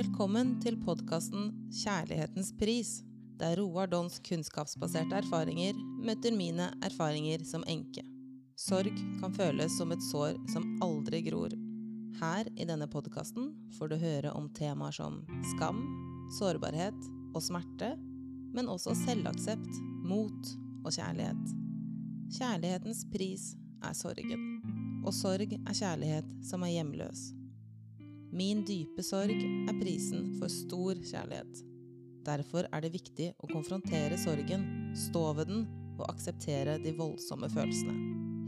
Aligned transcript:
Velkommen 0.00 0.54
til 0.62 0.78
podkasten 0.80 1.50
Kjærlighetens 1.76 2.54
pris, 2.56 2.90
der 3.36 3.58
Roar 3.58 3.88
Dons 3.90 4.14
kunnskapsbaserte 4.24 5.18
erfaringer 5.18 5.76
møter 5.76 6.32
mine 6.32 6.70
erfaringer 6.86 7.42
som 7.44 7.66
enke. 7.68 8.00
Sorg 8.56 8.94
kan 9.20 9.34
føles 9.36 9.74
som 9.76 9.90
et 9.92 10.00
sår 10.06 10.38
som 10.54 10.64
aldri 10.86 11.20
gror. 11.26 11.52
Her 12.16 12.48
i 12.56 12.64
denne 12.70 12.88
podkasten 12.88 13.50
får 13.76 13.90
du 13.90 13.96
høre 14.00 14.32
om 14.38 14.46
temaer 14.56 14.96
som 14.96 15.18
skam, 15.50 15.82
sårbarhet 16.38 16.96
og 17.34 17.44
smerte, 17.44 17.90
men 18.56 18.70
også 18.72 18.94
selvaksept, 19.02 19.82
mot 20.08 20.54
og 20.80 20.94
kjærlighet. 20.94 21.52
Kjærlighetens 22.38 23.04
pris 23.12 23.50
er 23.84 24.00
sorgen, 24.00 24.48
og 25.04 25.12
sorg 25.12 25.58
er 25.60 25.76
kjærlighet 25.82 26.32
som 26.46 26.64
er 26.64 26.78
hjemløs. 26.78 27.26
Min 28.30 28.62
dype 28.62 29.02
sorg 29.02 29.34
er 29.42 29.76
prisen 29.80 30.28
for 30.38 30.52
stor 30.52 30.94
kjærlighet. 31.02 31.64
Derfor 32.22 32.68
er 32.70 32.84
det 32.84 32.92
viktig 32.94 33.32
å 33.42 33.48
konfrontere 33.50 34.18
sorgen, 34.22 34.66
stå 34.94 35.22
ved 35.34 35.50
den 35.50 35.64
og 35.96 36.04
akseptere 36.12 36.76
de 36.84 36.92
voldsomme 36.94 37.50
følelsene. 37.50 37.96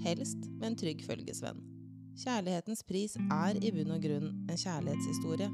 Helst 0.04 0.46
med 0.60 0.68
en 0.68 0.78
trygg 0.78 1.02
følgesvenn. 1.06 1.58
Kjærlighetens 2.22 2.84
pris 2.86 3.16
er 3.18 3.58
i 3.58 3.72
bunn 3.74 3.90
og 3.96 4.04
grunn 4.04 4.30
en 4.46 4.62
kjærlighetshistorie. 4.62 5.50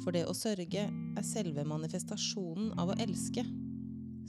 For 0.00 0.16
det 0.16 0.24
å 0.30 0.36
sørge 0.36 0.86
er 0.88 1.26
selve 1.26 1.66
manifestasjonen 1.68 2.72
av 2.80 2.94
å 2.94 2.98
elske. 3.04 3.44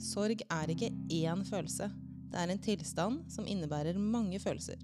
Sorg 0.00 0.44
er 0.50 0.74
ikke 0.74 0.92
én 1.16 1.46
følelse. 1.48 1.88
Det 2.30 2.44
er 2.44 2.52
en 2.52 2.62
tilstand 2.62 3.24
som 3.32 3.48
innebærer 3.48 3.96
mange 3.96 4.42
følelser. 4.42 4.82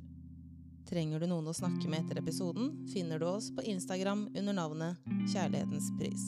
Trenger 0.87 1.21
du 1.21 1.27
noen 1.27 1.49
å 1.51 1.55
snakke 1.55 1.89
med 1.91 2.05
etter 2.05 2.21
episoden, 2.21 2.71
finner 2.93 3.19
du 3.19 3.27
oss 3.27 3.51
på 3.51 3.65
Instagram 3.67 4.29
under 4.39 4.55
navnet 4.55 5.09
Kjærlighetens 5.33 5.91
pris. 5.99 6.27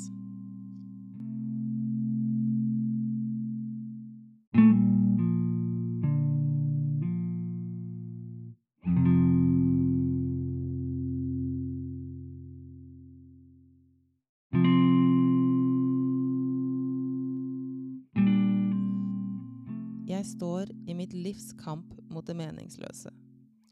Jeg 20.08 20.26
står 20.26 20.74
i 20.90 20.98
mitt 20.98 21.14
livs 21.14 21.52
kamp 21.62 21.94
mot 22.10 22.26
det 22.26 22.34
meningsløse. 22.34 23.14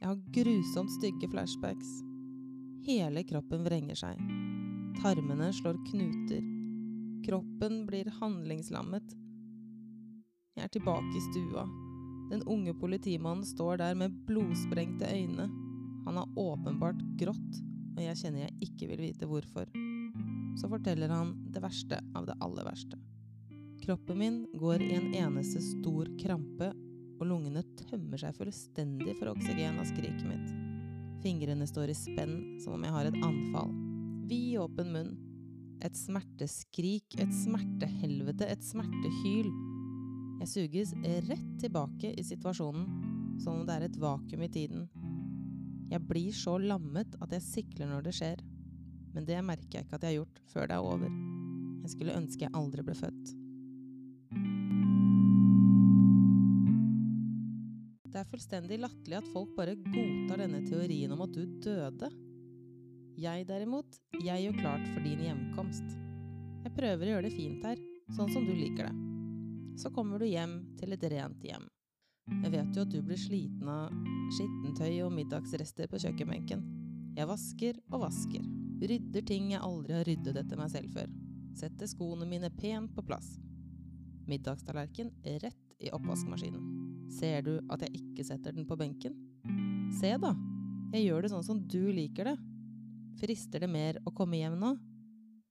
Jeg 0.00 0.08
har 0.08 0.24
grusomt 0.36 0.92
stygge 0.98 1.28
flashbacks. 1.32 1.88
Hele 2.86 3.24
kroppen 3.26 3.64
vrenger 3.64 3.96
seg. 3.98 4.20
Tarmene 5.00 5.48
slår 5.56 5.78
knuter. 5.88 6.44
Kroppen 7.26 7.80
blir 7.88 8.10
handlingslammet. 8.20 9.16
Jeg 10.56 10.68
er 10.68 10.72
tilbake 10.72 11.10
i 11.16 11.24
stua. 11.30 11.64
Den 12.30 12.44
unge 12.46 12.74
politimannen 12.74 13.44
står 13.46 13.80
der 13.82 13.98
med 13.98 14.14
blodsprengte 14.28 15.08
øyne. 15.10 15.48
Han 16.06 16.20
har 16.20 16.38
åpenbart 16.38 17.02
grått, 17.18 17.60
og 17.96 18.00
jeg 18.04 18.20
kjenner 18.20 18.46
jeg 18.46 18.68
ikke 18.68 18.92
vil 18.92 19.04
vite 19.08 19.28
hvorfor. 19.30 19.68
Så 20.56 20.70
forteller 20.70 21.12
han 21.12 21.34
det 21.52 21.64
verste 21.64 21.98
av 22.16 22.28
det 22.28 22.36
aller 22.44 22.68
verste. 22.68 23.00
Kroppen 23.82 24.18
min 24.18 24.38
går 24.54 24.82
i 24.82 24.94
en 24.96 25.14
eneste 25.14 25.60
stor 25.62 26.08
krampe 26.20 26.70
og 27.26 27.32
lungene 27.32 27.64
tømmer 27.88 28.20
seg 28.20 28.36
fullstendig 28.38 29.16
for 29.18 29.32
oksygen 29.32 29.80
av 29.80 29.88
skriket 29.88 30.26
mitt. 30.28 30.50
Fingrene 31.24 31.66
står 31.66 31.90
i 31.90 31.96
spenn 31.98 32.36
som 32.62 32.76
om 32.76 32.84
jeg 32.86 32.94
har 32.94 33.08
et 33.08 33.18
anfall. 33.18 33.72
Vid 34.30 34.60
åpen 34.62 34.92
munn. 34.94 35.14
Et 35.84 35.98
smerteskrik, 35.98 37.18
et 37.20 37.32
smertehelvete, 37.34 38.46
et 38.48 38.62
smertehyl. 38.64 39.50
Jeg 40.40 40.50
suges 40.52 40.94
rett 41.26 41.50
tilbake 41.60 42.12
i 42.14 42.24
situasjonen, 42.24 42.86
som 43.42 43.58
om 43.58 43.66
det 43.66 43.74
er 43.74 43.86
et 43.88 43.98
vakuum 44.00 44.46
i 44.46 44.50
tiden. 44.52 44.86
Jeg 45.90 46.02
blir 46.06 46.32
så 46.34 46.56
lammet 46.62 47.18
at 47.20 47.34
jeg 47.36 47.44
sikler 47.44 47.90
når 47.90 48.06
det 48.06 48.14
skjer, 48.20 48.44
men 49.14 49.28
det 49.28 49.42
merker 49.44 49.80
jeg 49.80 49.88
ikke 49.88 49.98
at 49.98 50.06
jeg 50.06 50.14
har 50.14 50.20
gjort 50.22 50.40
før 50.52 50.70
det 50.70 50.78
er 50.78 50.88
over. 50.94 51.18
Jeg 51.82 51.92
skulle 51.92 52.16
ønske 52.16 52.46
jeg 52.46 52.56
aldri 52.56 52.86
ble 52.86 52.96
født. 52.96 53.35
Fullstendig 58.36 58.76
latterlig 58.80 59.16
at 59.16 59.28
folk 59.32 59.54
bare 59.56 59.74
godtar 59.80 60.42
denne 60.42 60.60
teorien 60.66 61.12
om 61.14 61.22
at 61.24 61.32
du 61.32 61.46
døde. 61.64 62.10
Jeg 63.16 63.46
derimot, 63.48 63.96
jeg 64.20 64.42
gjør 64.44 64.58
klart 64.58 64.84
for 64.90 65.00
din 65.00 65.22
hjemkomst. 65.24 65.94
Jeg 66.66 66.74
prøver 66.76 67.06
å 67.06 67.14
gjøre 67.14 67.24
det 67.30 67.32
fint 67.32 67.64
her, 67.64 67.80
sånn 68.12 68.32
som 68.34 68.44
du 68.44 68.52
liker 68.52 68.90
det. 68.90 68.92
Så 69.80 69.88
kommer 69.94 70.20
du 70.20 70.26
hjem 70.28 70.58
til 70.76 70.92
et 70.92 71.06
rent 71.14 71.46
hjem. 71.48 71.64
Jeg 72.42 72.52
vet 72.52 72.76
jo 72.76 72.84
at 72.84 72.92
du 72.92 72.98
blir 73.06 73.20
sliten 73.20 73.70
av 73.72 73.94
skittentøy 74.36 74.98
og 75.06 75.14
middagsrester 75.16 75.88
på 75.88 76.00
kjøkkenbenken. 76.04 76.64
Jeg 77.16 77.30
vasker 77.30 77.78
og 77.88 78.02
vasker. 78.04 78.44
Rydder 78.82 79.24
ting 79.24 79.54
jeg 79.54 79.64
aldri 79.64 79.96
har 79.96 80.04
ryddet 80.04 80.42
etter 80.42 80.60
meg 80.60 80.74
selv 80.74 80.92
før. 80.92 81.08
Setter 81.56 81.88
skoene 81.88 82.28
mine 82.28 82.52
pent 82.52 82.92
på 82.92 83.06
plass. 83.06 83.38
Middagstallerken 84.28 85.14
rett 85.40 85.80
i 85.80 85.94
oppvaskmaskinen. 85.96 86.85
Ser 87.12 87.42
du 87.46 87.54
at 87.72 87.82
jeg 87.86 88.00
ikke 88.00 88.26
setter 88.26 88.54
den 88.56 88.66
på 88.68 88.78
benken? 88.78 89.14
Se, 89.94 90.12
da! 90.20 90.34
Jeg 90.92 91.06
gjør 91.06 91.24
det 91.24 91.32
sånn 91.32 91.46
som 91.46 91.60
du 91.66 91.80
liker 91.94 92.30
det. 92.30 92.36
Frister 93.20 93.62
det 93.62 93.70
mer 93.70 93.98
å 94.06 94.12
komme 94.14 94.38
hjem 94.38 94.58
nå? 94.60 94.74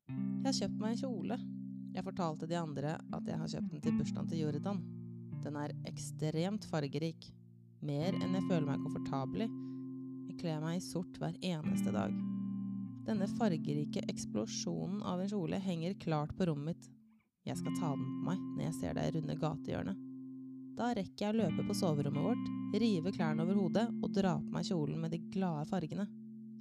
Jeg 0.07 0.45
har 0.47 0.57
kjøpt 0.59 0.81
meg 0.81 0.93
en 0.93 1.01
kjole. 1.01 1.37
Jeg 1.95 2.05
fortalte 2.05 2.47
de 2.49 2.57
andre 2.59 2.95
at 2.99 3.29
jeg 3.29 3.39
har 3.41 3.51
kjøpt 3.55 3.71
den 3.73 3.83
til 3.83 3.97
bursdagen 3.97 4.29
til 4.31 4.41
Jordan. 4.43 4.81
Den 5.45 5.59
er 5.61 5.73
ekstremt 5.89 6.67
fargerik. 6.69 7.29
Mer 7.85 8.15
enn 8.19 8.37
jeg 8.37 8.47
føler 8.47 8.67
meg 8.69 8.83
komfortabel 8.83 9.45
i. 9.45 9.51
Jeg 10.29 10.39
kler 10.41 10.63
meg 10.63 10.79
i 10.79 10.83
sort 10.85 11.19
hver 11.21 11.37
eneste 11.45 11.93
dag. 11.95 12.13
Denne 13.05 13.27
fargerike 13.37 14.01
eksplosjonen 14.09 15.03
av 15.05 15.21
en 15.21 15.29
kjole 15.29 15.61
henger 15.61 15.97
klart 16.01 16.33
på 16.37 16.49
rommet 16.49 16.73
mitt. 16.73 16.91
Jeg 17.45 17.59
skal 17.59 17.77
ta 17.77 17.91
den 17.93 18.07
på 18.09 18.31
meg 18.31 18.41
når 18.55 18.63
jeg 18.67 18.77
ser 18.79 18.97
deg 18.97 19.13
runde 19.13 19.37
gatehjørnet. 19.41 20.04
Da 20.75 20.89
rekker 20.91 21.23
jeg 21.23 21.31
å 21.31 21.37
løpe 21.37 21.63
på 21.63 21.75
soverommet 21.77 22.25
vårt, 22.25 22.47
rive 22.81 23.13
klærne 23.15 23.45
over 23.45 23.55
hodet 23.55 23.85
og 24.03 24.11
dra 24.11 24.33
på 24.41 24.51
meg 24.57 24.67
kjolen 24.67 24.99
med 24.99 25.13
de 25.15 25.21
glade 25.31 25.63
fargene. 25.69 26.03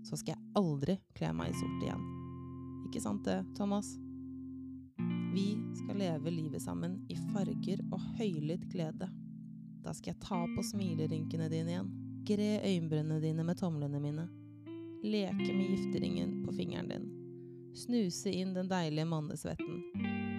Så 0.06 0.20
skal 0.20 0.36
jeg 0.36 0.52
aldri 0.60 0.98
kle 1.18 1.32
meg 1.34 1.50
i 1.50 1.58
sort 1.58 1.82
igjen. 1.82 2.04
Ikke 2.86 3.02
sant 3.02 3.24
det, 3.26 3.40
Thomas? 3.58 3.88
Vi 5.34 5.48
skal 5.80 5.98
leve 5.98 6.30
livet 6.30 6.62
sammen 6.62 7.00
i 7.10 7.16
farger 7.32 7.82
og 7.90 7.98
høylytt 8.20 8.68
glede. 8.70 9.10
Da 9.82 9.96
skal 9.96 10.12
jeg 10.12 10.22
ta 10.22 10.44
på 10.46 10.62
smilerynkene 10.70 11.50
dine 11.50 11.74
igjen, 11.74 11.90
gre 12.28 12.48
øyenbrynene 12.62 13.18
dine 13.20 13.42
med 13.44 13.58
tomlene 13.58 13.98
mine, 14.00 14.28
leke 15.02 15.50
med 15.50 15.74
gifteringen 15.74 16.38
på 16.46 16.54
fingeren 16.54 16.88
din, 16.92 17.10
snuse 17.76 18.30
inn 18.30 18.54
den 18.54 18.70
deilige 18.70 19.10
mannesvetten. 19.10 19.82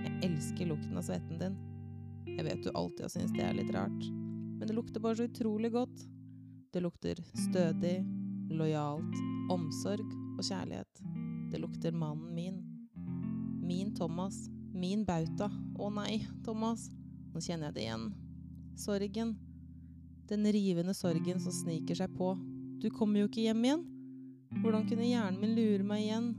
Jeg 0.06 0.18
elsker 0.32 0.72
lukten 0.72 0.96
av 0.96 1.06
svetten 1.12 1.44
din. 1.44 1.60
Jeg 2.36 2.44
vet 2.44 2.64
du 2.64 2.70
alltid 2.74 3.06
har 3.06 3.12
syntes 3.14 3.34
det 3.36 3.44
er 3.48 3.56
litt 3.56 3.72
rart, 3.76 4.08
men 4.60 4.68
det 4.68 4.76
lukter 4.76 5.04
bare 5.04 5.16
så 5.16 5.28
utrolig 5.30 5.72
godt. 5.72 6.04
Det 6.76 6.82
lukter 6.84 7.22
stødig, 7.40 8.02
lojalt, 8.52 9.16
omsorg 9.52 10.10
og 10.36 10.44
kjærlighet. 10.44 11.02
Det 11.52 11.62
lukter 11.64 11.96
mannen 11.96 12.34
min. 12.36 12.58
Min 13.64 13.94
Thomas. 13.96 14.50
Min 14.74 15.06
bauta. 15.08 15.48
Å 15.80 15.90
nei, 15.96 16.26
Thomas. 16.44 16.90
Nå 17.32 17.40
kjenner 17.40 17.70
jeg 17.70 17.78
det 17.78 17.86
igjen. 17.86 18.06
Sorgen. 18.76 19.32
Den 20.28 20.44
rivende 20.52 20.94
sorgen 20.98 21.40
som 21.40 21.56
sniker 21.56 21.96
seg 21.96 22.12
på. 22.18 22.34
Du 22.84 22.90
kommer 22.92 23.24
jo 23.24 23.30
ikke 23.30 23.46
hjem 23.46 23.64
igjen. 23.70 23.86
Hvordan 24.60 24.90
kunne 24.90 25.08
hjernen 25.08 25.40
min 25.40 25.56
lure 25.56 25.88
meg 25.88 26.04
igjen? 26.04 26.34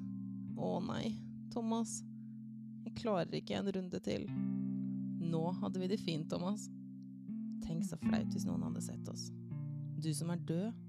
Å 0.60 0.76
nei, 0.84 1.14
Thomas. 1.54 2.02
Jeg 2.84 2.98
klarer 3.00 3.40
ikke 3.40 3.56
en 3.56 3.72
runde 3.72 4.00
til. 4.04 4.28
Nå 5.30 5.50
hadde 5.60 5.80
vi 5.80 5.88
det 5.88 5.98
fint, 5.98 6.30
Thomas. 6.30 6.68
Tenk 7.66 7.84
så 7.84 7.98
flaut 7.98 8.30
hvis 8.30 8.46
noen 8.46 8.62
hadde 8.68 8.82
sett 8.84 9.08
oss. 9.10 9.28
Du 9.98 10.12
som 10.14 10.30
er 10.30 10.42
død, 10.46 10.82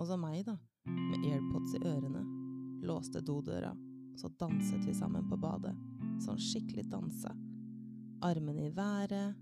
og 0.00 0.06
så 0.08 0.16
meg, 0.16 0.46
da, 0.46 0.56
med 0.88 1.26
airpods 1.28 1.74
i 1.76 1.82
ørene, 1.84 2.22
låste 2.86 3.20
dodøra, 3.20 3.74
så 4.16 4.30
danset 4.40 4.86
vi 4.86 4.94
sammen 4.96 5.28
på 5.28 5.36
badet, 5.40 5.74
sånn 6.24 6.40
skikkelig 6.40 6.86
danse. 6.92 7.34
Armene 8.24 8.68
i 8.68 8.72
været, 8.74 9.36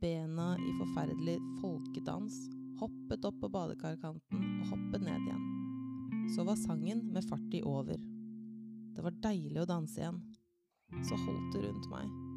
bena 0.00 0.54
i 0.56 0.72
forferdelig 0.78 1.36
folkedans, 1.60 2.38
hoppet 2.80 3.28
opp 3.28 3.36
på 3.42 3.52
badekarkanten 3.52 4.48
og 4.62 4.72
hoppet 4.72 5.04
ned 5.04 5.28
igjen. 5.28 5.46
Så 6.32 6.46
var 6.46 6.56
sangen 6.56 7.04
med 7.12 7.26
fart 7.28 7.52
i 7.58 7.60
over. 7.66 8.00
Det 8.96 9.04
var 9.04 9.20
deilig 9.28 9.60
å 9.60 9.68
danse 9.68 10.00
igjen. 10.00 10.24
Så 11.04 11.18
holdt 11.26 11.54
det 11.54 11.66
rundt 11.68 11.90
meg 11.92 12.29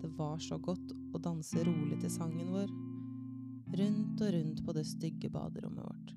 det 0.00 0.10
var 0.16 0.38
så 0.42 0.58
godt 0.58 0.94
å 1.14 1.20
danse 1.22 1.64
rolig 1.66 1.98
til 2.00 2.12
sangen 2.12 2.52
vår, 2.54 2.72
rundt 3.80 4.22
og 4.24 4.32
rundt 4.34 4.64
på 4.66 4.74
det 4.76 4.86
stygge 4.88 5.30
baderommet 5.32 5.84
vårt. 5.84 6.14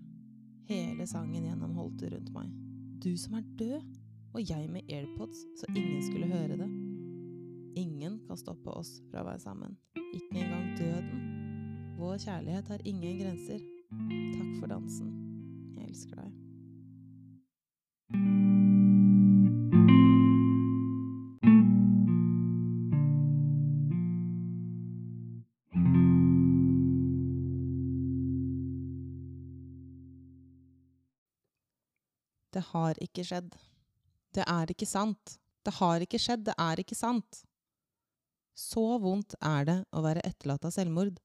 Hele 0.70 1.08
sangen 1.10 1.46
gjennom 1.46 1.76
holdt 1.78 2.06
rundt 2.14 2.32
meg. 2.36 2.54
Du 3.04 3.12
som 3.20 3.36
er 3.38 3.46
død, 3.60 4.00
og 4.34 4.42
jeg 4.42 4.70
med 4.72 4.90
airpods 4.90 5.44
så 5.60 5.70
ingen 5.76 6.02
skulle 6.06 6.32
høre 6.32 6.58
det. 6.64 6.70
Ingen 7.80 8.20
kan 8.28 8.40
stoppe 8.40 8.74
oss 8.74 8.96
fra 9.12 9.22
å 9.22 9.28
være 9.28 9.44
sammen. 9.44 9.78
Ikke 10.14 10.40
engang 10.42 10.72
døden. 10.80 11.30
Vår 12.00 12.18
kjærlighet 12.24 12.72
har 12.74 12.88
ingen 12.90 13.20
grenser. 13.22 13.62
Takk 13.94 14.53
har 32.74 33.00
ikke 33.04 33.26
skjedd. 33.28 33.54
Det 34.34 34.46
er 34.50 34.72
ikke 34.74 34.90
sant. 34.90 35.38
Det 35.64 35.76
har 35.80 36.04
ikke 36.04 36.20
skjedd, 36.20 36.46
det 36.50 36.56
er 36.60 36.82
ikke 36.82 36.98
sant. 36.98 37.44
Så 38.54 38.84
vondt 39.02 39.36
er 39.42 39.66
det 39.70 39.78
å 39.96 40.04
være 40.06 40.24
etterlatt 40.28 40.66
av 40.68 40.74
selvmord, 40.76 41.18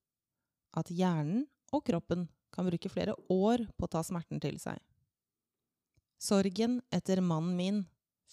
at 0.78 0.92
hjernen 0.94 1.46
og 1.74 1.84
kroppen 1.84 2.28
kan 2.54 2.68
bruke 2.68 2.90
flere 2.92 3.16
år 3.32 3.66
på 3.76 3.88
å 3.88 3.92
ta 3.92 4.04
smerten 4.06 4.40
til 4.40 4.56
seg. 4.62 4.78
Sorgen 6.18 6.80
etter 6.94 7.20
mannen 7.22 7.56
min, 7.58 7.82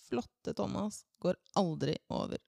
flotte 0.07 0.53
Thomas, 0.57 1.03
går 1.21 1.37
aldri 1.59 1.97
over. 2.13 2.39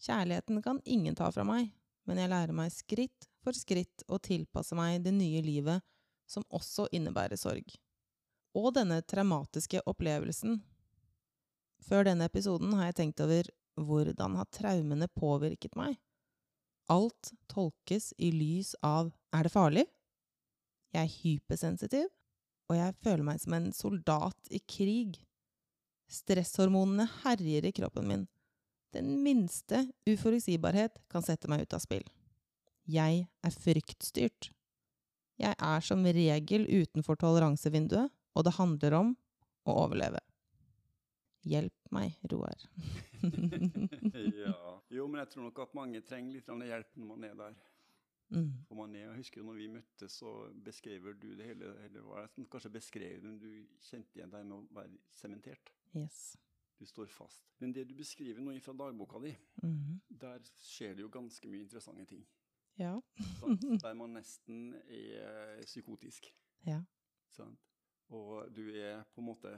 Kjærligheten 0.00 0.62
kan 0.62 0.80
ingen 0.84 1.16
ta 1.16 1.30
fra 1.32 1.44
meg, 1.48 1.72
men 2.06 2.20
jeg 2.20 2.30
lærer 2.30 2.56
meg 2.56 2.72
skritt 2.72 3.28
for 3.42 3.56
skritt 3.56 4.04
å 4.08 4.20
tilpasse 4.22 4.76
meg 4.78 5.02
det 5.04 5.14
nye 5.16 5.42
livet 5.44 5.84
som 6.28 6.46
også 6.54 6.88
innebærer 6.94 7.38
sorg. 7.40 7.66
Og 8.56 8.72
denne 8.76 9.02
traumatiske 9.04 9.82
opplevelsen. 9.84 10.60
Før 11.86 12.06
denne 12.08 12.26
episoden 12.30 12.72
har 12.78 12.90
jeg 12.90 12.98
tenkt 13.02 13.22
over 13.22 13.50
hvordan 13.76 14.38
har 14.38 14.48
traumene 14.54 15.08
påvirket 15.12 15.76
meg? 15.76 15.98
Alt 16.88 17.32
tolkes 17.50 18.12
i 18.22 18.30
lys 18.32 18.72
av 18.86 19.10
er 19.34 19.46
det 19.46 19.52
farlig? 19.52 19.84
Jeg 20.94 21.02
er 21.02 21.16
hypersensitiv, 21.20 22.08
og 22.70 22.78
jeg 22.78 22.96
føler 23.04 23.26
meg 23.26 23.42
som 23.42 23.56
en 23.58 23.68
soldat 23.74 24.50
i 24.54 24.62
krig. 24.64 25.18
Stresshormonene 26.08 27.08
herjer 27.24 27.66
i 27.68 27.74
kroppen 27.76 28.08
min. 28.08 28.26
Den 28.94 29.18
minste 29.20 29.82
uforutsigbarhet 30.08 30.96
kan 31.12 31.24
sette 31.26 31.50
meg 31.52 31.66
ut 31.66 31.76
av 31.76 31.82
spill. 31.84 32.06
Jeg 32.86 33.26
er 33.26 33.56
fryktstyrt. 33.60 34.52
Jeg 35.36 35.52
er 35.52 35.82
som 35.84 36.06
regel 36.06 36.64
utenfor 36.70 37.18
toleransevinduet, 37.20 38.08
og 38.36 38.44
det 38.46 38.52
handler 38.58 38.96
om 39.00 39.14
å 39.66 39.74
overleve. 39.86 40.20
Hjelp 41.46 41.90
meg, 41.94 42.16
Roar. 42.32 42.58
ja. 44.42 44.54
Jo, 44.90 45.06
men 45.08 45.20
jeg 45.22 45.30
tror 45.32 45.46
nok 45.48 45.60
at 45.62 45.74
mange 45.78 46.00
trenger 46.06 46.34
litt 46.36 46.48
hjelp 46.50 46.96
når 46.98 47.08
man 47.12 47.26
er 47.28 47.34
der. 47.38 47.56
Mm. 48.34 48.48
For 48.66 48.74
man 48.80 48.94
er, 48.98 49.04
jeg 49.06 49.20
husker 49.20 49.38
jo 49.40 49.46
når 49.46 49.58
vi 49.60 49.68
møttes, 49.70 50.16
så 50.18 50.32
beskrev 50.66 51.12
du 51.22 51.28
det 51.38 51.46
hele 51.46 51.68
hele 51.84 52.02
var 52.02 52.24
det 52.26 52.32
som 52.34 52.48
Kanskje 52.50 52.72
beskrev 52.74 53.20
det, 53.22 53.28
men 53.30 53.36
du 53.38 53.50
kjente 53.86 54.18
igjen 54.18 54.32
deg 54.34 54.48
med 54.48 54.56
å 54.58 54.80
være 54.80 54.98
sementert. 55.14 55.70
Yes. 55.94 56.34
Du 56.76 56.84
står 56.90 57.06
fast. 57.08 57.46
Men 57.62 57.70
det 57.72 57.86
du 57.88 57.94
beskriver 57.96 58.42
nå 58.42 58.56
fra 58.60 58.74
dagboka 58.76 59.22
di, 59.22 59.30
Mhm. 59.62 60.00
der 60.10 60.42
skjer 60.58 60.94
det 60.98 61.06
jo 61.06 61.08
ganske 61.08 61.48
mye 61.48 61.62
interessante 61.62 62.04
ting. 62.10 62.26
Ja. 62.76 62.98
Sant? 63.38 63.62
Der 63.86 63.94
man 63.94 64.12
nesten 64.12 64.74
er 64.90 65.62
psykotisk. 65.64 66.26
Ja. 66.66 66.82
Sant? 67.32 67.62
Og 68.14 68.50
du 68.54 68.68
er 68.70 69.02
på 69.14 69.22
en 69.22 69.26
måte 69.26 69.52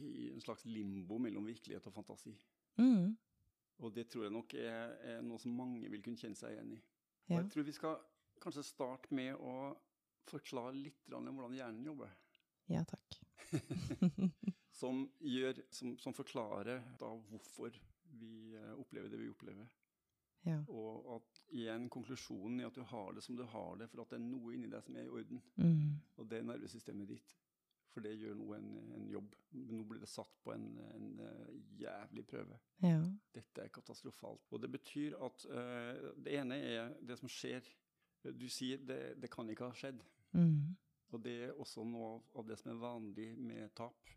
i 0.00 0.30
en 0.32 0.40
slags 0.40 0.64
limbo 0.64 1.18
mellom 1.20 1.46
virkelighet 1.46 1.86
og 1.86 1.92
fantasi. 1.92 2.32
Mm. 2.80 3.16
Og 3.78 3.94
det 3.94 4.06
tror 4.08 4.26
jeg 4.26 4.32
nok 4.32 4.54
er, 4.56 4.94
er 5.04 5.24
noe 5.24 5.40
som 5.40 5.56
mange 5.56 5.90
vil 5.92 6.02
kunne 6.04 6.20
kjenne 6.20 6.38
seg 6.38 6.54
igjen 6.54 6.76
i. 6.76 6.80
Ja. 7.26 7.40
Jeg 7.40 7.50
tror 7.52 7.66
vi 7.66 7.74
skal 7.76 7.98
kanskje 8.40 8.64
starte 8.64 9.14
med 9.16 9.36
å 9.36 9.74
forklare 10.26 10.76
litt 10.78 11.12
om 11.14 11.28
hvordan 11.28 11.56
hjernen 11.56 11.86
jobber. 11.86 12.12
ja, 12.72 12.84
takk. 12.84 13.20
Som, 14.76 15.06
gjør, 15.24 15.56
som, 15.72 15.94
som 15.96 16.12
forklarer 16.12 16.82
da 17.00 17.08
hvorfor 17.30 17.72
vi 18.18 18.52
eh, 18.52 18.74
opplever 18.76 19.08
det 19.08 19.20
vi 19.22 19.30
opplever. 19.32 19.70
ja. 20.44 20.58
Og 20.68 21.06
at 21.14 21.40
igjen 21.56 21.86
konklusjonen 21.88 22.60
er 22.60 22.68
at 22.68 22.76
du 22.76 22.82
har 22.84 23.14
det 23.16 23.22
som 23.24 23.38
du 23.38 23.46
har 23.48 23.78
det, 23.80 23.88
for 23.88 24.02
at 24.02 24.12
det 24.12 24.18
er 24.18 24.26
noe 24.26 24.52
inni 24.52 24.68
deg 24.68 24.84
som 24.84 24.98
er 25.00 25.08
i 25.08 25.14
orden. 25.16 25.40
Mm. 25.56 25.96
Og 26.18 26.28
det 26.28 26.42
er 26.42 26.44
nervesystemet 26.50 27.08
ditt. 27.14 27.32
For 27.96 28.04
det 28.04 28.10
gjør 28.20 28.34
nå 28.36 28.50
en, 28.52 28.72
en 28.92 29.04
jobb. 29.08 29.36
Nå 29.56 29.78
blir 29.88 30.02
det 30.02 30.10
satt 30.12 30.34
på 30.44 30.52
en, 30.52 30.66
en 30.92 31.06
eh, 31.24 31.54
jævlig 31.80 32.26
prøve. 32.28 32.58
Ja. 32.84 32.98
Dette 33.32 33.62
er 33.64 33.72
katastrofalt. 33.72 34.44
Og 34.52 34.60
det 34.60 34.68
betyr 34.74 35.16
at 35.24 35.46
uh, 35.48 36.10
det 36.20 36.34
ene 36.36 36.58
er 36.60 36.92
det 37.00 37.16
som 37.16 37.30
skjer. 37.32 37.64
Du 38.36 38.44
sier 38.52 38.84
det, 38.84 39.00
det 39.22 39.30
kan 39.32 39.48
ikke 39.48 39.70
ha 39.70 39.78
skjedd. 39.80 40.04
Mm. 40.36 40.76
Og 41.14 41.24
det 41.24 41.36
er 41.46 41.56
også 41.56 41.86
noe 41.88 42.18
av 42.36 42.44
det 42.44 42.58
som 42.60 42.74
er 42.74 42.82
vanlig 42.84 43.30
med 43.40 43.72
tap 43.78 44.12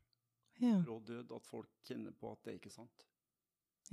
ja. 0.60 0.82
og 0.92 1.06
død, 1.08 1.32
at 1.32 1.48
folk 1.48 1.72
kjenner 1.88 2.12
på 2.20 2.34
at 2.34 2.44
det 2.44 2.52
er 2.52 2.60
ikke 2.60 2.74
sant. 2.74 3.06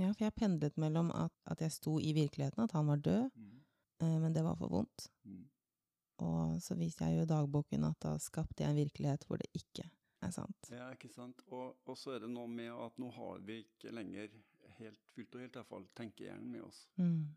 Ja, 0.01 0.11
for 0.11 0.27
jeg 0.27 0.35
pendlet 0.37 0.81
mellom 0.81 1.13
at, 1.15 1.33
at 1.47 1.63
jeg 1.63 1.73
sto 1.73 2.01
i 2.03 2.11
virkeligheten, 2.17 2.65
at 2.67 2.75
han 2.75 2.91
var 2.91 2.99
død, 3.07 3.29
eh, 4.03 4.17
men 4.25 4.35
det 4.35 4.43
var 4.45 4.59
for 4.59 4.73
vondt. 4.73 5.07
Mm. 5.23 5.45
Og 6.25 6.57
så 6.65 6.77
viser 6.79 7.11
jeg 7.11 7.19
jo 7.19 7.27
i 7.27 7.31
dagboken 7.31 7.85
at 7.89 7.99
da 8.05 8.15
skapte 8.23 8.65
jeg 8.65 8.73
en 8.73 8.81
virkelighet 8.81 9.27
hvor 9.29 9.41
det 9.43 9.51
ikke 9.57 9.85
er 10.25 10.33
sant. 10.33 10.71
Ja, 10.73 10.89
ikke 10.95 11.11
sant. 11.13 11.43
Og, 11.53 11.77
og 11.85 11.99
så 11.99 12.17
er 12.17 12.25
det 12.25 12.31
noe 12.33 12.49
med 12.51 12.73
at 12.73 12.97
nå 13.01 13.11
har 13.17 13.43
vi 13.45 13.61
ikke 13.67 13.93
lenger 13.93 14.33
helt 14.79 15.03
fullt 15.13 15.37
og 15.37 15.43
helt 15.45 15.57
i 15.57 15.61
hvert 15.61 15.73
fall 15.73 15.89
tenkehjernen 15.99 16.49
med 16.53 16.65
oss. 16.67 16.87
Mm. 16.97 17.35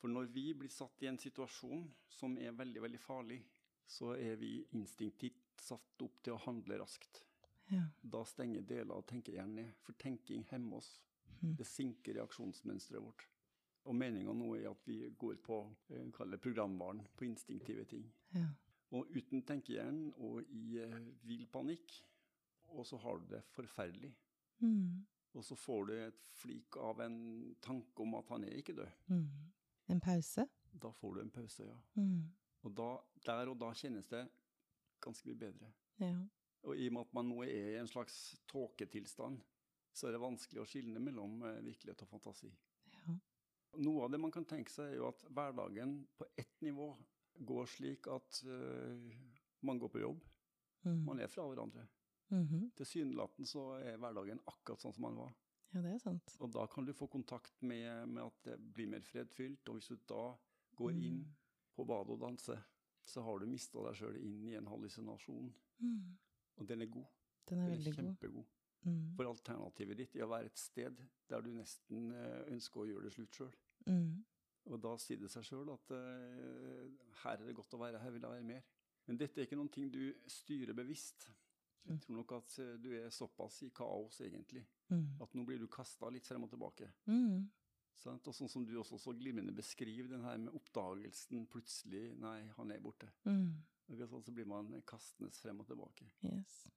For 0.00 0.12
når 0.12 0.32
vi 0.34 0.48
blir 0.58 0.72
satt 0.72 1.02
i 1.02 1.10
en 1.10 1.20
situasjon 1.20 1.86
som 2.12 2.36
er 2.38 2.56
veldig, 2.56 2.82
veldig 2.84 3.00
farlig, 3.00 3.40
så 3.86 4.12
er 4.18 4.36
vi 4.40 4.58
instinktivt 4.74 5.62
satt 5.62 6.02
opp 6.04 6.18
til 6.22 6.34
å 6.34 6.42
handle 6.44 6.80
raskt. 6.82 7.22
Ja. 7.70 7.86
Da 8.02 8.22
stenger 8.28 8.66
deler 8.66 8.98
av 8.98 9.06
tenkehjernen 9.10 9.62
ned, 9.62 9.72
for 9.82 9.98
tenking 9.98 10.44
hemmer 10.50 10.82
oss. 10.82 10.90
Mm. 11.40 11.56
Det 11.58 11.66
sinker 11.68 12.18
reaksjonsmønsteret 12.18 13.02
vårt. 13.02 13.26
Og 13.86 13.94
meninga 13.94 14.34
nå 14.34 14.52
er 14.58 14.70
at 14.70 14.86
vi 14.88 14.98
går 15.18 15.38
på 15.46 15.60
kaller 16.16 16.40
programvaren, 16.42 17.04
på 17.16 17.26
instinktive 17.28 17.84
ting. 17.86 18.06
Ja. 18.34 18.48
Og 18.94 19.10
uten 19.14 19.42
tenkehjernen 19.46 20.12
og 20.22 20.46
i 20.54 20.78
eh, 20.82 20.96
vill 21.26 21.46
panikk, 21.50 21.94
og 22.74 22.86
så 22.86 22.98
har 23.02 23.20
du 23.20 23.28
det 23.34 23.42
forferdelig. 23.54 24.12
Mm. 24.62 25.04
Og 25.36 25.44
så 25.44 25.56
får 25.58 25.86
du 25.86 25.94
et 25.98 26.22
flik 26.38 26.78
av 26.80 27.02
en 27.04 27.18
tanke 27.62 28.02
om 28.02 28.14
at 28.18 28.30
han 28.32 28.46
er 28.46 28.58
ikke 28.60 28.76
død. 28.78 28.92
Mm. 29.12 29.26
En 29.94 30.02
pause? 30.02 30.46
Da 30.72 30.90
får 30.92 31.14
du 31.14 31.22
en 31.22 31.34
pause, 31.34 31.66
ja. 31.66 31.76
Mm. 31.94 32.24
Og 32.66 32.72
da, 32.74 32.88
der 33.26 33.52
og 33.52 33.58
da 33.60 33.70
kjennes 33.76 34.08
det 34.10 34.24
ganske 35.02 35.28
mye 35.28 35.38
bedre. 35.38 35.70
Ja. 36.02 36.14
Og 36.66 36.78
i 36.78 36.88
og 36.88 36.96
med 36.96 37.06
at 37.06 37.12
man 37.14 37.28
nå 37.30 37.42
er 37.44 37.74
i 37.74 37.80
en 37.80 37.90
slags 37.90 38.16
tåketilstand, 38.50 39.38
så 39.96 40.08
er 40.08 40.16
det 40.16 40.22
vanskelig 40.24 40.62
å 40.62 40.68
skille 40.68 41.02
mellom 41.02 41.38
eh, 41.46 41.62
virkelighet 41.64 42.02
og 42.04 42.10
fantasi. 42.10 42.50
Noe 43.78 44.04
av 44.04 44.10
det 44.10 44.20
man 44.20 44.30
kan 44.32 44.44
tenke 44.44 44.70
seg, 44.72 44.92
er 44.92 44.96
jo 45.00 45.08
at 45.08 45.22
hverdagen 45.28 46.06
på 46.18 46.24
ett 46.38 46.60
nivå 46.64 46.90
går 47.44 47.66
slik 47.68 48.06
at 48.08 48.42
uh, 48.46 49.10
man 49.62 49.78
går 49.78 49.88
på 49.96 50.00
jobb, 50.00 50.20
Mm. 50.86 51.00
man 51.04 51.18
er 51.18 51.26
fra 51.26 51.42
hverandre. 51.48 51.82
Mhm. 52.30 52.70
Tilsynelatende 52.78 53.46
så 53.48 53.62
er 53.82 53.96
hverdagen 53.98 54.38
akkurat 54.46 54.78
sånn 54.78 54.92
som 54.94 55.02
man 55.02 55.16
var. 55.16 55.32
Ja, 55.74 55.80
det 55.82 55.94
er 55.94 55.98
sant. 55.98 56.36
Og 56.40 56.52
da 56.54 56.66
kan 56.70 56.84
du 56.86 56.92
få 56.94 57.08
kontakt 57.10 57.60
med, 57.62 58.06
med 58.08 58.22
at 58.22 58.36
det 58.44 58.54
blir 58.74 58.86
mer 58.92 59.00
fredfylt, 59.02 59.66
og 59.68 59.74
hvis 59.80 59.88
du 59.88 59.96
da 60.06 60.36
går 60.78 60.92
inn 60.92 61.18
Mm. 61.24 61.34
på 61.74 61.84
badet 61.86 62.10
og 62.14 62.20
danser, 62.20 62.62
så 63.04 63.22
har 63.24 63.38
du 63.40 63.46
mista 63.46 63.82
deg 63.82 63.96
sjøl 63.98 64.16
inn 64.20 64.46
i 64.48 64.54
en 64.54 64.66
hallusinasjon. 64.66 65.52
Mm. 65.80 66.16
Og 66.58 66.66
den 66.68 66.82
er 66.82 66.86
god. 66.86 67.06
Den 67.48 67.58
er 67.58 67.62
Den 67.64 67.72
er 67.72 67.76
veldig 67.76 67.94
god. 67.96 68.04
kjempegod. 68.04 68.46
Mm. 68.84 69.16
For 69.16 69.24
alternativet 69.24 69.96
ditt 69.96 70.14
er 70.16 70.22
å 70.24 70.28
være 70.30 70.46
et 70.46 70.58
sted 70.58 70.96
der 71.28 71.40
du 71.42 71.50
nesten 71.52 72.12
eh, 72.12 72.44
ønsker 72.52 72.80
å 72.80 72.86
gjøre 72.86 73.02
det 73.08 73.12
slutt 73.12 73.32
sjøl. 73.34 73.52
Mm. 73.86 74.24
Og 74.66 74.80
da 74.82 74.96
sier 74.98 75.20
det 75.20 75.30
seg 75.30 75.44
sjøl 75.46 75.68
at 75.70 75.92
uh, 75.94 76.86
her 77.22 77.36
er 77.38 77.46
det 77.46 77.54
godt 77.54 77.76
å 77.76 77.80
være, 77.80 78.00
her 78.02 78.14
vil 78.14 78.24
jeg 78.26 78.32
være 78.32 78.48
mer. 78.48 78.64
Men 79.06 79.18
dette 79.20 79.38
er 79.38 79.46
ikke 79.46 79.58
noen 79.58 79.70
ting 79.70 79.90
du 79.94 80.08
styrer 80.26 80.74
bevisst. 80.74 81.28
Mm. 81.86 81.92
Jeg 81.92 82.00
tror 82.02 82.16
nok 82.16 82.32
at 82.40 82.56
eh, 82.58 82.72
du 82.82 82.88
er 82.98 83.12
såpass 83.14 83.60
i 83.62 83.70
kaos, 83.70 84.20
egentlig, 84.26 84.64
Mm. 84.86 85.20
at 85.20 85.32
nå 85.34 85.42
blir 85.42 85.58
du 85.58 85.66
kasta 85.66 86.06
litt 86.14 86.26
frem 86.28 86.44
og 86.46 86.50
tilbake. 86.52 86.86
Mm. 87.10 87.48
Og 88.06 88.34
sånn 88.34 88.48
som 88.48 88.62
du 88.62 88.76
også 88.78 89.00
så 89.02 89.14
glimrende 89.18 89.50
beskriver 89.54 90.12
den 90.12 90.22
her 90.22 90.36
med 90.38 90.54
oppdagelsen 90.54 91.46
plutselig 91.50 92.12
Nei, 92.22 92.44
han 92.54 92.70
er 92.70 92.78
borte. 92.84 93.08
Mm. 93.26 93.64
Sånn 94.06 94.22
så 94.22 94.34
blir 94.34 94.46
man 94.46 94.68
kastenes 94.86 95.40
frem 95.42 95.58
og 95.62 95.66
tilbake. 95.66 96.06
Yes. 96.22 96.68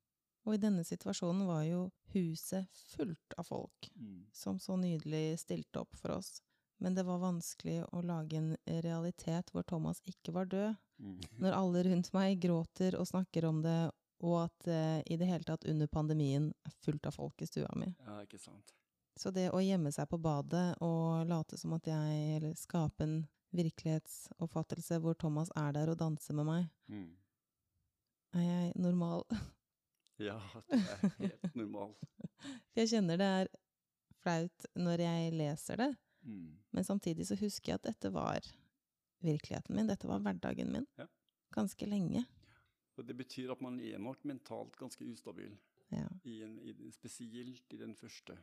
Og 0.47 0.55
i 0.55 0.61
denne 0.61 0.81
situasjonen 0.87 1.45
var 1.45 1.67
jo 1.67 1.83
huset 2.15 2.81
fullt 2.95 3.37
av 3.37 3.45
folk 3.45 3.91
som 4.33 4.57
så 4.57 4.77
nydelig 4.79 5.37
stilte 5.43 5.83
opp 5.83 5.93
for 6.01 6.15
oss. 6.17 6.39
Men 6.79 6.95
det 6.95 7.03
var 7.03 7.19
vanskelig 7.19 7.81
å 7.91 8.01
lage 8.07 8.37
en 8.39 8.53
realitet 8.83 9.49
hvor 9.51 9.65
Thomas 9.67 9.99
ikke 10.07 10.31
var 10.35 10.47
død. 10.51 10.77
Mm. 10.99 11.17
Når 11.43 11.55
alle 11.57 11.83
rundt 11.89 12.11
meg 12.15 12.39
gråter 12.43 12.95
og 12.99 13.07
snakker 13.07 13.45
om 13.49 13.61
det, 13.63 13.77
og 14.23 14.35
at 14.45 14.67
eh, 14.67 14.99
i 15.11 15.15
det 15.19 15.27
hele 15.29 15.43
tatt 15.47 15.63
under 15.67 15.87
pandemien 15.91 16.49
er 16.67 16.73
fullt 16.83 17.05
av 17.07 17.15
folk 17.15 17.41
i 17.43 17.47
stua 17.47 17.69
mi. 17.79 17.87
Ja, 18.05 18.17
ikke 18.23 18.39
sant. 18.39 18.73
Så 19.19 19.31
det 19.35 19.49
å 19.51 19.59
gjemme 19.63 19.91
seg 19.91 20.07
på 20.11 20.19
badet 20.23 20.77
og 20.83 21.27
late 21.27 21.57
som 21.59 21.73
at 21.75 21.87
jeg 21.87 22.19
Eller 22.37 22.55
skape 22.55 23.03
en 23.03 23.15
virkelighetsoppfattelse 23.55 24.99
hvor 25.03 25.15
Thomas 25.19 25.49
er 25.57 25.71
der 25.75 25.89
og 25.91 25.97
danser 25.99 26.35
med 26.37 26.45
meg, 26.47 26.67
Mm. 26.89 27.09
er 28.35 28.41
jeg 28.45 28.73
normal? 28.75 29.23
Ja, 30.19 30.35
du 30.67 30.75
er 30.75 31.13
helt 31.19 31.55
normal. 31.55 31.93
For 32.73 32.81
jeg 32.81 32.89
kjenner 32.91 33.17
det 33.21 33.27
er 33.39 33.47
flaut 34.19 34.65
når 34.75 34.99
jeg 35.05 35.31
leser 35.39 35.79
det, 35.79 35.87
Mm. 36.29 36.57
men 36.71 36.83
samtidig 36.85 37.25
så 37.27 37.35
husker 37.39 37.71
jeg 37.71 37.79
at 37.79 37.87
dette 37.89 38.11
var 38.13 38.45
virkeligheten 39.25 39.75
min. 39.75 39.87
Dette 39.89 40.07
var 40.07 40.21
hverdagen 40.21 40.71
min. 40.71 40.85
Ja. 40.97 41.07
Ganske 41.55 41.85
lenge. 41.89 42.25
Og 42.97 43.07
det 43.07 43.15
betyr 43.17 43.51
at 43.51 43.61
man 43.61 43.79
er 43.79 43.97
nok 43.97 44.25
mentalt 44.25 44.75
ganske 44.77 45.05
ustabil, 45.09 45.57
Ja. 45.91 46.05
i 46.23 46.41
en, 46.45 46.59
i, 46.59 46.91
spesielt 46.91 47.73
i 47.73 47.77
den 47.77 47.95
første 47.95 48.37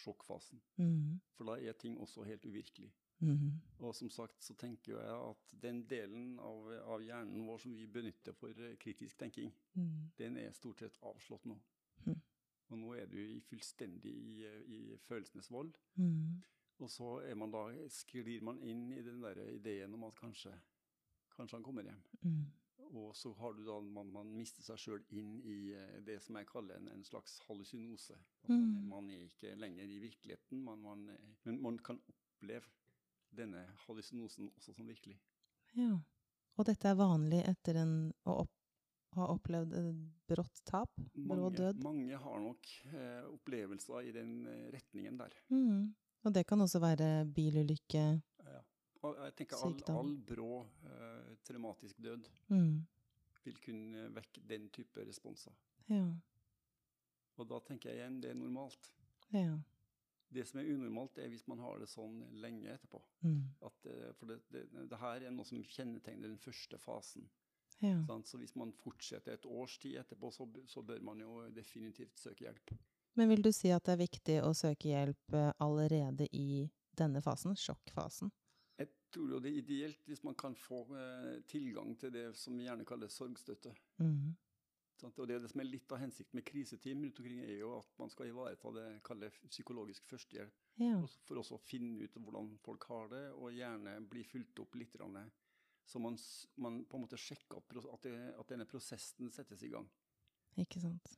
sjokkfasen. 0.00 0.60
Mm. 0.76 1.20
For 1.36 1.44
da 1.44 1.58
er 1.60 1.72
ting 1.72 1.98
også 2.00 2.24
helt 2.24 2.44
uvirkelig. 2.46 2.92
Mm. 3.18 3.60
Og 3.78 3.94
som 3.96 4.10
sagt 4.10 4.44
så 4.44 4.54
tenker 4.54 4.92
jeg 4.92 5.16
at 5.30 5.54
den 5.62 5.82
delen 5.88 6.38
av, 6.38 6.66
av 6.84 7.00
hjernen 7.04 7.46
vår 7.48 7.62
som 7.62 7.72
vi 7.72 7.86
benytter 7.88 8.36
for 8.36 8.52
eh, 8.60 8.76
kritisk 8.80 9.16
tenking, 9.18 9.52
mm. 9.74 10.10
den 10.18 10.36
er 10.36 10.52
stort 10.52 10.80
sett 10.84 10.98
avslått 11.02 11.46
nå. 11.48 11.56
Mhm. 12.04 12.20
Og 12.68 12.78
nå 12.78 12.94
er 12.98 13.06
du 13.06 13.16
i 13.22 13.40
fullstendig 13.40 14.10
i, 14.10 14.44
eh, 14.44 14.60
i 14.66 14.96
følelsenes 15.06 15.50
vold. 15.50 15.72
Mhm. 15.94 16.42
Og 16.84 16.90
så 16.92 17.10
man 17.38 17.50
da, 17.54 17.64
sklir 17.88 18.42
man 18.44 18.58
inn 18.62 18.90
i 18.92 19.02
den 19.02 19.22
der 19.24 19.38
ideen 19.48 19.94
om 19.96 20.04
at 20.04 20.18
kanskje, 20.18 20.52
kanskje 21.36 21.56
han 21.56 21.64
kommer 21.64 21.86
hjem. 21.88 22.02
Mm. 22.22 22.42
Og 23.00 23.16
så 23.16 23.32
har 23.40 23.54
du 23.56 23.64
da, 23.66 23.80
man, 23.80 24.10
man 24.12 24.28
mister 24.36 24.62
seg 24.62 24.78
sjøl 24.78 25.04
inn 25.16 25.40
i 25.42 25.72
eh, 25.74 25.96
det 26.06 26.20
som 26.22 26.36
jeg 26.38 26.46
kaller 26.46 26.76
en, 26.78 26.90
en 26.92 27.04
slags 27.04 27.38
hallusinose. 27.48 28.18
Man, 28.46 28.60
Mm. 28.60 28.88
man 28.88 29.08
er 29.10 29.24
ikke 29.24 29.56
lenger 29.58 29.88
i 29.90 29.98
virkeligheten, 29.98 30.60
man, 30.62 30.78
man, 30.84 31.00
men 31.42 31.56
man 31.64 31.78
kan 31.82 31.98
oppleve 32.12 32.68
denne 33.34 33.64
hallusinosen 33.86 34.52
også 34.56 34.72
som 34.76 34.86
virkelig. 34.86 35.16
Ja. 35.74 35.96
Og 36.56 36.64
dette 36.68 36.88
er 36.88 36.94
vanlig 37.00 37.40
etter 37.48 37.80
en, 37.82 37.96
å 38.24 38.36
opp, 38.44 38.52
ha 39.16 39.26
opplevd 39.32 39.74
brått 40.30 40.62
tap? 40.68 40.92
Brå 41.16 41.50
død? 41.50 41.82
mange 41.84 42.16
har 42.22 42.40
nok 42.40 42.70
eh, 42.92 43.26
opplevelser 43.32 44.06
i 44.08 44.12
den 44.14 44.46
eh, 44.46 44.66
retningen 44.76 45.18
der. 45.18 45.34
Mhm. 45.50 45.94
Og 46.24 46.34
det 46.34 46.46
kan 46.46 46.60
også 46.60 46.80
være 46.82 47.26
bilulykke. 47.34 48.04
Ja. 48.46 48.60
Og 49.06 49.20
jeg 49.22 49.36
tenker 49.38 49.62
all, 49.62 49.76
all 49.92 50.12
brå 50.26 50.50
eh, 50.88 51.36
traumatisk 51.46 51.98
død 52.02 52.26
mm. 52.48 52.74
vil 53.44 53.60
kunne 53.62 54.08
vekke 54.16 54.42
den 54.48 54.68
type 54.74 55.04
responser. 55.06 55.54
Ja. 55.90 56.08
Og 57.36 57.48
da 57.50 57.60
tenker 57.62 57.92
jeg 57.92 58.00
igjen, 58.00 58.20
det 58.22 58.32
er 58.32 58.38
normalt. 58.38 58.92
Ja. 59.34 59.58
Det 60.28 60.42
som 60.48 60.58
er 60.60 60.70
unormalt, 60.72 61.18
er 61.22 61.30
hvis 61.30 61.46
man 61.46 61.60
har 61.62 61.78
det 61.78 61.88
sånn 61.90 62.18
lenge 62.42 62.72
etterpå. 62.72 63.00
Mm. 63.22 63.42
At, 63.68 63.90
eh, 63.92 64.12
for 64.18 64.32
det, 64.32 64.40
det, 64.50 64.66
det 64.90 65.00
her 65.00 65.28
er 65.28 65.34
noe 65.34 65.46
som 65.46 65.62
kjennetegner 65.62 66.32
den 66.32 66.40
første 66.42 66.80
fasen. 66.82 67.28
Ja. 67.84 68.00
Sant? 68.08 68.28
Så 68.28 68.40
hvis 68.40 68.56
man 68.56 68.72
fortsetter 68.72 69.36
et 69.36 69.46
års 69.46 69.76
tid 69.78 70.00
etterpå, 70.00 70.32
så, 70.32 70.48
så 70.66 70.82
bør 70.82 71.02
man 71.04 71.20
jo 71.20 71.42
definitivt 71.54 72.18
søke 72.18 72.48
hjelp. 72.48 72.72
Men 73.16 73.30
vil 73.32 73.44
du 73.44 73.52
si 73.54 73.70
at 73.72 73.86
det 73.86 73.94
er 73.94 74.02
viktig 74.02 74.40
å 74.44 74.52
søke 74.56 74.90
hjelp 74.90 75.36
eh, 75.36 75.52
allerede 75.64 76.28
i 76.36 76.66
denne 76.96 77.22
fasen, 77.24 77.56
sjokkfasen? 77.56 78.32
Jeg 78.76 78.90
tror 79.12 79.30
jo 79.32 79.38
det 79.40 79.52
er 79.52 79.60
ideelt 79.62 80.02
hvis 80.08 80.24
man 80.26 80.36
kan 80.36 80.56
få 80.58 80.82
eh, 80.92 81.38
tilgang 81.48 81.94
til 82.00 82.12
det 82.12 82.26
som 82.36 82.58
vi 82.58 82.66
gjerne 82.66 82.84
kaller 82.88 83.12
sorgstøtte. 83.12 83.72
Mm. 84.02 84.34
Sant? 85.00 85.18
Og 85.20 85.28
det, 85.28 85.40
det 85.44 85.50
som 85.52 85.60
er 85.64 85.68
litt 85.68 85.92
av 85.92 86.00
hensikten 86.00 86.36
med 86.38 86.46
kriseteam 86.48 87.02
rundt 87.04 87.20
omkring, 87.22 87.40
er 87.44 87.58
jo 87.60 87.72
at 87.78 87.98
man 88.00 88.12
skal 88.12 88.30
ivareta 88.30 88.72
det 88.76 88.86
kaller 89.08 89.40
psykologisk 89.48 90.08
førstehjelp. 90.12 90.62
Ja. 90.80 91.00
For 91.28 91.40
også 91.40 91.56
å 91.56 91.64
finne 91.64 92.04
ut 92.04 92.16
hvordan 92.20 92.54
folk 92.64 92.84
har 92.92 93.12
det, 93.12 93.26
og 93.36 93.56
gjerne 93.56 93.98
bli 94.12 94.24
fulgt 94.28 94.60
opp 94.60 94.76
litt. 94.76 94.96
Så 95.88 96.00
man, 96.02 96.16
man 96.60 96.82
på 96.84 96.98
en 96.98 97.04
måte 97.04 97.20
sjekker 97.20 97.60
opp 97.60 97.76
at, 97.76 98.08
det, 98.08 98.16
at 98.36 98.52
denne 98.52 98.68
prosessen 98.68 99.32
settes 99.32 99.64
i 99.64 99.72
gang. 99.72 99.88
Ikke 100.60 100.80
sant. 100.84 101.16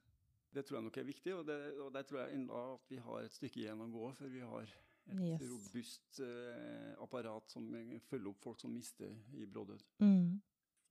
Det 0.54 0.64
tror 0.64 0.78
jeg 0.78 0.84
nok 0.88 0.96
er 0.96 1.08
viktig, 1.08 1.32
og, 1.36 1.46
det, 1.46 1.56
og 1.84 1.90
der 1.92 2.06
tror 2.08 2.22
jeg 2.22 2.38
enda 2.38 2.60
at 2.74 2.86
vi 2.88 3.00
har 3.04 3.24
et 3.24 3.34
stykke 3.36 3.60
igjen 3.60 3.82
å 3.84 3.88
gå 3.92 4.12
før 4.16 4.30
vi 4.32 4.44
har 4.44 4.62
et 4.68 4.84
Yes. 5.08 5.40
robust 5.48 6.18
eh, 6.20 6.92
apparat 7.00 7.48
som 7.50 7.64
følger 8.10 8.28
opp 8.28 8.42
folk 8.44 8.60
som 8.60 8.72
mister 8.74 9.08
i 9.32 9.46
brådød. 9.48 9.80
Mm. 10.04 10.40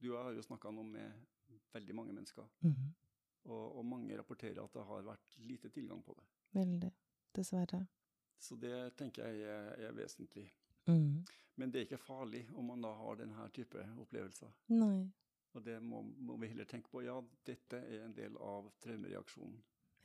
Du 0.02 0.08
og 0.10 0.16
jeg 0.16 0.24
har 0.24 0.38
jo 0.38 0.46
snakka 0.46 0.72
nå 0.74 0.86
med 0.90 1.20
veldig 1.74 1.96
mange 1.96 2.16
mennesker, 2.16 2.48
mm. 2.66 2.88
og, 3.46 3.78
og 3.78 3.86
mange 3.86 4.18
rapporterer 4.18 4.64
at 4.64 4.74
det 4.74 4.86
har 4.90 5.06
vært 5.06 5.38
lite 5.46 5.70
tilgang 5.70 6.02
på 6.06 6.16
det. 6.18 6.26
Veldig. 6.58 6.92
Dessverre. 7.38 7.84
Så 8.42 8.58
det 8.58 8.74
tenker 8.98 9.30
jeg 9.30 9.46
er, 9.54 9.70
er 9.90 9.94
vesentlig. 9.98 10.48
Mm. 10.90 11.26
Men 11.58 11.72
det 11.74 11.80
er 11.80 11.88
ikke 11.88 12.02
farlig 12.02 12.44
om 12.56 12.70
man 12.72 12.82
da 12.82 12.94
har 12.98 13.18
denne 13.22 13.48
type 13.54 13.86
opplevelser. 14.02 14.50
Nei. 14.74 15.08
Og 15.58 15.64
det 15.66 15.80
må, 15.82 16.04
må 16.22 16.36
vi 16.38 16.52
heller 16.52 16.68
tenke 16.70 16.92
på. 16.94 17.02
Ja, 17.02 17.18
dette 17.48 17.80
er 17.82 18.04
en 18.06 18.14
del 18.14 18.38
av 18.38 18.70
traumereaksjonen. 18.84 19.58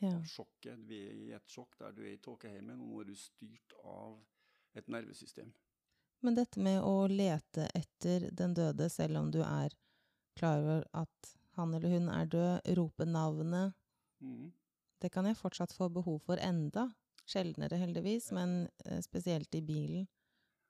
Ja. 0.02 0.14
Av 0.16 0.24
sjokket. 0.26 0.80
Vi 0.88 1.00
er 1.10 1.18
i 1.18 1.26
et 1.36 1.52
sjokk 1.52 1.76
der 1.78 1.92
du 1.94 2.00
er 2.06 2.14
i 2.14 2.22
tåkeheimen, 2.24 2.80
og 2.80 2.88
nå 2.88 3.02
er 3.02 3.10
du 3.10 3.18
styrt 3.18 3.76
av 3.84 4.16
et 4.78 4.88
nervesystem. 4.90 5.52
Men 6.24 6.38
dette 6.38 6.62
med 6.62 6.80
å 6.86 7.04
lete 7.10 7.68
etter 7.76 8.30
den 8.32 8.56
døde, 8.56 8.88
selv 8.90 9.20
om 9.20 9.30
du 9.34 9.42
er 9.44 9.74
klar 10.38 10.62
over 10.62 10.88
at 10.96 11.32
han 11.58 11.74
eller 11.76 11.92
hun 11.98 12.08
er 12.08 12.30
død, 12.32 12.72
rope 12.78 13.04
navnet, 13.04 13.76
mm. 14.24 14.48
det 15.04 15.12
kan 15.12 15.28
jeg 15.28 15.36
fortsatt 15.36 15.74
få 15.76 15.90
behov 15.92 16.22
for 16.24 16.40
enda. 16.40 16.88
Sjeldnere, 17.28 17.76
heldigvis, 17.78 18.30
men 18.34 18.62
eh, 18.86 19.02
spesielt 19.04 19.54
i 19.54 19.60
bilen. 19.62 20.08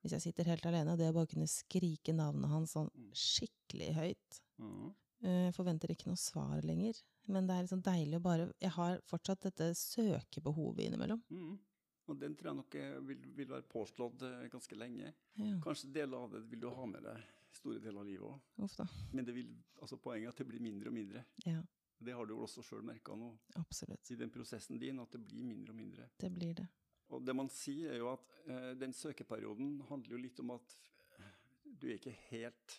Hvis 0.02 0.12
jeg 0.16 0.22
sitter 0.22 0.44
helt 0.50 0.66
alene, 0.66 0.96
det 0.98 1.08
å 1.10 1.14
bare 1.14 1.26
kunne 1.30 1.46
skrike 1.46 2.12
navnet 2.14 2.50
hans 2.50 2.72
sånn 2.74 2.90
Mm. 2.94 3.10
skikkelig 3.14 3.94
høyt. 3.94 4.40
mm. 4.58 4.94
Eh, 5.24 5.44
Jeg 5.46 5.54
forventer 5.54 5.88
ikke 5.90 6.06
noe 6.10 6.16
svar 6.18 6.60
lenger. 6.62 6.94
Men 7.28 7.46
det 7.46 7.54
er 7.54 7.62
liksom 7.62 7.82
deilig 7.82 8.16
å 8.18 8.22
bare 8.22 8.52
Jeg 8.60 8.70
har 8.70 8.98
fortsatt 9.06 9.40
dette 9.40 9.74
søkebehovet 9.74 10.86
innimellom. 10.88 11.22
Mm. 11.30 11.58
Og 12.08 12.18
den 12.18 12.34
tror 12.34 12.50
jeg 12.50 12.56
nok 12.56 12.74
eh, 12.74 12.96
vil, 13.06 13.20
vil 13.36 13.46
være 13.52 13.62
påslått 13.70 14.22
eh, 14.26 14.48
ganske 14.50 14.74
lenge. 14.76 15.12
Ja. 15.38 15.58
Kanskje 15.62 15.92
deler 15.94 16.16
av 16.24 16.32
det 16.32 16.42
vil 16.50 16.60
du 16.60 16.68
ha 16.74 16.86
med 16.86 17.02
deg 17.06 17.22
store 17.54 17.78
deler 17.78 18.00
av 18.00 18.06
livet 18.06 18.26
òg. 18.26 18.88
Men 19.12 19.24
det 19.24 19.34
vil, 19.36 19.52
altså 19.80 19.96
poenget 20.02 20.26
er 20.26 20.34
at 20.34 20.36
det 20.42 20.48
blir 20.48 20.60
mindre 20.64 20.88
og 20.88 20.94
mindre. 20.94 21.24
Ja, 21.46 21.62
Det 22.02 22.12
har 22.16 22.26
du 22.26 22.34
jo 22.34 22.42
også 22.42 22.64
sjøl 22.66 22.82
merka 22.82 23.14
nå 23.14 23.38
absolutt. 23.54 24.10
i 24.10 24.16
den 24.16 24.30
prosessen 24.30 24.78
din, 24.80 24.98
at 24.98 25.12
det 25.12 25.20
blir 25.24 25.44
mindre 25.44 25.70
og 25.70 25.76
mindre. 25.76 26.08
Det 26.18 26.32
blir 26.34 26.54
det. 26.54 26.66
Og 27.12 27.24
det 27.26 27.34
man 27.36 27.50
sier, 27.52 27.92
er 27.92 28.00
jo 28.00 28.10
at 28.12 28.32
eh, 28.46 28.72
den 28.80 28.94
søkeperioden 28.96 29.82
handler 29.90 30.16
jo 30.16 30.22
litt 30.22 30.40
om 30.40 30.54
at 30.56 30.76
eh, 31.18 31.34
du 31.64 31.88
er 31.90 31.98
ikke 31.98 32.14
helt 32.30 32.78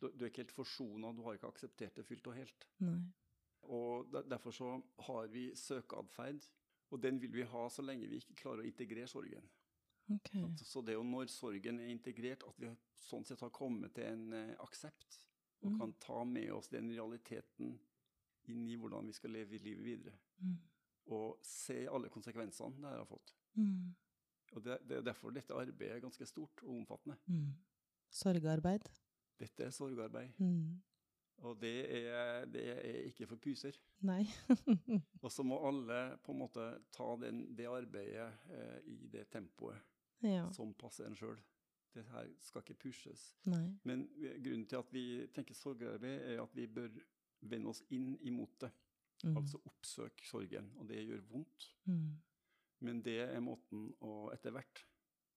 du, 0.00 0.08
du 0.08 0.24
er 0.24 0.30
ikke 0.30 0.44
helt 0.46 0.56
forsona, 0.56 1.10
du 1.12 1.20
har 1.26 1.36
ikke 1.36 1.50
akseptert 1.52 1.98
det 2.00 2.06
fullt 2.08 2.30
og 2.32 2.38
helt. 2.38 2.66
Nei. 2.80 2.98
Og 3.68 4.08
der, 4.12 4.24
Derfor 4.32 4.54
så 4.56 4.70
har 5.06 5.26
vi 5.28 5.50
søkeatferd, 5.54 6.46
og 6.90 7.02
den 7.04 7.20
vil 7.20 7.34
vi 7.34 7.44
ha 7.46 7.66
så 7.70 7.84
lenge 7.84 8.08
vi 8.08 8.22
ikke 8.22 8.38
klarer 8.40 8.64
å 8.64 8.68
integrere 8.70 9.10
sorgen. 9.12 9.44
Okay. 10.10 10.40
Så, 10.58 10.64
så 10.64 10.80
det 10.82 10.94
er 10.94 10.98
jo 10.98 11.04
når 11.06 11.28
sorgen 11.30 11.78
er 11.78 11.92
integrert, 11.92 12.42
at 12.48 12.56
vi 12.58 12.72
sånn 13.04 13.26
sett 13.28 13.44
har 13.44 13.52
kommet 13.54 13.92
til 13.94 14.08
en 14.08 14.32
eh, 14.32 14.54
aksept, 14.64 15.20
og 15.60 15.70
Mm. 15.70 15.78
kan 15.78 15.92
ta 16.00 16.22
med 16.24 16.52
oss 16.56 16.70
den 16.72 16.88
realiteten 16.88 17.74
inn 18.48 18.62
i 18.72 18.76
hvordan 18.80 19.06
vi 19.06 19.12
skal 19.12 19.34
leve 19.36 19.58
livet 19.60 19.84
videre. 19.84 20.14
Mm. 20.40 20.54
Og 21.12 21.36
se 21.44 21.82
alle 21.86 22.08
konsekvensene 22.08 22.80
det 22.80 22.88
her 22.88 23.02
har 23.02 23.08
fått. 23.10 23.34
Mm. 23.54 23.94
Og 24.52 24.64
det, 24.64 24.78
det 24.88 24.96
er 24.98 25.02
derfor 25.06 25.30
dette 25.30 25.54
arbeidet 25.54 25.96
er 25.96 26.00
ganske 26.02 26.26
stort 26.26 26.62
og 26.64 26.72
omfattende. 26.76 27.16
Mm. 27.26 27.52
Sorgarbeid. 28.10 28.88
Dette 29.40 29.64
er 29.64 29.70
sorgarbeid, 29.70 30.32
Mm. 30.38 30.80
og 31.38 31.60
det 31.60 31.74
er, 32.06 32.44
det 32.44 32.64
er 32.68 32.80
ikke 33.06 33.26
for 33.26 33.36
pyser. 33.36 33.76
Nei. 34.04 34.24
Og 35.22 35.30
så 35.32 35.42
må 35.42 35.56
alle 35.68 36.18
på 36.24 36.32
en 36.34 36.38
måte 36.42 36.66
ta 36.92 37.06
den, 37.22 37.46
det 37.56 37.66
arbeidet 37.70 38.26
eh, 38.50 38.80
i 38.92 39.06
det 39.12 39.28
tempoet 39.32 39.78
ja. 40.22 40.50
som 40.52 40.74
passer 40.74 41.06
en 41.06 41.16
sjøl. 41.16 41.38
Det 41.94 42.04
her 42.12 42.28
skal 42.38 42.62
ikke 42.62 42.74
pushes. 42.84 43.22
Nei. 43.50 43.64
Men 43.84 44.04
grunnen 44.44 44.66
til 44.68 44.76
at 44.78 44.92
vi 44.94 45.04
tenker 45.34 45.54
sorgarbeid, 45.58 46.20
er 46.34 46.42
at 46.42 46.52
vi 46.54 46.66
bør 46.66 46.90
vende 47.40 47.70
oss 47.72 47.80
inn 47.90 48.12
imot 48.28 48.60
det. 48.60 48.70
Mm. 49.24 49.36
Altså 49.40 49.58
oppsøke 49.66 50.26
sorgen. 50.28 50.68
Og 50.76 50.88
det 50.88 51.06
gjør 51.06 51.24
vondt, 51.32 51.70
Mm. 51.86 52.10
Men 52.84 53.02
det 53.04 53.18
er 53.26 53.42
måten 53.44 53.88
å 54.04 54.30
etter 54.34 54.54
hvert 54.54 54.84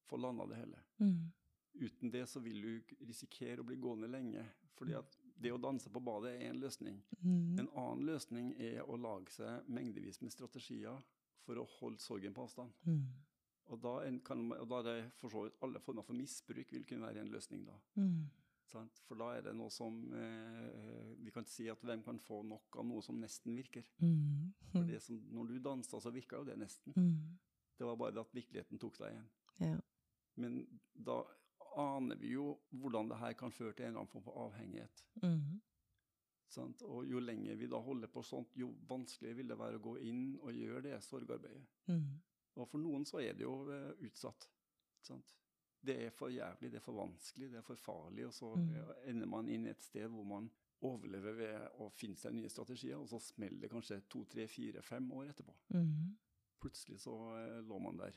få 0.10 0.20
landa 0.20 0.48
det 0.50 0.60
hele. 0.62 0.84
Mm. 1.04 1.32
Uten 1.74 2.12
det 2.14 2.26
så 2.30 2.42
vil 2.44 2.62
du 2.62 2.96
risikere 3.08 3.64
å 3.64 3.68
bli 3.68 3.80
gående 3.82 4.08
lenge. 4.12 4.46
fordi 4.74 4.96
at 4.98 5.18
det 5.38 5.52
å 5.54 5.60
danse 5.62 5.90
på 5.94 6.02
badet 6.04 6.34
er 6.34 6.50
en 6.50 6.60
løsning. 6.60 6.98
Mm. 7.22 7.60
En 7.60 7.70
annen 7.70 8.06
løsning 8.08 8.54
er 8.62 8.82
å 8.82 8.98
lage 8.98 9.32
seg 9.32 9.68
mengdevis 9.70 10.22
med 10.22 10.34
strategier 10.34 10.98
for 11.44 11.60
å 11.60 11.68
holde 11.80 12.02
sorgen 12.02 12.34
på 12.34 12.46
avstand. 12.48 12.74
Mm. 12.88 13.04
Og 13.72 13.80
da, 13.84 13.94
kan, 14.26 14.46
og 14.52 14.68
da 14.70 14.80
er 14.82 14.88
det 14.90 15.12
for 15.20 15.32
så 15.32 15.44
vidt 15.46 15.60
alle 15.64 15.82
former 15.84 16.06
for 16.08 16.18
misbruk 16.18 16.74
vil 16.74 16.88
kunne 16.88 17.08
være 17.08 17.24
en 17.24 17.32
løsning 17.32 17.66
da. 17.68 17.78
Mm. 18.00 18.24
Sant? 18.72 19.02
For 19.08 19.20
da 19.20 19.30
er 19.38 19.44
det 19.46 19.54
noe 19.58 19.70
som 19.74 19.98
eh, 20.18 21.12
Vi 21.22 21.32
kan 21.36 21.46
si 21.50 21.68
at 21.70 21.82
hvem 21.86 22.02
kan 22.06 22.20
få 22.24 22.40
nok 22.48 22.80
av 22.80 22.88
noe 22.88 23.04
som 23.06 23.20
nesten 23.22 23.58
virker. 23.58 23.86
Mm. 24.02 24.54
For 24.72 24.94
som, 25.06 25.20
når 25.36 25.52
du 25.52 25.60
dansa, 25.68 26.00
så 26.02 26.14
virka 26.14 26.40
jo 26.40 26.48
det 26.48 26.58
nesten. 26.62 26.96
Mm. 26.98 27.38
Det 27.78 27.88
var 27.90 28.00
bare 28.00 28.24
at 28.24 28.36
virkeligheten 28.36 28.82
tok 28.82 29.00
deg 29.02 29.14
igjen. 29.14 29.30
Ja. 29.64 29.78
Men 30.42 30.64
da 30.94 31.22
aner 31.78 32.18
vi 32.22 32.34
jo 32.36 32.54
hvordan 32.70 33.10
det 33.10 33.20
her 33.22 33.36
kan 33.38 33.54
føre 33.54 33.74
til 33.74 33.86
en 33.86 33.94
eller 33.94 34.04
annen 34.04 34.12
form 34.12 34.26
for 34.26 34.46
avhengighet. 34.48 35.06
Mm. 35.24 35.62
Sant? 36.54 36.84
Og 36.86 37.08
jo 37.10 37.22
lenger 37.22 37.58
vi 37.58 37.70
da 37.70 37.80
holder 37.82 38.12
på 38.14 38.22
sånt, 38.26 38.54
jo 38.58 38.70
vanskeligere 38.90 39.40
vil 39.40 39.50
det 39.50 39.58
være 39.60 39.80
å 39.80 39.86
gå 39.88 39.96
inn 40.06 40.26
og 40.42 40.54
gjøre 40.54 40.84
det 40.86 41.00
sorgarbeidet. 41.06 41.66
Mhm. 41.90 42.14
Og 42.62 42.68
for 42.70 42.78
noen 42.78 43.06
så 43.10 43.18
er 43.24 43.34
det 43.34 43.48
jo 43.48 43.56
eh, 43.74 44.06
utsatt. 44.06 44.46
Sant? 45.02 45.32
Det 45.84 45.96
er 46.06 46.10
for 46.16 46.30
jævlig, 46.32 46.70
det 46.72 46.76
er 46.80 46.84
for 46.86 46.94
vanskelig, 46.96 47.50
det 47.52 47.58
er 47.60 47.66
for 47.68 47.76
farlig, 47.76 48.26
og 48.28 48.34
så 48.34 48.54
Mm. 48.56 48.94
ender 49.06 49.26
man 49.28 49.50
inn 49.50 49.66
et 49.68 49.82
sted 49.84 50.08
hvor 50.10 50.24
man 50.26 50.50
overlever 50.82 51.34
ved 51.36 51.70
å 51.80 51.90
finne 51.92 52.16
seg 52.18 52.34
nye 52.34 52.50
strategier, 52.50 52.96
og 52.98 53.08
så 53.08 53.20
smeller 53.22 53.60
det 53.60 53.70
kanskje 53.72 54.02
to, 54.10 54.24
tre, 54.26 54.48
fire, 54.48 54.82
fem 54.82 55.10
år 55.12 55.30
etterpå. 55.34 55.54
Mhm. 55.74 56.18
Plutselig 56.62 57.00
så 57.00 57.14
eh, 57.38 57.62
lå 57.68 57.80
man 57.82 57.98
der. 57.98 58.14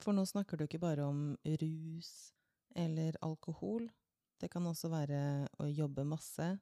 For 0.00 0.12
nå 0.12 0.24
snakker 0.26 0.56
du 0.56 0.64
ikke 0.64 0.78
bare 0.80 1.02
om 1.04 1.36
rus 1.44 2.32
eller 2.76 3.16
alkohol. 3.22 3.88
Det 4.40 4.50
kan 4.50 4.62
også 4.66 4.88
være 4.88 5.48
å 5.58 5.66
jobbe 5.66 6.04
masse. 6.06 6.60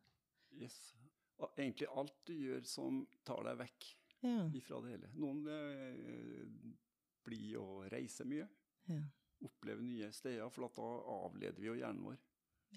Yes. 0.53 0.95
Og 1.39 1.51
egentlig 1.59 1.89
alt 1.95 2.15
du 2.25 2.33
gjør 2.33 2.65
som 2.67 3.07
tar 3.25 3.43
deg 3.45 3.59
vekk 3.59 3.91
Ja. 4.23 4.49
ifra 4.55 4.81
det 4.81 4.91
hele. 4.95 5.11
Noen 5.15 5.47
eh, 5.47 6.47
blir 7.27 7.57
å 7.61 7.91
reise 7.93 8.25
mye, 8.25 8.49
ja. 8.89 9.03
Oppleve 9.45 9.85
nye 9.85 10.09
steder, 10.13 10.49
for 10.53 10.69
at 10.69 10.79
da 10.79 10.89
avleder 11.27 11.61
vi 11.61 11.69
jo 11.69 11.77
hjernen 11.79 12.05
vår. 12.07 12.19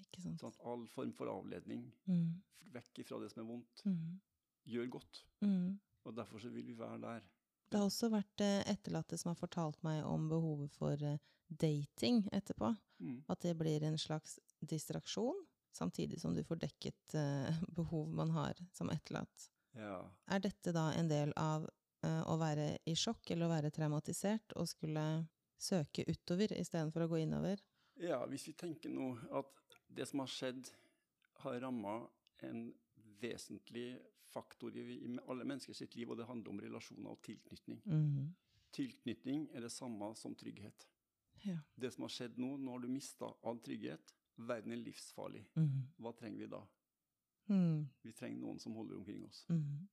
Ikke 0.00 0.22
sant. 0.22 0.42
Sånn 0.42 0.56
All 0.70 0.86
form 0.90 1.12
for 1.16 1.30
avledning, 1.32 1.86
mm. 2.08 2.26
vekk 2.74 3.02
ifra 3.04 3.20
det 3.22 3.30
som 3.32 3.42
er 3.44 3.48
vondt, 3.50 3.84
mm. 3.88 4.18
gjør 4.74 4.90
godt. 4.96 5.22
Mm. 5.44 5.78
Og 6.08 6.16
derfor 6.16 6.42
så 6.42 6.52
vil 6.52 6.66
vi 6.68 6.76
være 6.78 7.00
der. 7.02 7.24
Det 7.70 7.78
har 7.78 7.86
også 7.86 8.10
vært 8.10 8.42
eh, 8.42 8.62
etterlatte 8.70 9.18
som 9.20 9.30
har 9.30 9.38
fortalt 9.38 9.78
meg 9.86 10.02
om 10.06 10.26
behovet 10.30 10.72
for 10.74 11.02
eh, 11.06 11.20
dating 11.48 12.24
etterpå. 12.34 12.72
Mm. 13.00 13.20
At 13.30 13.44
det 13.46 13.54
blir 13.58 13.84
en 13.86 13.98
slags 13.98 14.38
distraksjon, 14.60 15.38
samtidig 15.76 16.18
som 16.20 16.34
du 16.34 16.42
får 16.46 16.64
dekket 16.66 17.14
eh, 17.18 17.60
behov 17.78 18.10
man 18.14 18.32
har 18.34 18.58
som 18.74 18.90
etterlatt. 18.90 19.50
Ja. 19.78 20.02
Er 20.26 20.42
dette 20.42 20.74
da 20.74 20.90
en 20.98 21.10
del 21.10 21.34
av 21.38 21.68
å 22.00 22.34
være 22.40 22.78
i 22.88 22.94
sjokk 22.96 23.28
eller 23.28 23.44
å 23.44 23.50
være 23.50 23.70
traumatisert 23.76 24.54
og 24.56 24.64
skulle 24.70 25.02
søke 25.60 26.06
utover 26.08 26.56
istedenfor 26.56 27.04
å 27.04 27.10
gå 27.12 27.22
innover? 27.24 27.60
ja, 28.00 28.20
hvis 28.26 28.48
vi 28.48 28.54
tenker 28.56 28.92
nå 28.92 29.12
at 29.36 29.76
det 29.92 30.06
som 30.08 30.22
har 30.22 30.30
skjedd, 30.30 30.70
har 31.42 31.60
ramma 31.64 31.96
en 32.46 32.70
vesentlig 33.20 33.98
faktor 34.30 34.76
i, 34.76 34.84
i 35.04 35.10
alle 35.26 35.44
mennesker 35.44 35.76
sitt 35.76 35.96
liv, 35.98 36.10
og 36.10 36.20
det 36.20 36.28
handler 36.28 36.52
om 36.52 36.62
relasjoner 36.62 37.12
og 37.12 37.20
tilknytning. 37.26 37.80
Mm. 37.84 38.30
Tilknytning 38.72 39.46
er 39.56 39.64
det 39.66 39.72
samme 39.74 40.12
som 40.16 40.36
trygghet. 40.38 40.86
Ja. 41.44 41.58
Det 41.74 41.90
som 41.94 42.04
har 42.06 42.12
skjedd 42.14 42.38
nå, 42.40 42.54
nå 42.60 42.74
har 42.74 42.84
du 42.84 42.90
mista 42.92 43.32
all 43.48 43.60
trygghet, 43.64 44.14
verden 44.40 44.76
er 44.76 44.84
livsfarlig. 44.84 45.42
Mm. 45.58 45.88
Hva 46.00 46.12
trenger 46.16 46.44
vi 46.44 46.50
da? 46.52 46.60
Mm. 47.50 47.88
Vi 48.04 48.12
trenger 48.16 48.44
noen 48.44 48.60
som 48.62 48.76
holder 48.78 49.00
omkring 49.00 49.24
oss. 49.26 49.42
Mhm. 49.50 49.88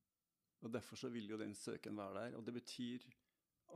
Og 0.66 0.72
Derfor 0.74 0.98
så 0.98 1.08
vil 1.08 1.28
jo 1.30 1.36
den 1.38 1.54
søken 1.54 1.96
være 1.96 2.14
der. 2.14 2.36
Og 2.36 2.46
det 2.46 2.54
betyr 2.56 3.04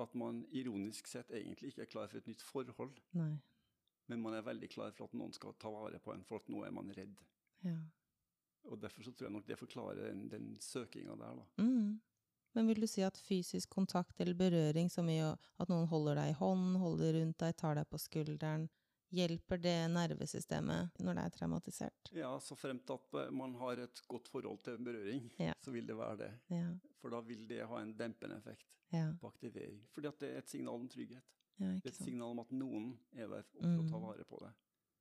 at 0.01 0.15
man 0.15 0.45
ironisk 0.51 1.09
sett 1.11 1.31
egentlig 1.37 1.73
ikke 1.73 1.83
er 1.87 1.91
klar 1.91 2.09
for 2.09 2.21
et 2.21 2.29
nytt 2.31 2.43
forhold, 2.45 3.01
Nei. 3.19 3.35
men 4.09 4.23
man 4.23 4.37
er 4.37 4.47
veldig 4.47 4.71
klar 4.73 4.95
for 4.97 5.11
at 5.11 5.19
noen 5.19 5.35
skal 5.37 5.57
ta 5.61 5.73
vare 5.73 6.01
på 6.03 6.15
en, 6.15 6.25
for 6.25 6.41
at 6.41 6.49
nå 6.53 6.63
er 6.67 6.73
man 6.75 6.93
redd. 6.97 7.19
Ja. 7.67 7.77
Og 8.71 8.81
Derfor 8.81 9.03
så 9.03 9.13
tror 9.13 9.27
jeg 9.27 9.35
nok 9.35 9.47
det 9.49 9.59
forklarer 9.59 10.09
den, 10.09 10.29
den 10.31 10.57
søkinga 10.63 11.17
der, 11.19 11.43
da. 11.43 11.65
Mm. 11.65 12.01
Men 12.53 12.69
vil 12.69 12.83
du 12.85 12.87
si 12.91 13.03
at 13.05 13.17
fysisk 13.17 13.71
kontakt 13.73 14.21
eller 14.21 14.37
berøring, 14.37 14.91
som 14.93 15.09
i 15.09 15.19
at 15.23 15.71
noen 15.73 15.89
holder 15.89 16.21
deg 16.21 16.33
i 16.33 16.37
hånden, 16.37 16.77
holder 16.83 17.17
rundt 17.19 17.39
deg, 17.41 17.57
tar 17.57 17.78
deg 17.78 17.89
på 17.89 18.00
skulderen, 18.00 18.69
hjelper 19.13 19.61
det 19.63 19.75
nervesystemet 19.93 20.97
når 21.05 21.15
det 21.19 21.25
er 21.25 21.35
traumatisert? 21.37 22.11
Ja, 22.17 22.31
så 22.41 22.57
fremt 22.57 22.89
at 22.91 23.15
eh, 23.21 23.31
man 23.31 23.55
har 23.61 23.83
et 23.85 24.01
godt 24.09 24.29
forhold 24.33 24.63
til 24.65 24.79
berøring, 24.79 25.31
Ja. 25.39 25.53
så 25.63 25.71
vil 25.75 25.87
det 25.87 25.97
være 25.99 26.17
det. 26.19 26.31
Ja. 26.51 26.71
For 27.01 27.11
da 27.11 27.21
vil 27.21 27.47
det 27.49 27.67
ha 27.69 27.81
en 27.83 27.95
dempende 27.99 28.37
effekt 28.39 28.79
Ja. 28.93 29.13
på 29.21 29.29
aktivering. 29.29 29.81
Fordi 29.93 30.09
at 30.09 30.19
det 30.21 30.31
er 30.35 30.39
et 30.39 30.49
signal 30.51 30.75
om 30.81 30.89
trygghet. 30.89 31.23
Det 31.59 31.69
er 31.85 31.89
et 31.89 31.95
sant. 31.95 32.09
signal 32.09 32.31
om 32.31 32.39
at 32.41 32.51
noen 32.51 32.99
er 33.15 33.29
der 33.29 33.43
for 33.43 33.59
å 33.61 33.89
ta 33.89 33.97
Mm. 33.99 34.03
vare 34.03 34.25
på 34.25 34.39
det. 34.41 34.53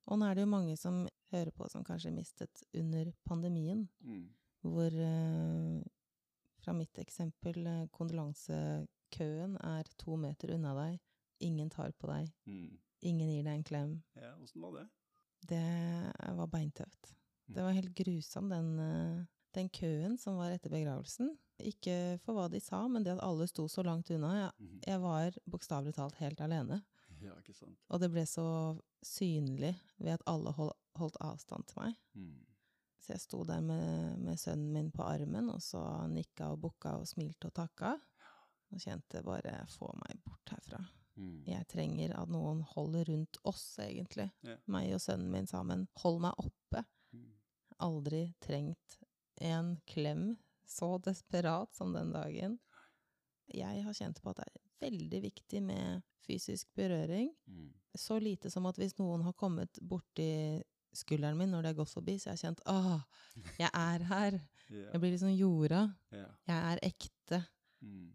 Og 0.06 0.18
nå 0.18 0.30
er 0.30 0.34
det 0.34 0.42
jo 0.42 0.46
mange 0.50 0.76
som 0.78 1.08
hører 1.32 1.50
på 1.52 1.68
som 1.70 1.82
kanskje 1.84 2.12
mistet 2.12 2.62
under 2.74 3.12
pandemien, 3.24 3.88
Mm. 4.04 4.28
hvor 4.62 4.90
eh, 4.92 5.82
fra 6.60 6.72
mitt 6.72 6.92
eksempel 6.98 7.66
eh, 7.66 7.86
kondolansekøen 7.88 9.56
er 9.64 9.84
to 9.98 10.16
meter 10.16 10.54
unna 10.54 10.74
deg, 10.74 11.00
ingen 11.40 11.70
tar 11.70 11.92
på 11.92 12.06
deg, 12.06 12.30
Mm. 12.46 12.78
Ingen 13.02 13.28
gir 13.30 13.44
deg 13.46 13.54
en 13.58 13.64
klem. 13.64 13.92
Ja, 14.14 14.34
åssen 14.42 14.62
var 14.62 14.72
det? 14.78 14.88
Det 15.50 16.36
var 16.38 16.46
beintøft. 16.52 17.12
Mm. 17.48 17.54
Det 17.56 17.62
var 17.66 17.72
helt 17.76 17.94
grusom, 17.98 18.48
den, 18.48 18.68
eh, 18.78 19.24
den 19.54 19.68
køen 19.68 20.18
som 20.18 20.36
var 20.38 20.50
etter 20.54 20.70
begravelsen. 20.70 21.34
Ikke 21.62 22.18
for 22.24 22.34
hva 22.34 22.48
de 22.50 22.60
sa, 22.62 22.86
men 22.88 23.02
det 23.04 23.12
at 23.16 23.22
alle 23.26 23.46
sto 23.50 23.66
så 23.68 23.82
langt 23.84 24.10
unna. 24.10 24.30
Jeg, 24.38 24.52
Mhm. 24.60 24.80
jeg 24.86 25.00
var 25.00 25.30
bokstavelig 25.50 25.94
talt 25.94 26.14
helt 26.22 26.40
alene. 26.40 26.82
Ja, 27.22 27.34
ikke 27.38 27.54
sant. 27.54 27.78
Og 27.88 28.00
det 28.00 28.10
ble 28.10 28.24
så 28.26 28.80
synlig 29.06 29.76
ved 29.98 30.14
at 30.16 30.22
alle 30.26 30.50
hold, 30.56 30.72
holdt 30.98 31.16
avstand 31.20 31.66
til 31.70 31.78
meg. 31.82 31.94
Mm. 32.18 32.40
Så 32.98 33.12
jeg 33.12 33.20
sto 33.20 33.44
der 33.44 33.60
med, 33.60 34.18
med 34.18 34.38
sønnen 34.38 34.72
min 34.72 34.90
på 34.90 35.02
armen, 35.06 35.48
og 35.50 35.60
så 35.62 35.82
nikka 36.10 36.48
og 36.50 36.60
bukka 36.60 36.96
og 36.98 37.06
smilte 37.06 37.46
og 37.46 37.54
takka. 37.54 37.92
Og 38.72 38.78
kjente 38.82 39.22
bare 39.22 39.66
få 39.68 39.92
meg 40.02 40.18
bort 40.24 40.50
herfra. 40.50 40.80
Mm. 41.16 41.42
Jeg 41.46 41.68
trenger 41.68 42.14
at 42.16 42.30
noen 42.32 42.62
holder 42.72 43.10
rundt 43.10 43.38
oss, 43.48 43.66
egentlig. 43.82 44.30
Ja. 44.46 44.56
Meg 44.72 44.94
og 44.96 45.02
sønnen 45.04 45.32
min 45.32 45.48
sammen. 45.50 45.86
Hold 46.04 46.20
meg 46.24 46.38
oppe. 46.40 46.84
Mm. 47.12 47.28
Aldri 47.84 48.24
trengt 48.44 48.98
en 49.42 49.76
klem 49.88 50.32
så 50.68 50.96
desperat 51.04 51.74
som 51.74 51.92
den 51.92 52.12
dagen. 52.14 52.58
Jeg 53.52 53.84
har 53.84 53.96
kjent 53.96 54.22
på 54.22 54.32
at 54.32 54.40
det 54.40 54.48
er 54.48 54.88
veldig 54.88 55.22
viktig 55.26 55.62
med 55.64 56.02
fysisk 56.24 56.70
berøring. 56.78 57.32
Mm. 57.46 57.72
Så 57.98 58.18
lite 58.22 58.50
som 58.50 58.66
at 58.70 58.78
hvis 58.80 58.96
noen 59.00 59.24
har 59.26 59.36
kommet 59.36 59.80
borti 59.82 60.62
skulderen 60.96 61.36
min 61.38 61.52
når 61.52 61.62
det 61.62 61.72
har 61.72 61.80
gått 61.82 61.92
forbi, 61.92 62.18
så 62.20 62.30
har 62.30 62.38
jeg 62.38 62.46
kjent 62.46 62.64
åh, 62.68 63.04
jeg 63.58 63.68
er 63.68 64.08
her. 64.08 64.38
yeah. 64.72 64.88
Jeg 64.92 65.02
blir 65.02 65.14
liksom 65.14 65.34
jorda. 65.34 65.84
Yeah. 66.12 66.34
Jeg 66.48 66.72
er 66.72 66.82
ekte. 66.88 67.44
Mm. 67.84 68.10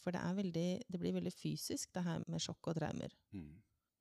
For 0.00 0.12
det, 0.16 0.20
er 0.24 0.34
veldig, 0.38 0.68
det 0.88 1.00
blir 1.00 1.12
veldig 1.18 1.32
fysisk, 1.34 1.90
det 1.92 2.02
her 2.06 2.22
med 2.26 2.40
sjokk 2.40 2.70
og 2.72 2.78
traumer. 2.78 3.12
Mm. 3.36 3.50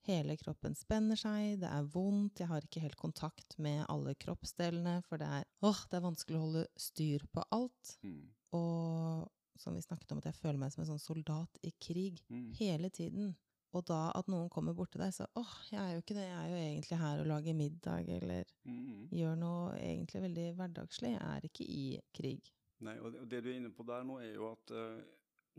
Hele 0.07 0.37
kroppen 0.39 0.73
spenner 0.79 1.19
seg, 1.19 1.57
det 1.59 1.67
er 1.69 1.83
vondt, 1.91 2.39
jeg 2.39 2.47
har 2.47 2.63
ikke 2.65 2.81
helt 2.85 2.95
kontakt 2.97 3.57
med 3.59 3.83
alle 3.91 4.13
kroppsdelene, 4.15 5.01
for 5.05 5.19
det 5.21 5.27
er, 5.27 5.43
åh, 5.67 5.81
det 5.91 5.99
er 5.99 6.05
vanskelig 6.07 6.39
å 6.39 6.45
holde 6.45 6.63
styr 6.79 7.25
på 7.35 7.43
alt. 7.51 7.97
Mm. 8.07 8.23
Og 8.57 9.27
som 9.59 9.75
vi 9.75 9.83
snakket 9.83 10.13
om, 10.15 10.21
at 10.23 10.29
jeg 10.31 10.37
føler 10.39 10.57
meg 10.61 10.71
som 10.71 10.85
en 10.85 10.89
sånn 10.93 11.03
soldat 11.03 11.59
i 11.67 11.73
krig 11.83 12.21
Mm. 12.31 12.53
hele 12.55 12.89
tiden. 12.89 13.35
Og 13.75 13.83
da 13.85 14.11
at 14.15 14.25
noen 14.31 14.47
kommer 14.49 14.73
bort 14.73 14.91
til 14.95 15.01
deg, 15.03 15.11
så 15.13 15.27
åh, 15.37 15.51
jeg 15.69 15.77
er 15.83 15.91
jo 15.93 16.01
ikke 16.01 16.15
det, 16.15 16.23
jeg 16.25 16.39
er 16.39 16.49
jo 16.49 16.61
egentlig 16.63 16.97
her 17.03 17.19
og 17.21 17.27
lager 17.27 17.53
middag, 17.53 18.07
eller 18.09 18.45
Mm. 18.65 19.09
gjør 19.11 19.35
noe 19.37 19.75
egentlig 19.77 20.21
veldig 20.23 20.47
hverdagslig. 20.55 21.11
Jeg 21.11 21.21
er 21.21 21.41
ikke 21.51 21.67
i 21.67 21.99
krig. 22.15 22.49
Nei, 22.81 22.95
og 22.99 23.11
det, 23.11 23.19
og 23.21 23.29
det 23.29 23.43
du 23.43 23.49
er 23.51 23.57
inne 23.59 23.69
på 23.75 23.85
der 23.85 24.03
nå, 24.07 24.17
er 24.23 24.33
jo 24.33 24.51
at 24.53 24.71
eh, 24.71 25.03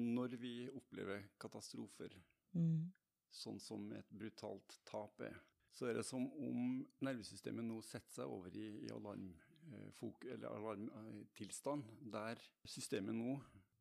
når 0.00 0.36
vi 0.40 0.54
opplever 0.70 1.28
katastrofer, 1.40 2.16
Mm. 2.52 2.90
sånn 3.30 3.60
som 3.62 3.92
et 3.94 4.08
brutalt 4.10 4.80
tap 4.84 5.20
er, 5.22 5.36
så 5.72 5.86
er 5.86 5.94
det 5.94 6.04
som 6.04 6.24
om 6.26 6.80
nervesystemet 7.00 7.62
nå 7.64 7.76
setter 7.86 8.10
seg 8.10 8.26
over 8.26 8.50
i, 8.58 8.64
i 8.86 8.88
alarmfok, 8.90 10.24
eller 10.24 10.48
alarmtilstand, 10.50 11.84
der 12.10 12.40
systemet 12.66 13.14
nå 13.14 13.36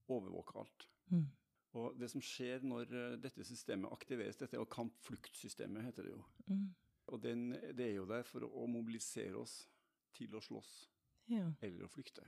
overvåker 0.10 0.60
alt. 0.62 0.86
Mm. 1.10 1.26
Og 1.80 1.98
det 2.00 2.10
som 2.12 2.22
skjer 2.22 2.62
når 2.66 2.94
eh, 2.94 3.18
dette 3.22 3.44
systemet 3.46 3.92
aktiveres, 3.94 4.38
dette 4.38 4.56
er 4.58 4.62
jo 4.62 4.70
kamp-flukt-systemet, 4.70 5.84
heter 5.86 6.04
det 6.08 6.14
jo. 6.14 6.24
Mm. 6.50 6.68
Og 7.10 7.22
den, 7.24 7.50
det 7.74 7.88
er 7.90 7.96
jo 7.96 8.06
der 8.10 8.24
for 8.24 8.46
å 8.46 8.68
mobilisere 8.70 9.38
oss 9.38 9.64
til 10.14 10.34
å 10.38 10.42
slåss 10.42 10.90
Ja. 11.30 11.52
eller 11.62 11.86
å 11.86 11.90
flykte. 11.90 12.22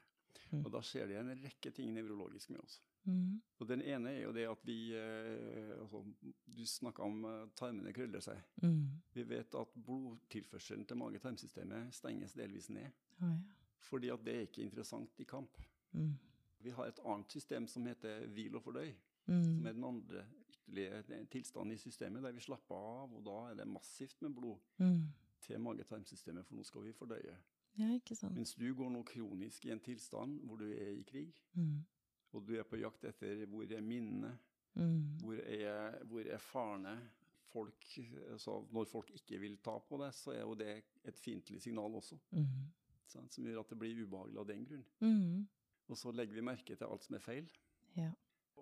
Mm. 0.52 0.66
Og 0.66 0.72
da 0.74 0.82
skjer 0.86 1.08
det 1.10 1.18
en 1.22 1.36
rekke 1.44 1.72
ting 1.74 1.94
nevrologisk 1.94 2.50
med 2.50 2.62
oss. 2.62 2.80
Mm. 3.06 3.42
Og 3.60 3.68
den 3.68 3.82
ene 3.82 4.10
er 4.12 4.24
jo 4.24 4.32
det 4.32 4.44
at 4.50 4.60
vi 4.66 4.94
eh, 4.94 5.72
altså, 5.82 6.04
Du 6.46 6.66
snakka 6.66 7.02
om 7.04 7.24
eh, 7.26 7.48
tarmene 7.58 7.94
krøller 7.94 8.20
seg. 8.22 8.38
Mm. 8.62 8.84
Vi 9.14 9.24
vet 9.30 9.56
at 9.58 9.72
blodtilførselen 9.86 10.86
til 10.86 10.98
mage-tarmsystemet 10.98 11.94
stenges 11.96 12.34
delvis 12.38 12.70
ned. 12.70 12.90
Oh, 13.22 13.28
ja. 13.28 13.38
Fordi 13.90 14.10
at 14.14 14.26
det 14.26 14.36
er 14.36 14.42
ikke 14.46 14.62
interessant 14.68 15.20
i 15.20 15.24
kamp. 15.24 15.58
Mm. 15.94 16.14
Vi 16.62 16.70
har 16.70 16.86
et 16.92 17.00
annet 17.06 17.32
system 17.34 17.66
som 17.68 17.86
heter 17.90 18.28
hvil 18.28 18.56
og 18.56 18.62
fordøy. 18.64 18.92
Mm. 19.26 19.44
Som 19.44 19.66
er 19.66 19.72
den 19.74 19.84
andre 19.84 20.26
ytterligere 20.52 21.26
tilstanden 21.32 21.72
i 21.74 21.78
systemet, 21.78 22.24
der 22.24 22.32
vi 22.32 22.40
slapper 22.42 22.76
av, 22.76 23.16
og 23.18 23.26
da 23.26 23.38
er 23.52 23.56
det 23.62 23.68
massivt 23.68 24.22
med 24.22 24.30
blod 24.38 24.58
Mm. 24.78 25.08
til 25.42 25.60
mage-tarmsystemet, 25.60 26.46
for 26.46 26.56
nå 26.56 26.64
skal 26.64 26.84
vi 26.86 26.92
fordøye. 26.94 27.34
Ja, 27.80 27.94
ikke 27.94 28.16
sant. 28.16 28.36
Mens 28.36 28.54
du 28.56 28.74
går 28.76 28.90
nå 28.92 29.02
kronisk 29.04 29.66
i 29.66 29.72
en 29.72 29.80
tilstand 29.80 30.40
hvor 30.46 30.56
du 30.58 30.66
er 30.72 30.90
i 30.92 31.02
krig, 31.08 31.34
Mm. 31.56 31.84
Og 32.34 32.46
du 32.48 32.54
er 32.60 32.64
på 32.68 32.80
jakt 32.80 33.04
etter 33.10 33.46
hvor 33.52 33.64
er 33.72 33.82
minnene, 33.82 34.38
Mm. 34.74 35.18
Hvor 35.20 35.36
er, 35.36 35.98
hvor 36.08 36.22
er 36.24 36.38
farene? 36.38 36.94
Folk, 37.52 37.86
altså 38.32 38.54
når 38.72 38.86
folk 38.88 39.10
ikke 39.12 39.40
vil 39.42 39.58
ta 39.58 39.74
på 39.84 39.98
det, 40.00 40.14
så 40.16 40.32
er 40.32 40.40
jo 40.46 40.54
det 40.56 40.84
et 41.04 41.20
fiendtlig 41.20 41.60
signal 41.62 41.92
også. 42.00 42.16
Mm. 42.32 42.46
Sånn, 43.12 43.28
Som 43.30 43.46
gjør 43.50 43.60
at 43.60 43.70
det 43.74 43.80
blir 43.82 44.00
ubehagelig 44.06 44.40
av 44.40 44.48
den 44.48 44.64
grunn. 44.66 44.86
Mm. 45.02 45.48
Og 45.90 45.98
så 46.00 46.14
legger 46.16 46.40
vi 46.40 46.46
merke 46.48 46.76
til 46.80 46.88
alt 46.88 47.04
som 47.04 47.18
er 47.18 47.26
feil. 47.26 47.52
Ja. 47.98 48.14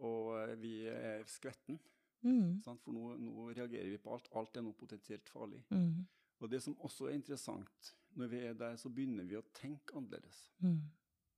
Og 0.01 0.33
eh, 0.39 0.55
vi 0.57 0.73
er 0.89 1.23
skvetten, 1.29 1.79
Mm. 2.21 2.57
Sånn, 2.65 2.79
for 2.83 2.91
nå, 2.91 3.13
nå 3.15 3.45
reagerer 3.55 3.87
vi 3.93 3.97
på 3.97 4.11
alt. 4.11 4.25
Alt 4.35 4.57
er 4.57 4.61
nå 4.65 4.73
potensielt 4.75 5.29
farlig. 5.31 5.61
Mm. 5.71 6.01
Og 6.41 6.49
det 6.51 6.59
som 6.65 6.75
også 6.83 7.05
er 7.07 7.13
interessant, 7.15 7.93
når 8.19 8.27
vi 8.27 8.39
er 8.49 8.57
der, 8.59 8.75
så 8.75 8.89
begynner 8.91 9.23
vi 9.23 9.37
å 9.39 9.43
tenke 9.55 9.95
annerledes. 9.95 10.41
Mm. 10.59 10.81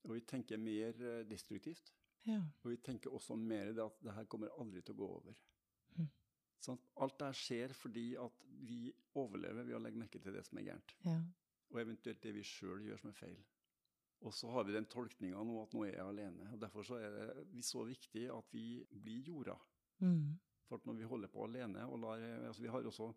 Og 0.08 0.15
vi 0.15 0.24
tenker 0.26 0.58
mer 0.58 0.98
eh, 0.98 1.20
destruktivt. 1.30 1.91
Ja. 2.29 2.41
Og 2.62 2.73
vi 2.73 2.77
tenker 2.86 3.13
også 3.13 3.36
mer 3.39 3.71
det 3.73 3.84
at 3.84 4.01
det 4.03 4.15
her 4.15 4.27
kommer 4.29 4.53
aldri 4.62 4.84
til 4.86 4.95
å 4.95 5.01
gå 5.01 5.07
over. 5.19 5.39
Mm. 5.97 6.10
Sånn, 6.62 6.81
Alt 7.01 7.17
det 7.19 7.29
her 7.31 7.39
skjer 7.39 7.73
fordi 7.77 8.05
at 8.21 8.43
vi 8.67 8.84
overlever 9.17 9.65
ved 9.65 9.77
å 9.77 9.81
legge 9.81 10.01
merke 10.01 10.21
til 10.21 10.36
det 10.36 10.43
som 10.45 10.60
er 10.62 10.67
gærent. 10.69 10.93
Ja. 11.07 11.17
Og 11.71 11.81
eventuelt 11.81 12.21
det 12.21 12.36
vi 12.36 12.45
sjøl 12.45 12.86
gjør 12.86 13.01
som 13.01 13.12
er 13.12 13.17
feil. 13.17 13.41
Og 14.21 14.34
så 14.38 14.51
har 14.53 14.67
vi 14.67 14.75
den 14.75 14.86
tolkninga 14.86 15.41
nå 15.47 15.57
at 15.63 15.73
nå 15.73 15.86
er 15.88 15.95
jeg 15.95 16.05
alene. 16.05 16.51
og 16.53 16.62
Derfor 16.62 16.86
så 16.86 16.99
er 17.01 17.15
det 17.49 17.65
så 17.65 17.81
viktig 17.88 18.27
at 18.29 18.53
vi 18.53 18.84
blir 18.91 19.31
jorda. 19.31 19.55
Mm. 20.03 20.38
For 20.69 20.84
når 20.86 20.99
vi 20.99 21.10
holder 21.10 21.31
på 21.31 21.45
alene 21.47 21.88
og 21.89 21.99
lar 22.03 22.21
altså 22.47 22.62
vi 22.63 22.71
har 22.71 22.86
også 22.88 23.12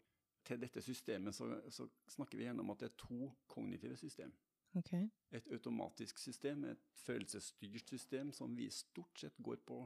Til 0.44 0.58
dette 0.60 0.82
systemet 0.84 1.32
så, 1.32 1.46
så 1.72 1.86
snakker 2.12 2.36
vi 2.36 2.44
gjennom 2.44 2.68
at 2.74 2.82
det 2.82 2.90
er 2.90 2.96
to 3.00 3.30
kognitive 3.48 3.96
system. 3.96 4.32
Ok. 4.76 4.92
Et 5.32 5.48
automatisk 5.52 6.18
system, 6.18 6.64
et 6.64 6.80
følelsesstyrt 7.04 7.88
system, 7.94 8.32
som 8.32 8.54
vi 8.56 8.68
stort 8.70 9.18
sett 9.20 9.36
går 9.38 9.56
på 9.66 9.82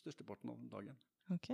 størsteparten 0.00 0.50
av 0.52 0.64
dagen. 0.72 0.96
Ok. 1.30 1.50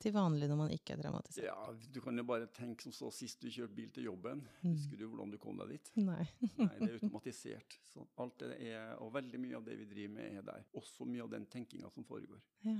Til 0.00 0.14
vanlig 0.16 0.46
når 0.48 0.56
man 0.56 0.70
ikke 0.72 0.94
er 0.94 1.02
dramatisert? 1.02 1.44
Ja, 1.44 1.72
Du 1.92 2.00
kan 2.00 2.16
jo 2.16 2.24
bare 2.24 2.46
tenke 2.56 2.82
som 2.86 2.92
så 2.96 3.10
sist 3.12 3.42
du 3.42 3.50
kjørte 3.52 3.74
bil 3.76 3.90
til 3.92 4.06
jobben. 4.08 4.40
Mm. 4.62 4.70
Husker 4.72 4.96
du 4.96 5.04
hvordan 5.10 5.30
du 5.34 5.36
kom 5.38 5.58
deg 5.60 5.74
dit? 5.74 5.90
Nei. 6.00 6.24
Nei, 6.56 6.70
det 6.78 6.88
er 6.88 6.94
automatisert. 6.96 7.76
Så 7.92 8.06
alt 8.16 8.38
det 8.40 8.54
er, 8.70 8.94
og 9.04 9.12
veldig 9.12 9.40
mye 9.42 9.58
av 9.60 9.66
det 9.68 9.76
vi 9.82 9.88
driver 9.90 10.14
med, 10.14 10.38
er 10.40 10.46
der. 10.48 10.64
Også 10.80 11.04
mye 11.04 11.26
av 11.26 11.30
den 11.34 11.44
tenkinga 11.52 11.90
som 11.92 12.06
foregår. 12.08 12.40
Ja. 12.64 12.78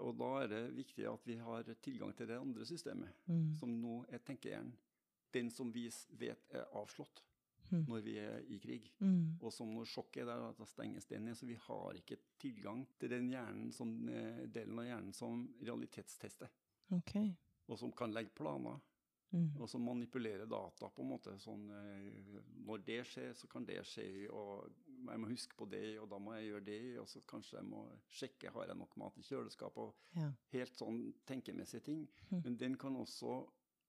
Og 0.00 0.14
da 0.16 0.28
er 0.44 0.52
det 0.52 0.60
viktig 0.76 1.04
at 1.10 1.26
vi 1.26 1.34
har 1.42 1.66
tilgang 1.82 2.14
til 2.16 2.30
det 2.30 2.38
andre 2.38 2.64
systemet, 2.64 3.10
Mm. 3.26 3.56
som 3.58 3.74
nå 3.82 4.04
er 4.08 4.18
tenkehjernen. 4.22 4.72
Den 5.34 5.50
som 5.50 5.72
vi 5.74 5.88
vet 6.18 6.46
er 6.54 6.64
avslått 6.78 7.20
Mm. 7.70 7.84
når 7.88 8.00
vi 8.02 8.16
er 8.18 8.40
i 8.48 8.58
krig. 8.58 8.90
Mm. 9.00 9.36
Og 9.40 9.52
som 9.52 9.68
når 9.74 9.84
sjokket 9.86 10.22
er 10.22 10.26
der, 10.26 10.52
da 10.58 10.64
stenges 10.66 11.06
det 11.06 11.20
ned. 11.22 11.36
Så 11.36 11.46
vi 11.46 11.54
har 11.54 11.92
ikke 11.94 12.16
tilgang 12.38 12.86
til 12.98 13.10
den 13.10 13.28
hjernen 13.30 13.72
som, 13.72 14.08
eh, 14.08 14.46
delen 14.46 14.78
av 14.78 14.84
hjernen 14.86 15.12
som 15.14 15.48
realitetstester. 15.62 16.48
Ok. 16.92 17.14
Og 17.68 17.78
som 17.78 17.92
kan 17.92 18.10
legge 18.12 18.34
planer, 18.34 18.80
Mm. 19.32 19.60
og 19.60 19.68
som 19.68 19.80
manipulerer 19.84 20.44
data 20.50 20.88
på 20.88 21.02
en 21.02 21.08
måte. 21.08 21.38
Sånn, 21.38 21.70
eh, 21.70 22.40
når 22.66 22.84
det 22.84 23.04
skjer, 23.06 23.32
så 23.32 23.46
kan 23.48 23.64
det 23.64 23.76
skje, 23.86 24.28
og 24.28 24.72
jeg 25.06 25.18
må 25.20 25.28
huske 25.28 25.54
på 25.56 25.68
det, 25.70 25.98
og 26.00 26.08
da 26.10 26.18
må 26.18 26.32
jeg 26.34 26.48
gjøre 26.50 26.64
det, 26.64 26.98
og 26.98 27.06
så 27.06 27.20
kanskje 27.24 27.60
jeg 27.60 27.64
må 27.64 27.84
sjekke, 28.08 28.50
har 28.52 28.66
jeg 28.66 28.76
nok 28.76 28.96
mat 28.96 29.16
i 29.18 29.22
kjøleskapet, 29.22 29.76
og 29.78 29.94
Ja. 30.16 30.32
helt 30.52 30.72
sånn 30.76 31.14
tenkemessige 31.26 31.80
ting. 31.84 32.08
Mm. 32.32 32.42
Men 32.42 32.56
den 32.56 32.74
kan 32.76 32.96
også 32.96 33.46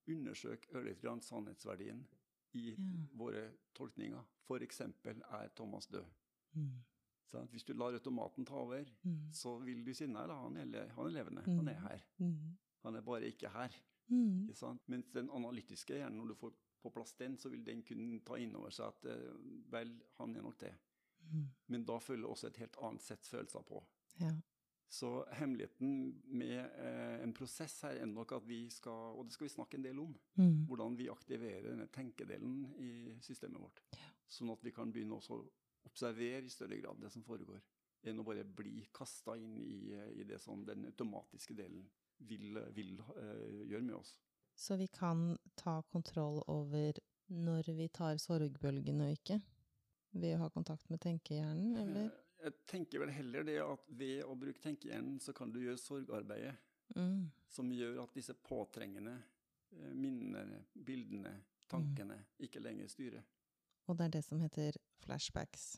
undersøke 0.07 0.67
ørlite 0.75 1.01
grann 1.01 1.21
sannhetsverdien 1.21 2.05
i 2.53 2.69
Ja. 2.71 3.07
våre 3.13 3.51
tolkninger. 3.75 4.23
Eksempel, 4.61 5.21
er 5.31 5.47
Thomas 5.55 5.87
død? 5.87 6.05
Mm. 6.55 6.83
Sant? 7.31 7.51
Hvis 7.51 7.63
du 7.63 7.73
lar 7.73 7.93
automaten 7.93 8.45
ta 8.45 8.53
over, 8.53 8.83
Mm. 9.03 9.31
så 9.31 9.59
vil 9.63 9.85
du 9.85 9.93
si 9.93 10.05
nei 10.07 10.27
da, 10.27 10.33
han 10.35 10.57
er, 10.57 10.87
han 10.89 11.05
er 11.05 11.09
levende, 11.09 11.41
Mm. 11.47 11.55
han 11.55 11.67
er 11.67 11.79
her. 11.79 12.01
Mm. 12.19 12.57
Han 12.83 12.95
er 12.95 13.01
bare 13.01 13.21
ikke 13.31 13.49
her. 13.49 13.69
Mm. 14.09 14.41
Ikke 14.49 14.55
sant? 14.57 14.81
Mens 14.89 15.05
den 15.13 15.29
analytiske 15.29 15.93
hjernen, 15.93 16.17
når 16.17 16.27
du 16.27 16.33
får 16.35 16.53
på 16.83 16.89
plass 16.93 17.13
den, 17.13 17.37
så 17.37 17.49
vil 17.49 17.63
den 17.63 17.81
kunne 17.83 18.19
ta 18.25 18.35
inn 18.35 18.55
over 18.55 18.69
seg 18.69 18.87
at 18.87 19.05
eh, 19.05 19.33
vel, 19.71 20.01
han 20.17 20.35
er 20.35 20.41
nok 20.41 20.57
det. 20.59 20.73
Mm. 21.31 21.47
Men 21.67 21.85
da 21.85 21.97
følger 21.99 22.27
også 22.27 22.47
et 22.47 22.57
helt 22.57 22.75
annet 22.81 23.01
sett 23.01 23.25
følelser 23.25 23.61
på. 23.63 23.83
Ja. 24.19 24.31
Så 24.91 25.23
hemmeligheten 25.39 26.21
med 26.35 26.57
eh, 26.59 27.21
en 27.23 27.31
prosess 27.33 27.77
her 27.85 27.95
er 28.01 28.09
nok 28.11 28.33
at 28.35 28.47
vi 28.47 28.65
skal, 28.69 29.15
og 29.15 29.25
det 29.25 29.33
skal 29.37 29.47
vi 29.47 29.53
snakke 29.53 29.77
en 29.79 29.85
del 29.85 29.99
om, 30.03 30.15
Mm. 30.35 30.65
hvordan 30.67 30.97
vi 30.97 31.07
aktiverer 31.09 31.63
denne 31.69 31.87
tenkedelen 31.87 32.65
i 32.79 33.15
systemet 33.23 33.61
vårt. 33.61 33.79
Sånn 34.27 34.51
at 34.51 34.63
vi 34.63 34.71
kan 34.71 34.91
begynne 34.91 35.15
også 35.15 35.37
å 35.37 35.45
observere 35.87 36.43
i 36.45 36.49
større 36.51 36.79
grad 36.81 36.99
det 37.01 37.11
som 37.11 37.23
foregår, 37.23 37.61
enn 38.03 38.19
å 38.19 38.25
bare 38.25 38.43
bli 38.43 38.87
kasta 38.93 39.35
inn 39.37 39.57
i, 39.63 39.93
eh, 39.93 40.11
i 40.19 40.23
det 40.27 40.41
som 40.41 40.65
den 40.65 40.85
automatiske 40.85 41.55
delen 41.55 41.85
vil, 42.19 42.59
vil 42.75 42.99
eh, 43.15 43.67
gjøre 43.71 43.83
med 43.83 43.95
oss. 43.95 44.17
Så 44.55 44.75
vi 44.77 44.87
kan 44.87 45.37
ta 45.55 45.81
kontroll 45.91 46.43
over 46.47 46.99
når 47.29 47.71
vi 47.77 47.87
tar 47.87 48.17
sorgbølgen 48.19 49.01
og 49.01 49.13
ikke? 49.15 49.41
Ved 50.13 50.35
å 50.35 50.41
ha 50.43 50.49
kontakt 50.49 50.89
med 50.89 50.99
tenkehjernen, 50.99 51.77
eller? 51.77 52.11
Jeg 52.43 52.53
tenker 52.67 52.99
vel 53.03 53.09
heller 53.13 53.43
det 53.45 53.57
at 53.61 53.83
ved 53.89 54.23
å 54.25 54.35
bruke 54.39 54.61
tenkehjernen, 54.63 55.19
så 55.21 55.33
kan 55.33 55.51
du 55.51 55.59
gjøre 55.59 55.77
sorgarbeidet 55.77 56.55
Mm. 56.95 57.29
som 57.47 57.69
gjør 57.71 58.01
at 58.03 58.13
disse 58.13 58.33
påtrengende 58.33 59.13
eh, 59.71 59.93
minnene, 59.95 60.65
bildene, 60.75 61.31
tankene 61.71 62.17
ikke 62.43 62.59
lenger 62.59 62.87
styrer. 62.91 63.23
Og 63.87 63.95
det 63.97 64.05
er 64.05 64.09
det 64.17 64.23
som 64.25 64.39
heter 64.43 64.75
flashbacks. 65.05 65.77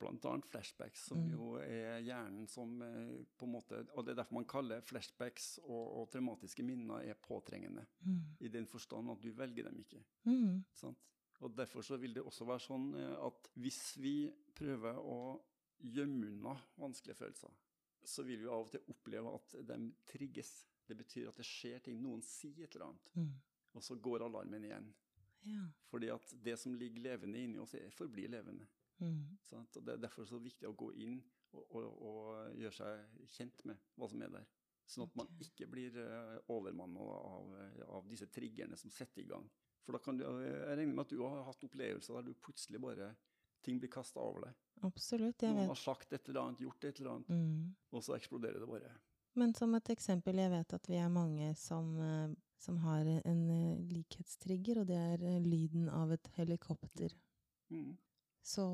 Blant 0.00 0.24
annet 0.28 0.44
flashbacks, 0.48 1.06
som 1.08 1.18
Mm. 1.18 1.30
jo 1.32 1.54
er 1.60 2.00
hjernen 2.04 2.46
som 2.48 2.82
eh, 2.82 3.24
på 3.38 3.46
en 3.46 3.52
måte 3.52 3.86
Og 3.96 4.04
det 4.04 4.12
er 4.12 4.16
derfor 4.22 4.34
man 4.34 4.44
kaller 4.44 4.80
flashbacks 4.82 5.58
og, 5.62 5.96
og 6.02 6.10
traumatiske 6.10 6.62
minner 6.62 7.08
er 7.08 7.14
påtrengende. 7.14 7.86
Mm. 8.04 8.20
I 8.40 8.48
den 8.48 8.66
forstand 8.66 9.10
at 9.10 9.20
du 9.22 9.30
velger 9.32 9.64
dem 9.64 9.78
ikke. 9.78 10.02
Mm. 10.26 10.64
Sant? 10.74 10.98
Og 11.40 11.54
Derfor 11.56 11.80
så 11.82 11.96
vil 11.96 12.12
det 12.14 12.22
også 12.22 12.44
være 12.44 12.60
sånn 12.60 12.94
eh, 13.00 13.16
at 13.26 13.48
hvis 13.56 13.96
vi 13.96 14.30
prøver 14.54 14.98
å 15.00 15.40
gjemme 15.82 16.26
unna 16.30 16.54
vanskelige 16.80 17.16
følelser, 17.18 17.52
så 18.04 18.22
vil 18.24 18.40
vi 18.42 18.48
av 18.48 18.64
og 18.66 18.70
til 18.72 18.80
oppleve 18.92 19.34
at 19.34 19.54
de 19.68 19.78
trigges. 20.08 20.50
Det 20.88 20.96
betyr 20.98 21.28
at 21.30 21.36
det 21.38 21.46
skjer 21.46 21.78
ting. 21.84 22.00
Noen 22.02 22.22
sier 22.26 22.64
et 22.66 22.74
eller 22.74 22.86
annet, 22.90 23.10
Mm. 23.16 23.32
og 23.74 23.82
så 23.82 23.94
går 24.00 24.24
alarmen 24.26 24.64
igjen. 24.64 24.92
Ja. 25.46 25.66
Fordi 25.88 26.08
at 26.10 26.34
det 26.42 26.58
som 26.58 26.74
ligger 26.74 27.00
levende 27.02 27.38
inni 27.38 27.58
oss, 27.58 27.74
er- 27.74 27.90
forblir 27.90 28.28
levende. 28.28 28.66
Mm. 29.00 29.38
Og 29.52 29.66
Det 29.72 29.88
er 29.88 29.96
derfor 29.96 30.24
så 30.26 30.38
viktig 30.42 30.66
å 30.68 30.76
gå 30.76 30.92
inn 30.94 31.22
og, 31.52 31.64
og, 31.70 32.02
og 32.02 32.56
gjøre 32.58 32.72
seg 32.72 33.28
kjent 33.28 33.64
med 33.64 33.78
hva 33.96 34.08
som 34.10 34.22
er 34.22 34.28
der. 34.28 34.46
Sånn 34.86 35.04
at 35.06 35.14
man 35.16 35.28
ikke 35.40 35.66
blir 35.70 35.94
uh, 35.96 36.38
overmanna 36.48 37.00
av, 37.00 37.54
av 37.88 38.08
disse 38.10 38.26
triggerne 38.26 38.76
som 38.76 38.90
setter 38.90 39.22
i 39.22 39.26
gang. 39.30 39.48
For 39.84 39.92
da 39.92 39.98
kan 40.02 40.16
du, 40.18 40.24
jeg 40.24 40.76
regner 40.76 40.94
med 40.94 41.04
at 41.06 41.08
du 41.14 41.22
har 41.22 41.44
hatt 41.46 41.64
opplevelser 41.64 42.14
der 42.18 42.22
du 42.22 42.34
plutselig 42.34 42.80
bare 42.80 43.14
ting 43.62 43.78
blir 43.80 43.90
kasta 43.90 44.20
over 44.20 44.40
deg. 44.48 44.54
Absolutt, 44.82 45.42
jeg 45.42 45.52
Noen 45.52 45.60
vet. 45.60 45.68
har 45.68 45.76
sagt 45.76 46.12
et 46.12 46.28
eller 46.28 46.40
annet, 46.46 46.58
gjort 46.64 46.84
et 46.84 47.00
eller 47.00 47.10
annet, 47.10 47.28
Mm. 47.28 47.74
og 47.92 48.02
så 48.02 48.14
eksploderer 48.16 48.60
det 48.60 48.68
bare. 48.68 48.92
Men 49.36 49.54
som 49.54 49.74
et 49.74 49.84
eksempel, 49.92 50.34
jeg 50.36 50.50
vet 50.50 50.72
at 50.74 50.86
vi 50.88 50.96
er 50.96 51.08
mange 51.08 51.54
som, 51.56 51.98
eh, 52.00 52.34
som 52.58 52.78
har 52.78 53.04
en 53.06 53.50
eh, 53.50 53.78
likhetstrigger, 53.92 54.80
og 54.80 54.86
det 54.86 54.96
er 54.96 55.22
eh, 55.22 55.40
lyden 55.40 55.88
av 55.88 56.10
et 56.12 56.26
helikopter. 56.36 57.12
Mm. 57.70 57.96
Så 58.42 58.64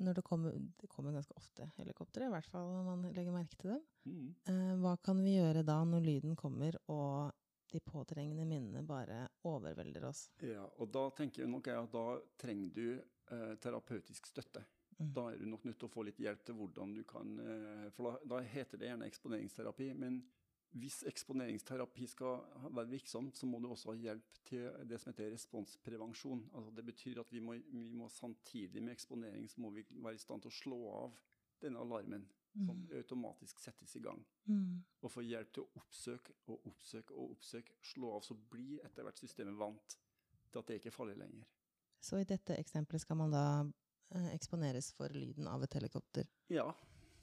når 0.00 0.14
det 0.14 0.24
kommer, 0.24 0.52
det 0.52 0.88
kommer 0.88 1.12
ganske 1.12 1.34
ofte 1.36 1.70
helikoptre, 1.76 2.26
i 2.26 2.30
hvert 2.30 2.46
fall 2.46 2.66
når 2.68 2.84
man 2.84 3.12
legger 3.14 3.32
merke 3.32 3.56
til 3.56 3.70
dem, 3.70 3.82
Mm. 4.08 4.80
hva 4.80 4.96
kan 5.02 5.22
vi 5.22 5.36
gjøre 5.36 5.64
da 5.64 5.84
når 5.84 6.00
lyden 6.02 6.34
kommer 6.36 6.72
og 6.88 7.32
de 7.70 7.78
påtrengende 7.80 8.46
minnene 8.46 8.82
bare 8.86 9.28
overvelder 9.44 10.04
oss? 10.08 10.30
Ja, 10.40 10.64
og 10.78 10.90
da 10.90 11.10
tenker 11.10 11.42
jeg 11.42 11.48
nok 11.50 11.64
jeg 11.66 11.76
at 11.76 11.92
da 11.92 12.18
trenger 12.38 12.72
du 12.72 13.02
eh, 13.34 13.54
terapeutisk 13.62 14.26
støtte. 14.30 14.64
Mm. 14.98 15.12
Da 15.14 15.28
er 15.30 15.38
du 15.38 15.46
nok 15.46 15.64
nødt 15.68 15.78
til 15.78 15.86
å 15.86 15.92
få 15.92 16.02
litt 16.06 16.18
hjelp 16.18 16.42
til 16.44 16.56
hvordan 16.58 16.94
du 16.96 17.04
kan 17.06 17.36
eh, 17.38 17.86
For 17.94 18.08
da, 18.08 18.34
da 18.34 18.40
heter 18.42 18.80
det 18.80 18.90
gjerne 18.90 19.06
eksponeringsterapi. 19.06 19.92
Men 19.94 20.18
hvis 20.78 21.02
eksponeringsterapi 21.08 22.06
skal 22.10 22.42
være 22.66 22.90
virksomt, 22.90 23.38
så 23.38 23.46
må 23.48 23.60
du 23.62 23.70
også 23.70 23.92
ha 23.92 24.00
hjelp 24.00 24.42
til 24.48 24.66
det 24.88 24.98
som 25.00 25.12
heter 25.12 25.30
responsprevensjon. 25.32 26.48
Altså 26.52 26.74
det 26.76 26.84
betyr 26.90 27.22
at 27.22 27.32
vi 27.32 27.40
må, 27.40 27.56
vi 27.70 27.86
må 27.94 28.08
samtidig 28.12 28.82
med 28.82 28.96
eksponering 28.96 29.48
så 29.48 29.62
må 29.64 29.70
vi 29.76 29.86
være 29.90 30.18
i 30.18 30.24
stand 30.24 30.44
til 30.44 30.52
å 30.52 30.58
slå 30.58 30.82
av 30.96 31.16
denne 31.62 31.80
alarmen 31.82 32.26
som 32.66 32.76
Mm. 32.76 32.98
automatisk 32.98 33.58
settes 33.58 33.96
i 33.96 34.00
gang. 34.00 34.24
Mm. 34.46 34.84
Og 35.02 35.12
få 35.12 35.22
hjelp 35.22 35.52
til 35.52 35.62
å 35.62 35.80
oppsøke 35.80 36.32
og 36.46 36.66
oppsøke 36.66 37.14
og 37.14 37.36
oppsøke. 37.36 37.76
Slå 37.82 38.14
av, 38.16 38.22
så 38.22 38.34
blir 38.34 38.80
etter 38.84 39.06
hvert 39.06 39.20
systemet 39.20 39.58
vant 39.58 39.98
til 40.50 40.58
at 40.58 40.66
det 40.66 40.78
ikke 40.80 40.90
er 40.90 40.96
farlig 40.96 41.16
lenger. 41.18 41.46
Så 42.00 42.20
i 42.20 42.24
dette 42.28 42.56
eksempelet 42.58 43.02
skal 43.02 43.16
man 43.18 43.30
da 43.34 43.44
eh, 44.14 44.28
eksponeres 44.34 44.92
for 44.96 45.08
lyden 45.14 45.48
av 45.50 45.62
et 45.66 45.74
helikopter 45.74 46.28
Ja, 46.48 46.68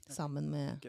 sammen 0.08 0.50
med 0.50 0.84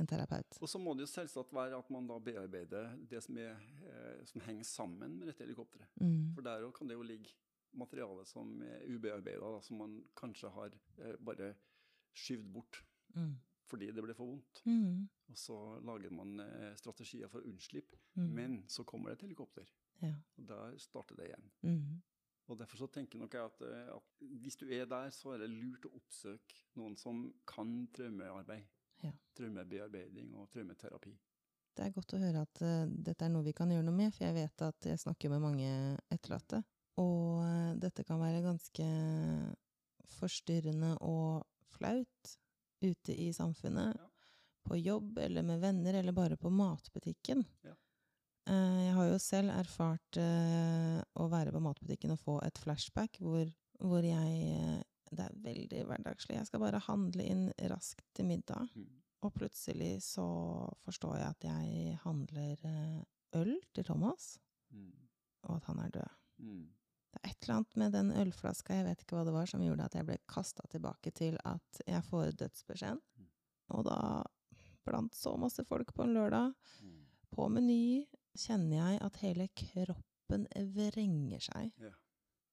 en 0.00 0.06
terapeut. 0.08 0.56
Og 0.62 0.68
så 0.70 0.78
må 0.80 0.94
det 0.96 1.04
jo 1.04 1.10
selvsagt 1.12 1.52
være 1.52 1.76
at 1.78 1.90
man 1.92 2.06
da 2.08 2.16
bearbeider 2.24 2.94
det 3.10 3.20
som, 3.22 3.36
er, 3.36 3.58
eh, 3.84 4.22
som 4.30 4.40
henger 4.46 4.64
sammen 4.64 5.18
med 5.18 5.28
dette 5.28 5.44
helikopteret. 5.44 5.90
Mm. 6.00 6.30
For 6.34 6.46
der 6.46 6.64
òg 6.64 6.72
kan 6.78 6.88
det 6.88 6.96
jo 6.96 7.02
ligge 7.04 7.34
materiale 7.76 8.24
som 8.26 8.56
er 8.66 8.86
ubearbeida, 8.90 9.60
som 9.62 9.76
man 9.78 9.98
kanskje 10.18 10.48
har 10.54 10.72
eh, 10.98 11.16
bare 11.20 11.52
skyvd 12.16 12.48
bort. 12.52 12.84
Mm. 13.14 13.36
fordi 13.70 13.86
det 13.94 14.02
ble 14.02 14.14
for 14.14 14.26
vondt. 14.26 14.60
Mm. 14.66 15.08
Og 15.30 15.36
så 15.38 15.54
lager 15.86 16.10
man 16.10 16.40
eh, 16.42 16.72
strategier 16.78 17.28
for 17.30 17.38
å 17.42 17.50
unnslippe, 17.50 17.96
Mm. 18.18 18.30
men 18.34 18.54
så 18.66 18.82
kommer 18.84 19.10
det 19.10 19.18
et 19.20 19.22
helikopter. 19.28 19.68
Ja. 20.02 20.10
Og 20.38 20.46
der 20.48 20.72
starter 20.82 21.14
det 21.14 21.28
igjen. 21.28 21.44
Og 22.50 22.58
Derfor 22.58 22.82
så 22.82 22.88
tenker 22.90 23.20
nok 23.20 23.34
jeg 23.34 23.46
at, 23.46 23.60
eh, 23.62 23.90
at 23.94 24.22
hvis 24.42 24.58
du 24.58 24.66
er 24.74 24.88
der, 24.90 25.10
så 25.14 25.34
er 25.34 25.44
det 25.44 25.52
lurt 25.52 25.86
å 25.86 25.94
oppsøke 26.00 26.64
noen 26.80 26.96
som 26.98 27.22
kan 27.46 27.86
traumearbeid. 27.94 28.66
Ja. 29.04 29.12
Traumebearbeiding 29.38 30.34
og 30.36 30.50
traumeterapi. 30.52 31.14
Det 31.76 31.86
er 31.86 31.94
godt 31.94 32.16
å 32.16 32.20
høre 32.20 32.42
at 32.42 32.60
uh, 32.66 32.90
dette 32.90 33.24
er 33.24 33.30
noe 33.32 33.46
vi 33.46 33.54
kan 33.56 33.70
gjøre 33.70 33.86
noe 33.86 33.96
med, 33.96 34.10
for 34.12 34.26
jeg 34.26 34.36
vet 34.36 34.64
at 34.66 34.88
jeg 34.90 35.00
snakker 35.00 35.30
med 35.32 35.44
mange 35.44 35.70
etterlatte. 36.10 36.60
Og 37.00 37.38
uh, 37.46 37.70
dette 37.80 38.04
kan 38.04 38.20
være 38.20 38.42
ganske 38.44 38.86
forstyrrende 40.18 40.96
og 41.06 41.46
flaut 41.70 42.34
ute 42.82 43.14
i 43.14 43.30
samfunnet. 43.36 43.94
Ja. 43.94 44.08
På 44.66 44.76
jobb, 44.76 45.22
eller 45.22 45.46
med 45.46 45.62
venner, 45.62 45.96
eller 46.02 46.12
bare 46.12 46.36
på 46.36 46.50
matbutikken. 46.52 47.46
Ja. 47.64 47.78
Eh, 48.50 48.78
jeg 48.86 48.94
har 48.96 49.10
jo 49.10 49.18
selv 49.22 49.52
erfart 49.54 50.18
eh, 50.18 50.98
å 51.20 51.26
være 51.30 51.52
på 51.54 51.62
matbutikken 51.62 52.14
og 52.16 52.22
få 52.22 52.38
et 52.46 52.58
flashback 52.58 53.20
hvor, 53.22 53.46
hvor 53.82 54.06
jeg 54.06 54.40
eh, 54.56 54.80
Det 55.10 55.24
er 55.26 55.38
veldig 55.42 55.84
hverdagslig. 55.88 56.36
Jeg 56.36 56.46
skal 56.46 56.60
bare 56.62 56.78
handle 56.86 57.24
inn 57.26 57.48
raskt 57.70 58.04
til 58.14 58.28
middag. 58.28 58.68
Mm. 58.78 59.00
Og 59.26 59.32
plutselig 59.34 59.96
så 60.06 60.26
forstår 60.84 61.16
jeg 61.18 61.26
at 61.34 61.46
jeg 61.48 61.96
handler 62.04 62.62
øl 63.36 63.56
til 63.74 63.84
Thomas, 63.84 64.36
Mm. 64.70 64.92
og 65.48 65.56
at 65.56 65.64
han 65.66 65.78
er 65.82 65.90
død. 65.90 66.12
Mm. 66.38 66.66
Det 67.10 67.18
er 67.18 67.30
et 67.32 67.42
eller 67.42 67.54
annet 67.56 67.76
med 67.82 67.92
den 67.92 68.12
ølflaska, 68.22 68.76
jeg 68.76 68.84
vet 68.86 69.00
ikke 69.02 69.16
hva 69.16 69.24
det 69.26 69.32
var, 69.34 69.48
som 69.50 69.64
gjorde 69.64 69.88
at 69.88 69.96
jeg 69.98 70.06
ble 70.06 70.18
kasta 70.30 70.62
tilbake 70.70 71.10
til 71.10 71.34
at 71.42 71.80
jeg 71.88 72.04
får 72.06 72.36
dødsbeskjeden. 72.38 73.00
Og 73.74 73.82
da, 73.88 73.96
blant 74.86 75.18
så 75.18 75.34
masse 75.42 75.64
folk 75.66 75.90
på 75.96 76.06
en 76.06 76.14
lørdag, 76.14 76.54
på 77.34 77.48
Meny, 77.50 78.06
kjenner 78.38 78.76
jeg 78.76 79.00
at 79.06 79.18
hele 79.24 79.48
kroppen 79.56 80.46
vrenger 80.76 81.42
seg. 81.42 81.72
Ja. 81.80 81.92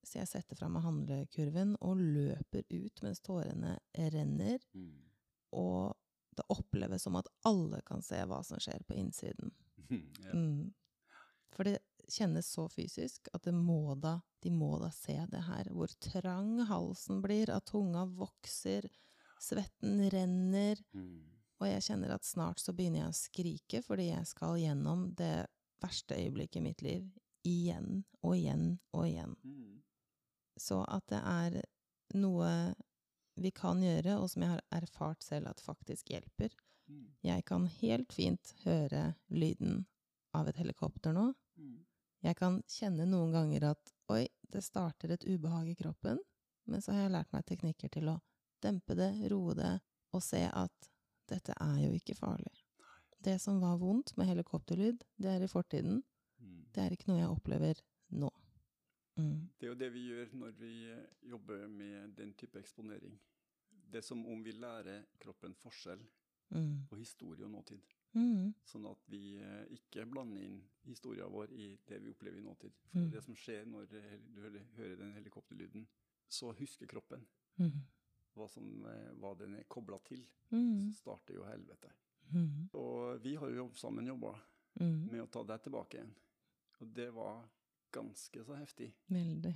Så 0.08 0.22
jeg 0.22 0.30
setter 0.30 0.56
fra 0.56 0.70
meg 0.72 0.86
handlekurven 0.86 1.76
og 1.84 2.00
løper 2.00 2.64
ut 2.72 3.04
mens 3.04 3.22
tårene 3.26 3.76
renner. 4.14 4.62
Mm. 4.78 5.04
Og 5.58 5.94
det 6.38 6.46
oppleves 6.54 7.04
som 7.04 7.18
at 7.20 7.30
alle 7.50 7.82
kan 7.88 8.04
se 8.06 8.20
hva 8.30 8.40
som 8.46 8.62
skjer 8.62 8.86
på 8.88 8.96
innsiden. 8.98 9.52
ja. 10.26 10.34
Mm. 10.34 10.74
For 11.56 11.68
det 11.68 11.80
kjennes 12.08 12.48
så 12.48 12.68
fysisk 12.72 13.28
at 13.36 13.44
det 13.48 13.56
må 13.56 13.96
da, 14.00 14.20
de 14.44 14.52
må 14.54 14.78
da 14.80 14.92
se 14.96 15.18
det 15.32 15.44
her. 15.48 15.72
Hvor 15.74 15.92
trang 16.04 16.62
halsen 16.70 17.22
blir, 17.24 17.52
at 17.52 17.68
tunga 17.72 18.06
vokser, 18.08 18.88
svetten 19.44 20.06
renner. 20.14 20.80
Mm. 20.96 21.26
Og 21.58 21.70
jeg 21.72 21.86
kjenner 21.90 22.14
at 22.14 22.28
snart 22.28 22.62
så 22.62 22.74
begynner 22.78 23.04
jeg 23.04 23.12
å 23.12 23.18
skrike 23.18 23.82
fordi 23.86 24.12
jeg 24.12 24.30
skal 24.30 24.60
gjennom 24.62 25.08
det 25.18 25.48
verste 25.84 26.18
øyeblikket 26.18 26.62
i 26.62 26.66
mitt 26.66 26.84
liv. 26.86 27.08
Igjen 27.48 28.04
og 28.22 28.36
igjen 28.38 28.70
og 28.94 29.08
igjen. 29.08 29.36
Mm. 29.44 29.82
Så 30.58 30.82
at 30.90 31.06
det 31.12 31.22
er 31.22 31.60
noe 32.18 32.52
vi 33.38 33.52
kan 33.54 33.82
gjøre, 33.84 34.18
og 34.18 34.32
som 34.32 34.44
jeg 34.44 34.56
har 34.56 34.64
erfart 34.80 35.24
selv 35.24 35.52
at 35.52 35.62
faktisk 35.62 36.10
hjelper. 36.10 36.54
Mm. 36.90 37.04
Jeg 37.24 37.46
kan 37.46 37.68
helt 37.80 38.14
fint 38.14 38.54
høre 38.64 39.12
lyden 39.30 39.86
av 40.34 40.50
et 40.50 40.58
helikopter 40.58 41.14
nå. 41.14 41.30
Mm. 41.58 41.84
Jeg 42.26 42.40
kan 42.40 42.62
kjenne 42.72 43.06
noen 43.06 43.36
ganger 43.36 43.70
at 43.74 43.94
oi, 44.12 44.26
det 44.50 44.64
starter 44.66 45.14
et 45.14 45.26
ubehag 45.28 45.70
i 45.70 45.78
kroppen, 45.78 46.20
men 46.68 46.82
så 46.82 46.96
har 46.96 47.06
jeg 47.06 47.14
lært 47.14 47.34
meg 47.36 47.46
teknikker 47.48 47.92
til 47.94 48.10
å 48.12 48.20
dempe 48.64 48.96
det, 48.98 49.12
roe 49.32 49.54
det, 49.58 49.76
og 50.16 50.24
se 50.24 50.42
at 50.48 50.90
dette 51.30 51.54
er 51.62 51.78
jo 51.84 51.92
ikke 51.94 52.18
farlig. 52.18 52.56
Det 53.24 53.40
som 53.42 53.60
var 53.60 53.78
vondt 53.78 54.16
med 54.18 54.28
helikopterlyd, 54.30 55.04
det 55.18 55.30
er 55.32 55.44
i 55.44 55.48
fortiden. 55.48 56.04
Mm. 56.40 56.66
Det 56.74 56.84
er 56.84 56.92
ikke 56.94 57.08
noe 57.10 57.20
jeg 57.20 57.30
opplever 57.34 57.80
nå. 58.12 58.30
Mm. 59.18 59.50
Det 59.58 59.66
er 59.66 59.72
jo 59.72 59.80
det 59.80 59.90
vi 59.94 60.04
gjør 60.12 60.34
når 60.38 60.52
vi 60.60 60.74
eh, 60.92 61.06
jobber 61.32 61.68
med 61.68 62.14
den 62.20 62.34
type 62.38 62.60
eksponering. 62.60 63.18
Det 63.90 63.98
er 63.98 64.06
som 64.06 64.22
om 64.30 64.44
vi 64.46 64.52
lærer 64.52 65.06
kroppen 65.20 65.56
forskjell 65.56 66.06
Mm. 66.50 66.86
på 66.88 66.96
historie 66.96 67.44
og 67.44 67.52
nåtid. 67.52 67.82
Mm. 68.16 68.54
Sånn 68.64 68.86
at 68.88 69.02
vi 69.12 69.36
eh, 69.44 69.66
ikke 69.76 70.06
blander 70.08 70.46
inn 70.46 70.62
historien 70.86 71.28
vår 71.34 71.52
i 71.52 71.74
det 71.90 71.98
vi 72.00 72.14
opplever 72.14 72.38
i 72.40 72.44
nåtid. 72.46 72.72
For 72.94 73.00
Mm. 73.04 73.10
det 73.12 73.24
som 73.26 73.36
skjer 73.36 73.66
når 73.68 73.84
eh, 74.00 74.14
du 74.34 74.40
hører- 74.78 74.98
den 74.98 75.12
helikopterlyden, 75.14 75.88
så 76.30 76.54
husker 76.56 76.88
kroppen 76.88 77.26
Mm. 77.60 77.82
hva, 78.36 78.48
som, 78.50 78.64
hva 79.20 79.34
den 79.38 79.56
er 79.56 79.64
kobla 79.68 80.00
til. 80.06 80.24
Så 80.50 80.94
starter 80.96 81.34
jo 81.34 81.44
helvete. 81.44 81.92
Mm. 82.34 82.70
Og 82.74 83.22
vi 83.24 83.36
har 83.36 83.50
jo 83.50 83.70
sammen 83.76 84.06
jobba 84.08 84.36
Mm. 84.80 85.08
med 85.12 85.22
å 85.24 85.30
ta 85.32 85.44
deg 85.44 85.62
tilbake 85.64 85.94
igjen. 85.98 86.12
Og 86.82 86.94
det 86.94 87.08
var 87.14 87.50
ganske 87.92 88.44
så 88.46 88.54
heftig. 88.56 88.92
Veldig. 89.10 89.54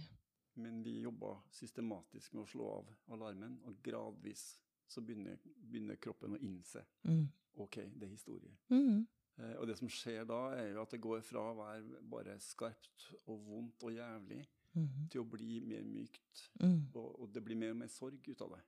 Men 0.55 0.81
vi 0.83 1.01
jobba 1.01 1.35
systematisk 1.51 2.33
med 2.33 2.43
å 2.43 2.47
slå 2.49 2.69
av 2.79 2.87
alarmen, 3.13 3.59
og 3.65 3.77
gradvis 3.83 4.57
så 4.87 5.01
begynner, 5.01 5.37
begynner 5.69 5.95
kroppen 6.01 6.33
å 6.33 6.39
innse 6.41 6.83
Mm. 7.03 7.27
OK, 7.57 7.75
det 7.75 8.03
er 8.03 8.11
historie. 8.11 8.57
Mm. 8.69 9.07
Eh, 9.37 9.55
og 9.59 9.67
det 9.67 9.77
som 9.77 9.87
skjer 9.87 10.25
da, 10.25 10.51
er 10.55 10.73
jo 10.73 10.81
at 10.81 10.89
det 10.91 11.01
går 11.01 11.21
fra 11.23 11.39
å 11.39 11.55
være 11.55 12.01
bare 12.09 12.39
skarpt 12.39 13.13
og 13.27 13.39
vondt 13.45 13.83
og 13.83 13.91
jævlig, 13.93 14.45
Mm. 14.75 15.09
til 15.09 15.21
å 15.21 15.29
bli 15.29 15.59
mer 15.59 15.83
mykt. 15.83 16.49
Mm. 16.61 16.87
Og, 16.95 17.19
og 17.21 17.33
det 17.33 17.43
blir 17.43 17.55
mer 17.57 17.71
og 17.71 17.77
mer 17.77 17.87
sorg 17.87 18.27
ut 18.29 18.41
av 18.41 18.49
det. 18.55 18.63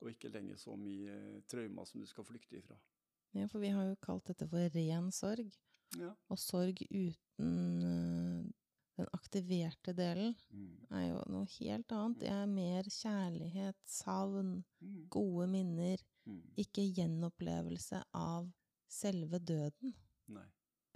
Mm. 0.00 0.06
Og 0.06 0.10
ikke 0.10 0.28
lenger 0.34 0.56
så 0.60 0.74
mye 0.76 1.14
eh, 1.14 1.40
traumer 1.48 1.86
som 1.86 2.00
du 2.00 2.06
skal 2.06 2.24
flykte 2.24 2.58
ifra. 2.58 2.76
Ja, 3.34 3.46
for 3.50 3.58
vi 3.60 3.68
har 3.74 3.84
jo 3.88 3.96
kalt 4.02 4.24
dette 4.26 4.46
for 4.48 4.68
ren 4.74 5.10
sorg. 5.12 5.52
Ja. 5.98 6.12
Og 6.30 6.38
sorg 6.38 6.80
uten 6.90 7.82
øh, 7.82 8.44
den 8.96 9.08
aktiverte 9.12 9.92
delen 9.96 10.34
Mm. 10.50 10.86
er 10.90 11.06
jo 11.08 11.22
noe 11.32 11.46
helt 11.58 11.92
annet. 11.92 12.18
Det 12.20 12.28
er 12.30 12.46
mer 12.46 12.82
kjærlighet, 12.82 13.76
savn, 13.84 14.64
Mm. 14.80 15.08
gode 15.10 15.46
minner. 15.48 15.96
Mm. 16.26 16.42
Ikke 16.56 16.84
gjenopplevelse 16.94 18.02
av 18.14 18.52
selve 18.88 19.38
døden. 19.38 19.94
Nei. 20.28 20.46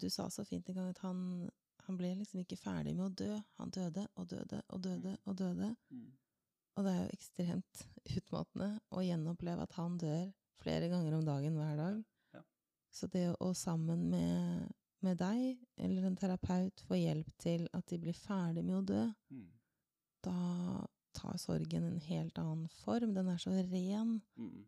Du 0.00 0.08
sa 0.11 0.28
så 0.28 0.44
fint 0.46 0.68
en 0.68 0.74
gang 0.74 0.88
at 0.90 0.98
han, 0.98 1.50
han 1.87 1.96
ble 1.98 2.14
liksom 2.14 2.40
ikke 2.40 2.56
ferdig 2.56 2.94
med 2.94 3.06
å 3.11 3.14
dø. 3.14 3.40
Han 3.58 3.70
døde 3.70 4.06
og 4.16 4.28
døde 4.28 4.62
og 4.68 4.82
døde 4.82 5.16
og 5.26 5.37
døde. 5.37 5.76
Og 6.78 6.84
det 6.86 6.92
er 6.94 7.00
jo 7.04 7.14
ekstremt 7.16 7.80
utmattende 8.16 8.68
å 8.94 9.02
gjenoppleve 9.02 9.64
at 9.66 9.72
han 9.80 9.96
dør 9.98 10.28
flere 10.62 10.88
ganger 10.92 11.16
om 11.16 11.24
dagen 11.26 11.56
hver 11.58 11.76
dag. 11.78 11.96
Ja. 12.36 12.42
Så 12.94 13.08
det 13.10 13.24
å 13.42 13.50
sammen 13.58 14.04
med, 14.12 14.68
med 15.02 15.18
deg 15.18 15.58
eller 15.76 16.06
en 16.06 16.16
terapeut 16.18 16.80
få 16.86 16.98
hjelp 17.00 17.32
til 17.42 17.66
at 17.74 17.86
de 17.90 17.98
blir 18.02 18.14
ferdig 18.16 18.64
med 18.64 18.78
å 18.78 18.86
dø, 18.94 19.02
Mm. 19.30 19.48
da 20.22 20.86
tar 21.14 21.36
sorgen 21.38 21.84
en 21.84 22.00
helt 22.00 22.38
annen 22.38 22.68
form. 22.68 23.14
Den 23.14 23.28
er 23.28 23.38
så 23.42 23.50
ren 23.50 24.20
Mm. 24.38 24.66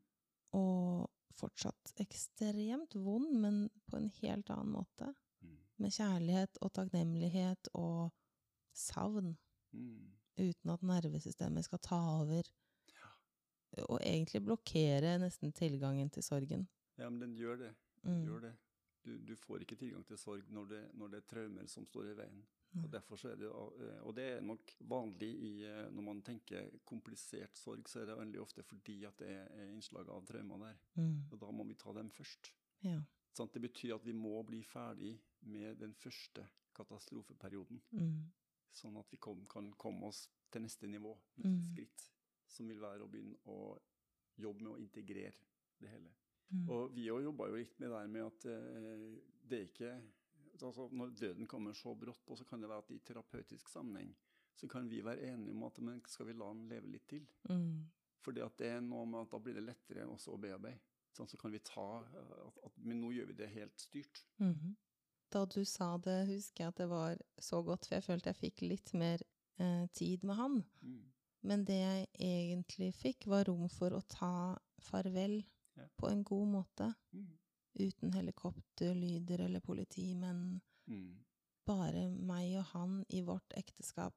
og 0.52 1.10
fortsatt 1.38 1.94
ekstremt 2.02 2.94
vond, 2.94 3.32
men 3.40 3.68
på 3.88 3.96
en 3.96 4.10
helt 4.20 4.50
annen 4.50 4.72
måte. 4.72 5.14
Mm. 5.42 5.56
Med 5.78 5.90
kjærlighet 5.92 6.58
og 6.60 6.72
takknemlighet 6.72 7.68
og 7.74 8.10
savn, 8.74 9.36
Mm. 9.72 10.10
Uten 10.38 10.72
at 10.72 10.82
nervesystemet 10.86 11.66
skal 11.66 11.82
ta 11.84 12.00
over. 12.20 12.48
Og 13.86 14.00
egentlig 14.02 14.42
blokkere 14.42 15.14
nesten 15.22 15.52
tilgangen 15.54 16.10
til 16.10 16.24
sorgen. 16.26 16.66
Ja, 16.98 17.08
men 17.08 17.20
den 17.22 17.36
gjør 17.38 17.56
det. 17.64 17.74
Mm. 18.02 18.24
Gjør 18.26 18.40
det. 18.48 18.54
Du, 19.04 19.12
du 19.24 19.36
får 19.36 19.62
ikke 19.64 19.78
tilgang 19.80 20.02
til 20.04 20.18
sorg 20.20 20.48
når 20.52 20.66
det, 20.68 20.80
når 20.98 21.12
det 21.12 21.20
er 21.22 21.28
traumer 21.30 21.68
som 21.70 21.86
står 21.88 22.10
i 22.10 22.16
veien. 22.18 22.42
Og, 22.78 22.86
derfor 22.92 23.18
så 23.18 23.32
er 23.32 23.38
det, 23.40 23.48
eh, 23.50 24.02
og 24.06 24.12
det 24.14 24.24
er 24.36 24.44
nok 24.46 24.72
vanlig 24.92 25.30
i, 25.42 25.52
eh, 25.66 25.88
når 25.90 26.04
man 26.06 26.20
tenker 26.22 26.68
komplisert 26.86 27.58
sorg, 27.58 27.88
så 27.90 28.02
er 28.02 28.10
det 28.10 28.18
veldig 28.20 28.42
ofte 28.44 28.62
fordi 28.62 29.00
at 29.08 29.16
det 29.18 29.30
er 29.32 29.64
innslag 29.66 30.10
av 30.12 30.22
traumer 30.28 30.60
der. 30.62 30.76
Mm. 31.00 31.16
Og 31.32 31.40
da 31.42 31.50
må 31.50 31.66
vi 31.66 31.78
ta 31.80 31.94
dem 31.96 32.12
først. 32.14 32.52
Ja. 32.86 33.00
Sånn, 33.34 33.50
Det 33.52 33.62
betyr 33.64 33.96
at 33.96 34.06
vi 34.06 34.14
må 34.14 34.42
bli 34.46 34.62
ferdig 34.62 35.16
med 35.42 35.80
den 35.82 35.94
første 35.94 36.46
katastrofeperioden, 36.76 37.82
Mm. 37.90 38.30
Sånn 38.72 38.96
at 39.00 39.10
vi 39.10 39.16
kom, 39.18 39.44
kan 39.50 39.72
komme 39.78 40.06
oss 40.10 40.28
til 40.50 40.62
neste 40.62 40.86
nivå, 40.90 41.16
neste 41.36 41.50
Mm. 41.50 41.62
skritt, 41.72 42.06
som 42.46 42.68
vil 42.68 42.80
være 42.80 43.04
å 43.04 43.08
begynne 43.10 43.36
å 43.46 43.78
jobbe 44.38 44.62
med 44.62 44.72
å 44.72 44.78
integrere 44.80 45.34
det 45.80 45.88
hele. 45.88 46.10
Mm. 46.52 46.68
Og 46.68 46.94
vi 46.94 47.06
òg 47.10 47.22
jobba 47.22 47.46
jo 47.48 47.56
litt 47.56 47.78
med 47.80 47.90
det 47.90 48.08
med 48.10 48.24
at 48.26 48.44
eh, 48.46 49.20
det 49.48 49.58
er 49.58 49.68
ikke 49.68 50.02
altså 50.60 50.88
Når 50.92 51.14
døden 51.16 51.46
kommer 51.46 51.72
så 51.72 51.94
brått 51.96 52.20
på, 52.26 52.36
så 52.36 52.44
kan 52.44 52.60
det 52.60 52.68
være 52.68 52.78
at 52.82 52.90
i 52.90 52.98
terapeutisk 52.98 53.68
sammenheng 53.68 54.10
så 54.54 54.68
kan 54.68 54.88
vi 54.90 55.00
være 55.00 55.22
enige 55.32 55.50
om 55.54 55.62
at 55.64 55.78
men 55.80 56.02
skal 56.06 56.26
vi 56.26 56.32
la 56.34 56.50
den 56.52 56.68
leve 56.68 56.86
litt 56.90 57.06
til? 57.08 57.24
Mm. 57.48 57.86
Fordi 58.20 58.40
at 58.44 58.58
det 58.58 58.66
er 58.66 58.80
noe 58.84 59.06
med 59.06 59.20
at 59.22 59.30
da 59.30 59.38
blir 59.38 59.54
det 59.54 59.62
lettere 59.64 60.04
også 60.06 60.34
å 60.34 60.40
bearbeide. 60.42 60.78
Sånn, 61.16 61.26
så 61.30 61.38
kan 61.38 61.50
vi 61.50 61.58
ta 61.64 62.02
eh, 62.02 62.46
at, 62.46 62.58
at, 62.66 62.76
Men 62.76 63.00
nå 63.00 63.08
gjør 63.14 63.26
vi 63.30 63.32
det 63.38 63.48
helt 63.54 63.80
styrt. 63.80 64.24
Mhm. 64.38 64.76
Da 65.30 65.44
du 65.46 65.64
sa 65.64 65.96
det, 66.02 66.26
husker 66.28 66.64
jeg 66.64 66.68
at 66.72 66.76
det 66.82 66.88
var 66.90 67.18
så 67.38 67.62
godt, 67.62 67.86
for 67.86 67.94
jeg 67.98 68.04
følte 68.04 68.32
jeg 68.32 68.36
fikk 68.40 68.62
litt 68.66 68.92
mer 68.98 69.22
eh, 69.62 69.86
tid 69.94 70.24
med 70.26 70.36
han. 70.36 70.64
Mm. 70.82 71.04
Men 71.42 71.64
det 71.64 71.76
jeg 71.78 72.08
egentlig 72.18 72.90
fikk, 72.94 73.26
var 73.30 73.44
rom 73.48 73.68
for 73.72 73.90
å 73.96 74.02
ta 74.08 74.58
farvel 74.82 75.44
Ja. 75.76 75.86
på 75.96 76.08
en 76.10 76.24
god 76.24 76.48
måte. 76.48 76.94
Mm. 77.14 77.38
Uten 77.78 78.12
helikopterlyder 78.12 79.40
eller 79.46 79.60
politimenn. 79.60 80.60
Mm. 80.90 81.14
Bare 81.66 82.08
meg 82.10 82.56
og 82.58 82.64
han 82.74 83.04
i 83.08 83.22
vårt 83.22 83.54
ekteskap. 83.56 84.14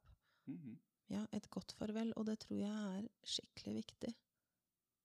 Mhm. 0.48 0.80
Ja, 1.10 1.28
et 1.32 1.50
godt 1.52 1.72
farvel, 1.78 2.12
og 2.18 2.26
det 2.26 2.40
tror 2.40 2.58
jeg 2.58 2.70
er 2.72 3.08
skikkelig 3.24 3.76
viktig. 3.84 4.14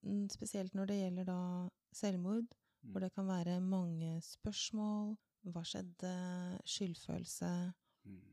Mm, 0.06 0.28
Spesielt 0.30 0.74
når 0.74 0.86
det 0.86 0.96
gjelder 1.02 1.24
da 1.24 1.68
selvmord, 1.92 2.46
Mm. 2.84 2.92
hvor 2.92 3.00
det 3.00 3.12
kan 3.14 3.26
være 3.26 3.60
mange 3.60 4.20
spørsmål. 4.22 5.16
Hva 5.52 5.62
skjedde? 5.66 6.12
Skyldfølelse. 6.68 7.52
Mm. 8.08 8.24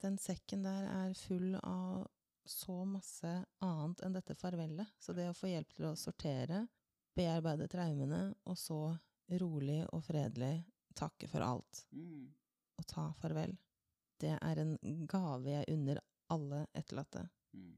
Den 0.00 0.16
sekken 0.18 0.64
der 0.64 0.88
er 0.88 1.14
full 1.18 1.54
av 1.60 2.06
så 2.48 2.80
masse 2.88 3.30
annet 3.62 4.02
enn 4.02 4.16
dette 4.16 4.34
farvelet. 4.38 4.88
Så 4.98 5.14
det 5.14 5.28
å 5.30 5.36
få 5.36 5.50
hjelp 5.52 5.72
til 5.76 5.90
å 5.90 5.96
sortere, 5.98 6.64
bearbeide 7.16 7.68
traumene, 7.70 8.22
og 8.48 8.58
så 8.58 8.80
rolig 9.40 9.82
og 9.92 10.02
fredelig 10.06 10.64
takke 10.98 11.28
for 11.30 11.44
alt 11.46 11.84
Mm. 11.92 12.32
og 12.78 12.86
ta 12.86 13.12
farvel, 13.20 13.56
det 14.18 14.38
er 14.42 14.58
en 14.58 14.76
gave 15.06 15.50
jeg 15.52 15.68
unner 15.70 16.00
alle 16.30 16.66
etterlatte. 16.74 17.28
Mm. 17.54 17.76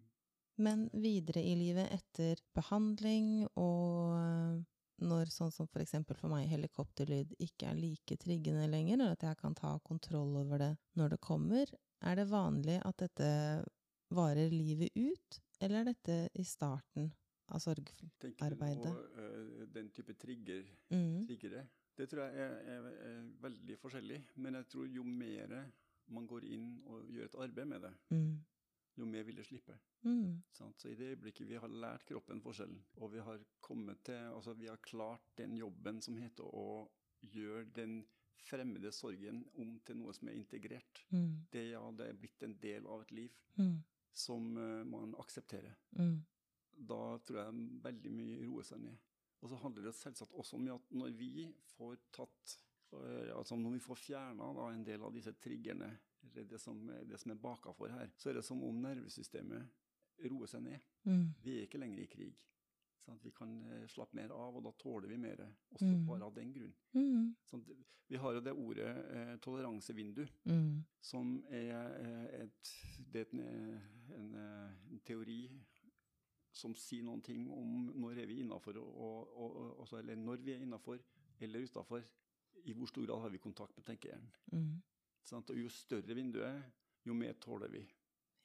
Men 0.63 0.89
videre 0.93 1.43
i 1.43 1.55
livet 1.57 1.91
etter 1.93 2.41
behandling 2.55 3.47
og 3.57 4.65
når 5.03 5.31
sånn 5.35 5.51
som 5.53 5.67
for 5.69 5.83
eksempel 5.83 6.17
for 6.17 6.33
meg 6.33 6.49
helikopterlyd 6.51 7.35
ikke 7.43 7.71
er 7.71 7.79
like 7.79 8.17
triggende 8.23 8.69
lenger, 8.71 8.95
eller 9.01 9.13
at 9.17 9.27
jeg 9.27 9.37
kan 9.41 9.55
ta 9.59 9.75
kontroll 9.85 10.37
over 10.41 10.59
det 10.63 10.71
når 10.99 11.15
det 11.17 11.21
kommer, 11.21 11.67
er 12.03 12.17
det 12.19 12.29
vanlig 12.31 12.79
at 12.85 12.97
dette 13.05 13.29
varer 14.13 14.51
livet 14.53 14.91
ut, 14.97 15.41
eller 15.61 15.81
er 15.81 15.91
dette 15.93 16.17
i 16.39 16.45
starten 16.45 17.13
av 17.53 17.61
sorgarbeidet? 17.61 18.17
Tenker 18.21 18.51
du 18.51 18.57
på 18.57 18.97
eh, 19.23 19.67
den 19.75 19.91
type 19.91 20.15
trigger, 20.19 20.65
Mm. 20.91 21.27
triggere? 21.27 21.67
Det 21.97 22.09
tror 22.09 22.25
jeg 22.25 22.41
er, 22.41 22.55
er, 22.73 22.87
er 23.09 23.23
veldig 23.43 23.77
forskjellig, 23.79 24.21
men 24.37 24.55
jeg 24.55 24.69
tror 24.73 24.87
jo 24.89 25.03
mer 25.05 25.53
man 26.13 26.27
går 26.27 26.45
inn 26.45 26.71
og 26.89 27.05
gjør 27.13 27.25
et 27.29 27.35
arbeid 27.47 27.67
med 27.69 27.81
det, 27.83 27.93
Mm. 28.11 28.45
Jo 28.97 29.07
mer 29.09 29.25
vil 29.25 29.39
det 29.39 29.47
slippe. 29.47 29.77
Mm. 30.05 30.43
Så 30.53 30.89
i 30.91 30.97
det 30.99 31.13
øyeblikket 31.15 31.49
vi 31.49 31.61
har 31.61 31.69
lært 31.69 32.05
kroppen 32.09 32.43
forskjellen, 32.45 32.81
og 33.01 33.13
vi 33.15 33.23
har 33.25 33.45
kommet 33.61 34.03
til, 34.05 34.19
altså 34.33 34.55
vi 34.59 34.69
har 34.69 34.83
klart 34.85 35.31
den 35.39 35.57
jobben 35.57 36.03
som 36.03 36.19
heter 36.21 36.45
å 36.45 36.89
gjøre 37.23 37.71
den 37.77 38.03
fremmede 38.43 38.91
sorgen 38.93 39.45
om 39.61 39.77
til 39.87 40.01
noe 40.01 40.13
som 40.17 40.29
er 40.29 40.37
integrert. 40.37 41.05
Mm. 41.15 41.47
Det, 41.53 41.63
ja, 41.71 41.83
det 41.97 42.09
er 42.09 42.19
blitt 42.19 42.43
en 42.43 42.59
del 42.63 42.87
av 42.91 43.07
et 43.07 43.17
liv 43.23 43.39
Mm. 43.59 43.83
som 44.13 44.57
uh, 44.57 44.85
man 44.89 45.15
aksepterer. 45.21 45.75
Mm. 45.91 46.25
Da 46.89 47.19
tror 47.21 47.39
jeg 47.39 47.67
veldig 47.85 48.13
mye 48.13 48.39
roer 48.47 48.65
seg 48.65 48.81
ned. 48.81 48.97
Og 49.43 49.51
så 49.51 49.59
handler 49.61 49.85
det 49.85 49.95
selvsagt 49.99 50.33
også 50.33 50.57
om 50.57 50.69
at 50.73 50.95
når 50.97 51.11
vi 51.19 51.51
får 51.75 51.99
tatt 52.15 52.55
eh, 52.95 53.29
Altså 53.35 53.57
når 53.59 53.75
vi 53.75 53.81
får 53.83 53.99
fjerna 53.99 54.49
en 54.69 54.85
del 54.87 55.03
av 55.03 55.13
disse 55.13 55.33
triggerne, 55.43 55.91
eller 56.25 56.45
det 56.49 56.59
som, 56.61 56.87
det 57.09 57.19
som 57.21 57.31
er 57.35 57.41
bakafor 57.43 57.89
her, 57.93 58.11
så 58.17 58.31
er 58.31 58.35
det 58.39 58.45
som 58.45 58.63
om 58.65 58.81
nervesystemet 58.83 59.69
roer 60.31 60.47
seg 60.47 60.63
ned. 60.63 60.81
Mm. 61.05 61.35
Vi 61.43 61.57
er 61.59 61.67
ikke 61.67 61.79
lenger 61.83 62.03
i 62.05 62.07
krig. 62.07 62.35
Sant? 63.03 63.25
Vi 63.25 63.31
kan 63.35 63.57
eh, 63.73 63.87
slappe 63.91 64.15
mer 64.15 64.31
av, 64.31 64.57
og 64.57 64.63
da 64.63 64.71
tåler 64.79 65.09
vi 65.11 65.17
mer. 65.19 65.41
Også 65.75 65.85
Mm. 65.89 66.07
bare 66.07 66.23
av 66.29 66.35
den 66.35 66.53
grunn. 66.55 66.75
Mm. 66.95 67.35
Sånn, 67.51 67.65
vi 68.09 68.17
har 68.17 68.33
jo 68.37 68.41
det 68.41 68.53
ordet 68.53 68.87
eh, 69.17 69.37
toleransevindu, 69.43 70.27
Mm. 70.45 70.85
som 71.01 71.43
er 71.51 71.99
eh, 71.99 72.43
et, 72.45 72.73
det 73.13 73.27
er 73.27 73.33
en, 73.33 73.41
eh, 73.41 74.17
en, 74.19 74.35
en 74.93 75.01
teori 75.05 75.51
som 76.53 76.75
sier 76.75 77.03
noen 77.03 77.23
ting 77.25 77.51
om 77.51 77.87
når 77.97 78.19
er 78.23 78.27
vi 78.27 78.41
innafor, 78.43 78.77
altså, 79.81 79.99
eller 79.99 80.15
når 80.17 80.37
vi 80.45 80.53
er 80.53 80.63
innafor 80.63 80.99
eller 81.41 81.65
utafor. 81.65 82.03
I 82.65 82.73
hvor 82.75 82.87
stor 82.87 83.07
grad 83.07 83.21
har 83.25 83.31
vi 83.31 83.39
kontakt 83.39 83.75
med 83.77 83.85
tenkehjernen. 83.89 84.29
Mm. 84.53 84.83
Sant? 85.25 85.51
Og 85.51 85.59
jo 85.59 85.69
større 85.73 86.15
vinduet, 86.17 86.63
jo 87.05 87.15
mer 87.15 87.39
tåler 87.43 87.71
vi. 87.73 87.83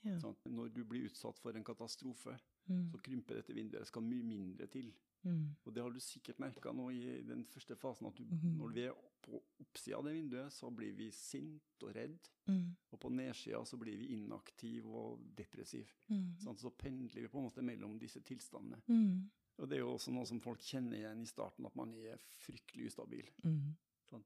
Ja. 0.05 0.19
Sant? 0.21 0.45
Når 0.45 0.69
du 0.73 0.83
blir 0.85 1.09
utsatt 1.09 1.39
for 1.41 1.57
en 1.57 1.65
katastrofe, 1.65 2.37
Mm. 2.67 2.89
så 2.91 2.97
krymper 2.97 3.35
dette 3.39 3.53
vinduet. 3.55 3.81
Det 3.81 3.87
skal 3.87 4.03
mye 4.03 4.23
mindre 4.23 4.67
til. 4.67 4.89
Mm. 5.23 5.55
Og 5.63 5.73
det 5.75 5.83
har 5.83 5.91
du 5.91 5.99
sikkert 6.03 6.39
merka 6.39 6.71
nå 6.75 6.89
i 6.91 7.21
den 7.25 7.45
første 7.47 7.75
fasen, 7.79 8.07
at 8.07 8.17
du, 8.17 8.23
mm. 8.27 8.57
når 8.59 8.73
vi 8.75 8.83
er 8.87 8.97
på 9.23 9.39
oppsida 9.63 9.97
av 9.97 10.05
det 10.07 10.13
vinduet, 10.15 10.53
så 10.53 10.69
blir 10.71 10.93
vi 10.95 11.09
sint 11.11 11.83
og 11.83 11.95
redd. 11.95 12.29
Mm. 12.47 12.75
Og 12.91 12.99
på 12.99 13.11
nedsida 13.11 13.63
så 13.65 13.79
blir 13.79 13.97
vi 13.99 14.11
inaktiv 14.17 14.87
og 14.87 15.23
depressiv. 15.37 15.91
Mm. 16.11 16.37
Sant? 16.43 16.61
Så 16.61 16.71
pendler 16.75 17.21
vi 17.25 17.31
på 17.31 17.41
en 17.41 17.47
måte 17.49 17.65
mellom 17.65 17.97
disse 17.99 18.21
tilstandene. 18.21 18.81
Mm. 18.87 19.29
Og 19.57 19.69
det 19.69 19.79
er 19.79 19.81
jo 19.81 19.95
også 19.95 20.13
noe 20.13 20.27
som 20.29 20.39
folk 20.43 20.61
kjenner 20.61 20.99
igjen 20.99 21.23
i 21.23 21.29
starten, 21.29 21.65
at 21.65 21.75
man 21.75 21.93
er 21.97 22.21
fryktelig 22.43 22.91
ustabil. 22.91 23.31
Mm. 23.43 23.75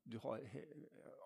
Du 0.06 0.20
har 0.26 0.44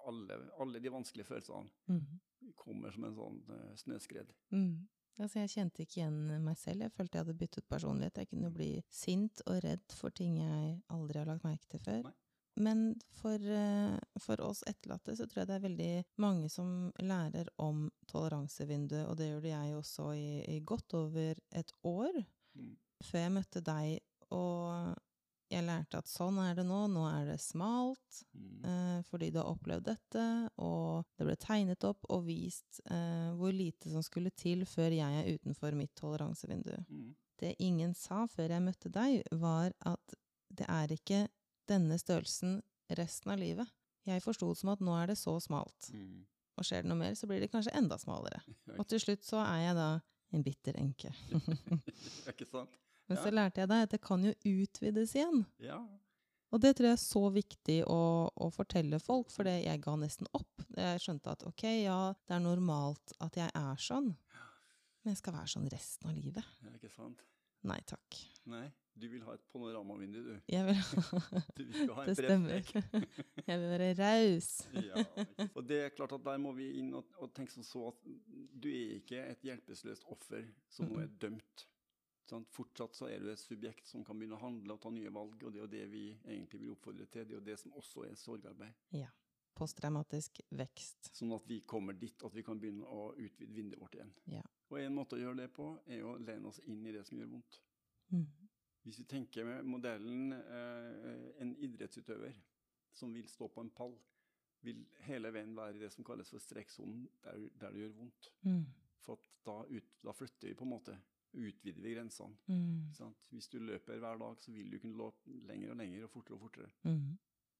alle, 0.08 0.38
alle 0.60 0.80
de 0.82 0.90
vanskelige 0.94 1.26
følelsene 1.28 1.70
Mm. 1.88 2.20
kommer 2.56 2.92
som 2.94 3.04
en 3.08 3.16
sånn 3.16 3.40
uh, 3.50 3.76
snøskred. 3.76 4.30
Mm. 4.52 4.88
Altså, 5.20 5.40
jeg 5.40 5.50
kjente 5.50 5.82
ikke 5.86 6.02
igjen 6.02 6.44
meg 6.44 6.58
selv. 6.58 6.82
Jeg 6.84 6.92
følte 6.92 7.18
jeg 7.18 7.26
hadde 7.26 7.38
byttet 7.40 7.68
personlighet. 7.72 8.18
Jeg 8.18 8.28
kunne 8.30 8.52
bli 8.54 8.84
sint 8.92 9.42
og 9.48 9.62
redd 9.64 9.94
for 9.96 10.10
ting 10.12 10.38
jeg 10.42 10.82
aldri 10.92 11.20
har 11.22 11.26
lagt 11.30 11.44
merke 11.48 11.68
til 11.72 11.80
før. 11.80 12.02
Nei. 12.04 12.12
Men 12.58 12.82
for, 13.12 13.36
eh, 13.36 13.98
for 14.20 14.40
oss 14.42 14.62
etterlatte 14.68 15.16
så 15.16 15.26
tror 15.28 15.42
jeg 15.42 15.48
det 15.48 15.56
er 15.56 15.64
veldig 15.68 16.06
mange 16.24 16.50
som 16.50 16.92
lærer 17.04 17.48
om 17.60 17.90
toleransevinduet, 18.12 19.08
og 19.10 19.18
det 19.20 19.30
gjorde 19.32 19.52
jeg 19.52 19.76
også 19.76 20.10
i, 20.16 20.30
i 20.56 20.60
godt 20.64 20.94
over 20.94 21.36
et 21.52 21.72
år 21.84 22.26
Mm. 22.56 22.78
før 23.04 23.20
jeg 23.20 23.32
møtte 23.36 23.62
deg, 23.62 24.00
og 24.32 24.96
jeg 25.52 25.64
lærte 25.68 25.98
at 26.00 26.08
sånn 26.08 26.38
er 26.40 26.56
det 26.56 26.64
nå, 26.66 26.86
nå 26.88 27.04
er 27.12 27.26
det 27.34 27.40
smalt, 27.44 28.24
Mm. 28.34 28.35
Fordi 29.10 29.30
du 29.32 29.38
har 29.42 29.50
opplevd 29.52 29.86
dette, 29.90 30.26
og 30.64 31.06
det 31.20 31.26
ble 31.28 31.36
tegnet 31.42 31.84
opp 31.88 32.06
og 32.10 32.26
vist 32.28 32.80
eh, 32.90 33.32
hvor 33.38 33.54
lite 33.54 33.92
som 33.92 34.04
skulle 34.06 34.32
til 34.36 34.66
før 34.70 34.96
jeg 34.96 35.22
er 35.22 35.34
utenfor 35.38 35.76
mitt 35.78 35.94
toleransevindu. 36.00 36.74
Mm. 36.90 37.10
Det 37.42 37.56
ingen 37.60 37.94
sa 38.00 38.24
før 38.32 38.54
jeg 38.56 38.64
møtte 38.64 38.90
deg, 38.96 39.22
var 39.42 39.74
at 39.86 40.16
det 40.56 40.68
er 40.72 40.94
ikke 40.96 41.26
denne 41.68 41.98
størrelsen 42.00 42.62
resten 42.96 43.32
av 43.34 43.42
livet. 43.42 43.68
Jeg 44.06 44.22
forsto 44.24 44.52
det 44.54 44.60
som 44.62 44.70
at 44.76 44.84
nå 44.86 44.94
er 45.02 45.08
det 45.12 45.18
så 45.18 45.34
smalt, 45.42 45.90
Mm. 45.92 46.24
og 46.58 46.64
skjer 46.64 46.84
det 46.86 46.90
noe 46.92 46.98
mer, 47.02 47.16
så 47.18 47.28
blir 47.28 47.42
det 47.42 47.52
kanskje 47.52 47.74
enda 47.76 47.98
smalere. 48.00 48.40
Og 48.80 48.88
til 48.88 49.02
slutt 49.02 49.26
så 49.26 49.42
er 49.44 49.64
jeg 49.66 49.76
da 49.76 49.88
en 50.36 50.44
bitter 50.46 50.78
enke. 50.80 51.12
ikke 52.32 52.46
sant? 52.48 52.70
Men 53.10 53.18
så 53.22 53.30
lærte 53.34 53.62
jeg 53.62 53.70
deg 53.70 53.84
at 53.86 53.92
det 53.94 54.00
kan 54.02 54.24
jo 54.26 54.32
utvides 54.50 55.12
igjen. 55.18 55.44
Ja. 55.62 55.82
Og 56.56 56.62
det 56.64 56.72
tror 56.78 56.88
jeg 56.88 56.96
er 56.96 57.02
så 57.02 57.22
viktig 57.36 57.78
å, 57.92 58.02
å 58.32 58.46
fortelle 58.56 58.96
folk, 59.04 59.28
for 59.34 59.44
det 59.44 59.58
jeg 59.66 59.82
ga 59.84 59.98
nesten 60.00 60.30
opp. 60.38 60.64
Jeg 60.72 61.02
skjønte 61.04 61.34
at 61.34 61.44
ok, 61.50 61.66
ja, 61.84 62.00
det 62.24 62.38
er 62.38 62.46
normalt 62.46 63.12
at 63.20 63.36
jeg 63.36 63.52
er 63.52 63.82
sånn, 63.84 64.14
men 65.04 65.12
jeg 65.12 65.20
skal 65.20 65.36
være 65.36 65.52
sånn 65.52 65.68
resten 65.74 66.14
av 66.14 66.16
livet. 66.16 66.56
ja, 66.64 66.72
ikke 66.78 66.94
sant? 66.94 67.26
Nei 67.66 67.82
takk. 67.90 68.22
Nei, 68.48 68.70
du 68.96 69.08
vil 69.10 69.24
ha 69.26 69.36
et 69.36 69.44
panoramavindu, 69.52 70.22
du. 70.24 70.34
Jeg 70.54 70.68
vil 70.70 70.80
Du 71.58 71.64
vil 71.66 71.84
ikke 71.84 71.98
ha 71.98 72.04
en 72.06 72.10
Det 72.10 72.18
stemmer. 72.22 72.74
Jeg 73.50 73.60
vil 73.60 73.70
være 73.74 73.92
raus. 74.00 74.50
ja, 74.90 75.06
og 75.50 75.62
det 75.68 75.80
er 75.84 75.96
klart 75.98 76.16
at 76.16 76.24
der 76.24 76.40
må 76.42 76.56
vi 76.56 76.72
inn 76.80 76.94
og, 76.96 77.10
og 77.20 77.34
tenke 77.36 77.52
som 77.52 77.66
så 77.68 77.90
at 77.92 78.08
du 78.64 78.70
er 78.72 79.00
ikke 79.02 79.28
et 79.34 79.44
hjelpeløst 79.50 80.08
offer 80.14 80.46
som 80.72 80.88
nå 80.88 81.04
er 81.04 81.12
dømt. 81.20 81.68
Sant? 82.26 82.50
Fortsatt 82.54 82.98
så 82.98 83.10
er 83.12 83.22
du 83.22 83.30
et 83.30 83.42
subjekt 83.42 83.88
som 83.90 84.04
kan 84.06 84.18
begynne 84.18 84.38
å 84.40 84.42
handle 84.42 84.76
og 84.76 84.82
ta 84.82 84.90
nye 84.94 85.12
valg, 85.14 85.38
og 85.44 85.54
det 85.54 85.60
er 85.60 85.66
jo 85.66 85.74
det 85.76 85.84
vi 85.92 86.06
egentlig 86.24 86.64
vil 86.64 86.74
oppfordre 86.74 87.06
til. 87.06 87.28
Det 87.28 87.36
er 87.36 87.40
jo 87.40 87.46
det 87.52 87.60
som 87.62 87.76
også 87.78 88.08
er 88.08 88.18
sorgarbeid. 88.20 88.82
Ja. 88.98 89.12
Posttraumatisk 89.56 90.42
vekst. 90.58 91.14
Sånn 91.16 91.32
at 91.32 91.46
vi 91.48 91.62
kommer 91.64 91.96
dit 91.96 92.26
at 92.28 92.34
vi 92.36 92.44
kan 92.44 92.60
begynne 92.60 92.90
å 92.92 93.14
utvide 93.14 93.56
vinduet 93.56 93.80
vårt 93.80 93.96
igjen. 93.96 94.12
Ja. 94.34 94.42
Og 94.72 94.82
en 94.82 94.98
måte 94.98 95.16
å 95.16 95.22
gjøre 95.22 95.44
det 95.44 95.52
på, 95.56 95.70
er 95.86 96.04
å 96.04 96.18
lene 96.20 96.50
oss 96.50 96.60
inn 96.66 96.82
i 96.84 96.92
det 96.92 97.06
som 97.08 97.22
gjør 97.22 97.30
vondt. 97.38 97.62
Mm. 98.10 98.26
Hvis 98.86 99.00
vi 99.00 99.08
tenker 99.10 99.48
med 99.48 99.70
modellen 99.70 100.34
eh, 100.36 101.30
en 101.42 101.56
idrettsutøver 101.64 102.36
som 102.94 103.14
vil 103.16 103.30
stå 103.30 103.48
på 103.54 103.64
en 103.64 103.72
pall, 103.74 103.96
vil 104.66 104.82
hele 105.06 105.32
veien 105.34 105.56
være 105.56 105.78
i 105.78 105.84
det 105.86 105.92
som 105.94 106.06
kalles 106.06 106.30
for 106.34 106.42
strekksonen, 106.42 107.06
der, 107.24 107.48
der 107.62 107.74
det 107.74 107.86
gjør 107.86 107.96
vondt. 108.02 108.30
Mm. 108.44 108.64
For 109.06 109.20
at 109.20 109.32
da, 109.46 109.60
ut, 109.70 109.90
da 110.04 110.14
flytter 110.16 110.50
vi 110.50 110.58
på 110.58 110.66
en 110.66 110.74
måte, 110.74 110.98
utvider 111.40 111.82
vi 111.82 111.94
grensene. 111.96 112.38
Mm. 112.48 112.94
Sant? 112.96 113.28
Hvis 113.32 113.50
du 113.52 113.60
løper 113.60 114.00
hver 114.02 114.20
dag, 114.22 114.40
så 114.40 114.52
vil 114.52 114.72
du 114.72 114.80
kunne 114.80 115.00
løpe 115.00 115.40
lenger 115.50 115.74
og 115.74 115.80
lenger 115.82 116.08
og 116.08 116.14
fortere 116.14 116.38
og 116.38 116.46
fortere. 116.48 116.72
Mm. 116.84 117.18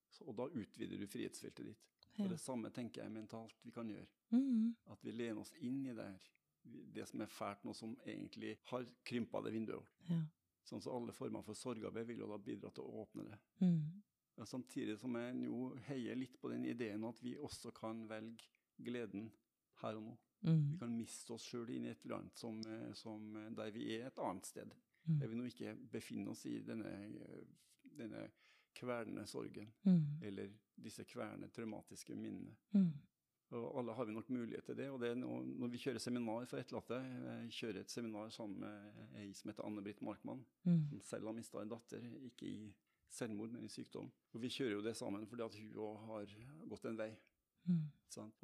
Så, 0.10 0.24
og 0.24 0.38
da 0.40 0.48
utvider 0.48 1.02
du 1.02 1.08
frihetsfeltet 1.12 1.72
ditt. 1.72 1.92
Ja. 2.16 2.24
Og 2.24 2.32
det 2.32 2.40
samme 2.40 2.72
tenker 2.72 3.04
jeg 3.04 3.12
mentalt 3.12 3.60
vi 3.66 3.74
kan 3.76 3.90
gjøre. 3.92 4.08
Mm. 4.32 4.76
At 4.94 5.04
vi 5.04 5.12
lener 5.12 5.42
oss 5.42 5.54
inn 5.60 5.82
i 5.84 5.94
det 5.96 6.08
her. 6.08 6.32
Det 6.96 7.06
som 7.10 7.22
er 7.22 7.30
fælt 7.30 7.66
nå, 7.68 7.74
som 7.78 7.94
egentlig 8.06 8.56
har 8.72 8.88
krympa 9.06 9.42
det 9.46 9.54
vinduet. 9.54 9.96
Ja. 10.10 10.22
Sånn 10.66 10.82
så 10.82 10.96
alle 10.98 11.14
former 11.14 11.44
for 11.46 11.58
sorgarbeid 11.58 12.08
vil 12.10 12.24
jo 12.24 12.30
da 12.32 12.40
bidra 12.42 12.72
til 12.74 12.88
å 12.88 13.04
åpne 13.04 13.28
det. 13.28 13.38
Mm. 13.62 13.82
Ja, 14.36 14.48
samtidig 14.50 14.98
som 15.00 15.16
jeg 15.16 15.36
nå 15.38 15.70
heier 15.88 16.18
litt 16.18 16.40
på 16.42 16.50
den 16.52 16.66
ideen 16.68 17.06
at 17.08 17.22
vi 17.24 17.36
også 17.38 17.72
kan 17.76 18.02
velge 18.10 18.50
gleden 18.82 19.30
her 19.84 20.00
og 20.00 20.08
nå. 20.10 20.16
Vi 20.42 20.52
Mm. 20.52 20.78
kan 20.80 20.98
miste 20.98 21.32
oss 21.34 21.44
sjøl 21.50 21.70
inn 21.70 21.86
i 21.86 21.90
et 21.90 22.04
eller 22.06 22.18
annet 22.18 22.38
som, 22.38 22.60
eh, 22.68 22.94
som, 22.94 23.36
eh, 23.36 23.50
der 23.56 23.72
vi 23.72 23.96
er 23.98 24.08
et 24.08 24.18
annet 24.20 24.46
sted. 24.46 24.72
Mm. 25.08 25.20
Der 25.20 25.28
vi 25.28 25.36
nå 25.36 25.44
ikke 25.46 25.76
befinner 25.92 26.32
oss 26.32 26.46
i 26.46 26.60
denne 26.62 26.86
eh, 26.86 27.44
denne 27.98 28.30
kvelende 28.76 29.26
sorgen, 29.28 29.72
Mm. 29.86 30.22
eller 30.22 30.50
disse 30.84 31.04
kvelende 31.06 31.48
traumatiske 31.50 32.16
minnene. 32.16 32.56
Mm. 32.74 32.92
Og 33.52 33.78
alle 33.80 33.94
har 33.94 34.06
vi 34.06 34.12
nok 34.14 34.30
mulighet 34.30 34.64
til 34.66 34.76
det. 34.76 34.90
og 34.90 35.00
det 35.00 35.16
nå- 35.18 35.46
Når 35.60 35.68
vi 35.70 35.78
kjører 35.78 36.00
seminar 36.00 36.46
for 36.46 36.58
etterlatte 36.58 37.00
Jeg 37.02 37.52
kjører 37.52 37.80
et 37.80 37.90
seminar 37.92 38.30
sammen 38.32 38.60
med 38.60 38.94
ei 39.16 39.32
som 39.34 39.50
heter 39.52 39.64
Anne-Britt 39.64 40.02
Markmann, 40.02 40.46
Mm. 40.66 40.90
som 40.90 41.00
selv 41.02 41.26
har 41.26 41.34
mista 41.34 41.60
en 41.62 41.70
datter, 41.70 42.02
ikke 42.02 42.44
i 42.48 42.74
selvmord, 43.10 43.52
men 43.52 43.64
i 43.64 43.68
sykdom. 43.68 44.12
Og 44.34 44.42
Vi 44.42 44.48
kjører 44.50 44.72
jo 44.72 44.82
det 44.82 44.96
sammen 44.98 45.26
fordi 45.28 45.44
at 45.46 45.56
hun 45.56 45.74
òg 45.74 46.06
har 46.06 46.26
gått 46.70 46.86
en 46.86 46.98
vei. 46.98 47.16
Mm. 47.66 47.84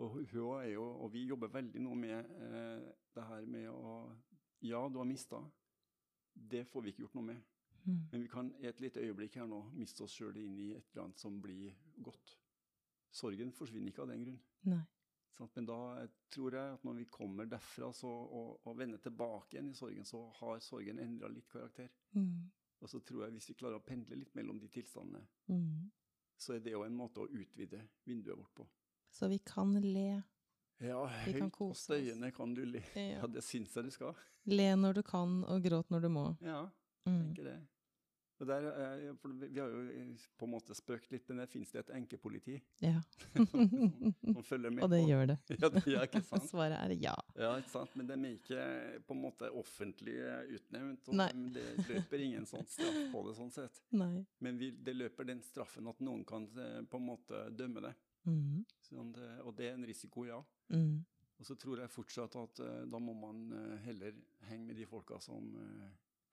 Og 0.03 0.17
er 0.61 0.67
jo, 0.73 0.83
og 0.83 1.13
vi 1.13 1.25
jobber 1.29 1.47
veldig 1.53 1.81
nå 1.81 1.93
med 1.95 2.17
eh, 2.19 2.91
det 3.15 3.23
her 3.29 3.45
med 3.45 3.69
å 3.69 4.11
Ja, 4.61 4.81
du 4.89 4.97
har 4.99 5.05
mista. 5.09 5.39
Det 6.33 6.65
får 6.69 6.81
vi 6.83 6.91
ikke 6.91 7.03
gjort 7.05 7.15
noe 7.17 7.25
med. 7.31 7.41
Mm. 7.85 8.01
Men 8.11 8.21
vi 8.21 8.27
kan 8.29 8.51
i 8.61 8.67
et 8.69 8.79
lite 8.83 9.01
øyeblikk 9.01 9.35
her 9.39 9.47
nå 9.49 9.61
miste 9.73 10.03
oss 10.03 10.13
sjøl 10.13 10.37
inn 10.37 10.59
i 10.59 10.73
et 10.75 10.91
eller 10.91 11.07
annet 11.07 11.19
som 11.19 11.39
blir 11.41 11.73
godt. 11.97 12.35
Sorgen 13.11 13.51
forsvinner 13.51 13.89
ikke 13.89 14.03
av 14.03 14.11
den 14.11 14.25
grunn. 14.25 14.41
Nei. 14.69 14.83
Men 15.55 15.65
da 15.65 15.77
tror 16.29 16.53
jeg 16.53 16.73
at 16.75 16.83
når 16.85 16.99
vi 16.99 17.05
kommer 17.09 17.47
derfra 17.49 17.89
så, 17.97 18.09
og, 18.11 18.59
og 18.67 18.77
vender 18.77 19.01
tilbake 19.01 19.55
igjen 19.55 19.71
i 19.71 19.77
sorgen, 19.77 20.05
så 20.05 20.27
har 20.37 20.59
sorgen 20.61 20.99
endra 21.01 21.31
litt 21.33 21.47
karakter. 21.49 21.89
Mm. 22.13 22.51
Og 22.81 22.89
så 22.89 22.99
tror 23.05 23.25
jeg 23.25 23.33
hvis 23.37 23.49
vi 23.49 23.55
klarer 23.57 23.79
å 23.79 23.85
pendle 23.85 24.19
litt 24.19 24.35
mellom 24.37 24.59
de 24.61 24.69
tilstandene, 24.69 25.23
Mm. 25.49 25.89
så 26.37 26.53
er 26.55 26.59
det 26.59 26.71
jo 26.71 26.83
en 26.85 26.95
måte 26.95 27.21
å 27.21 27.27
utvide 27.29 27.81
vinduet 28.05 28.37
vårt 28.37 28.53
på. 28.55 28.67
Så 29.11 29.27
vi 29.31 29.39
kan 29.45 29.73
le. 29.81 30.21
Ja, 30.81 31.01
Vi 31.25 31.33
kan 31.37 31.51
høyt 31.51 31.61
og 31.61 31.75
støyene 31.77 32.31
kan 32.33 32.53
du 32.57 32.63
le. 32.65 32.81
Ja. 32.95 33.27
Det 33.27 33.43
syns 33.45 33.75
jeg 33.75 33.83
du 33.85 33.91
skal. 33.93 34.15
Le 34.49 34.71
når 34.75 34.93
du 34.97 35.03
kan, 35.05 35.43
og 35.45 35.61
gråt 35.63 35.91
når 35.93 36.01
du 36.01 36.09
må. 36.09 36.29
Ja, 36.41 36.63
Mm. 37.05 37.19
tenker 37.33 37.43
det. 37.43 37.59
Og 38.41 38.47
der, 38.47 38.63
er- 38.71 39.15
for 39.21 39.29
vi 39.29 39.59
har 39.59 39.69
jo 39.69 39.81
eh, 39.89 40.15
på 40.37 40.45
en 40.45 40.51
måte 40.51 40.73
spøkt 40.73 41.11
litt, 41.11 41.27
men 41.29 41.37
der 41.37 41.45
finnes 41.47 41.71
det 41.71 41.79
et 41.79 41.89
enkepoliti 41.95 42.59
Ja. 42.81 43.01
som 43.45 44.43
følger 44.43 44.71
med 44.73 44.83
og 44.83 44.89
det 44.89 45.01
på. 45.03 45.09
gjør 45.09 45.27
det. 45.27 45.37
Ja, 45.61 45.69
det 45.69 45.83
er 45.87 46.07
ikke 46.07 46.21
sant? 46.25 46.47
Svaret 46.49 46.77
er 46.79 46.93
ja. 46.97 47.13
Ja, 47.37 47.51
ikke 47.61 47.69
sant? 47.69 47.95
Men 47.95 48.07
de 48.07 48.13
er 48.17 48.33
ikke 48.39 49.03
på 49.07 49.13
en 49.13 49.21
måte 49.21 49.49
offentlig 49.53 50.15
utnevnt, 50.55 51.07
og 51.09 51.15
Nei. 51.21 51.29
det 51.53 51.67
løper 51.89 52.23
ingen 52.25 52.45
sånn 52.49 52.65
straff 52.67 53.01
på 53.13 53.23
det 53.27 53.35
sånn 53.37 53.51
sett. 53.53 53.81
Nei. 53.91 54.25
Men 54.39 54.57
vi, 54.57 54.71
det 54.71 54.95
løper 54.95 55.25
den 55.29 55.41
straffen 55.45 55.87
at 55.87 55.99
noen 56.01 56.25
kan 56.25 56.49
eh, 56.57 56.81
på 56.89 56.97
en 56.97 57.05
måte 57.11 57.43
dømme 57.55 57.81
det. 57.81 57.93
Mm. 58.25 58.65
Sånn 58.85 59.11
det 59.15 59.29
og 59.45 59.55
det 59.57 59.69
er 59.69 59.73
en 59.73 59.85
risiko, 59.87 60.25
ja. 60.27 60.41
Mm. 60.69 61.03
Og 61.39 61.45
så 61.47 61.55
tror 61.57 61.79
jeg 61.81 61.89
fortsatt 61.89 62.35
at 62.37 62.59
uh, 62.59 62.83
da 62.85 62.99
må 63.01 63.13
man 63.17 63.51
uh, 63.51 63.77
heller 63.81 64.13
henge 64.45 64.65
med 64.67 64.75
de 64.77 64.85
folka 64.85 65.17
som 65.19 65.55
uh, 65.55 65.87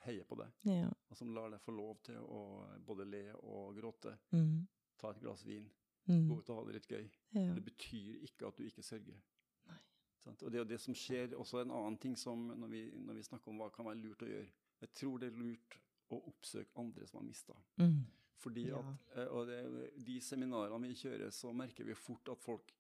heier 0.05 0.25
på 0.29 0.37
deg, 0.37 0.51
Ja. 0.69 0.91
og 1.11 1.17
som 1.17 1.31
lar 1.35 1.51
deg 1.51 1.61
få 1.65 1.73
lov 1.73 1.97
til 2.05 2.17
å 2.21 2.43
både 2.87 3.07
le 3.09 3.23
og 3.43 3.75
gråte, 3.77 4.17
Mm. 4.33 4.67
ta 4.99 5.11
et 5.11 5.21
glass 5.21 5.45
vin, 5.47 5.71
Mm. 6.09 6.29
gå 6.29 6.39
ut 6.39 6.51
og 6.51 6.57
ha 6.57 6.65
det 6.65 6.75
litt 6.75 6.89
gøy. 6.89 7.11
Ja. 7.35 7.55
Det 7.55 7.65
betyr 7.65 8.23
ikke 8.25 8.47
at 8.49 8.57
du 8.57 8.65
ikke 8.65 8.83
sørger. 8.83 9.17
Nei. 9.69 9.79
Og 10.27 10.51
det 10.51 10.55
er 10.55 10.65
jo 10.65 10.65
det 10.65 10.81
som 10.81 10.95
skjer, 10.95 11.35
også 11.37 11.61
en 11.63 11.71
annen 11.71 11.99
ting 11.99 12.17
som 12.17 12.47
når 12.49 12.69
vi, 12.69 12.91
når 12.97 13.15
vi 13.15 13.23
snakker 13.23 13.49
om 13.49 13.59
hva 13.59 13.71
kan 13.73 13.85
være 13.87 14.01
lurt 14.03 14.23
å 14.23 14.27
gjøre. 14.29 14.49
Jeg 14.81 14.93
tror 14.95 15.19
det 15.19 15.33
er 15.33 15.37
lurt 15.39 15.77
å 16.11 16.21
oppsøke 16.31 16.71
andre 16.77 17.07
som 17.07 17.21
har 17.21 17.27
mista. 17.27 17.55
Mm. 17.79 18.07
Fordi 18.39 18.69
at, 18.71 18.85
eh, 19.17 19.27
og 19.35 19.47
det, 19.49 19.91
de 20.07 20.21
seminarene 20.23 20.89
vi 20.89 20.95
kjører, 20.95 21.31
så 21.35 21.51
merker 21.53 21.85
vi 21.85 21.95
fort 21.99 22.29
at 22.31 22.39
folk 22.39 22.71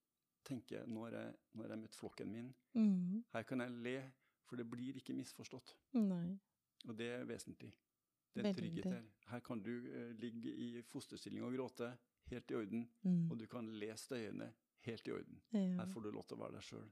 tenker 0.45 0.87
nå 0.87 1.03
har 1.09 1.17
jeg, 1.19 1.35
nå 1.55 1.63
har 1.65 1.71
jeg 1.75 1.79
møtt 1.83 1.97
flokken 1.99 2.31
min, 2.33 2.55
Mm. 2.75 3.25
her 3.33 3.43
kan 3.43 3.61
jeg 3.61 3.71
le, 3.71 3.97
for 4.47 4.57
det 4.57 4.69
blir 4.71 4.95
ikke 4.97 5.13
misforstått. 5.15 5.75
Nei. 5.95 6.39
Og 6.89 6.97
det 6.97 7.09
er 7.11 7.25
vesentlig. 7.25 7.73
Det 8.35 8.45
er 8.45 8.49
en 8.49 8.55
trygghet 8.55 8.85
her. 8.85 9.03
Her 9.33 9.41
kan 9.41 9.61
du 9.63 9.71
uh, 9.71 10.13
ligge 10.21 10.53
i 10.55 10.83
fosterstilling 10.83 11.43
og 11.43 11.53
gråte, 11.57 11.91
helt 12.31 12.51
i 12.51 12.55
orden, 12.55 12.89
Mm. 13.03 13.31
og 13.31 13.39
du 13.39 13.47
kan 13.47 13.67
le 13.81 13.97
støyende, 13.97 14.53
helt 14.87 15.09
i 15.09 15.11
orden. 15.13 15.41
Ja. 15.53 15.59
Her 15.83 15.87
får 15.87 16.01
du 16.03 16.11
lov 16.13 16.25
til 16.29 16.37
å 16.37 16.41
være 16.45 16.53
deg 16.53 16.63
sjøl. 16.63 16.89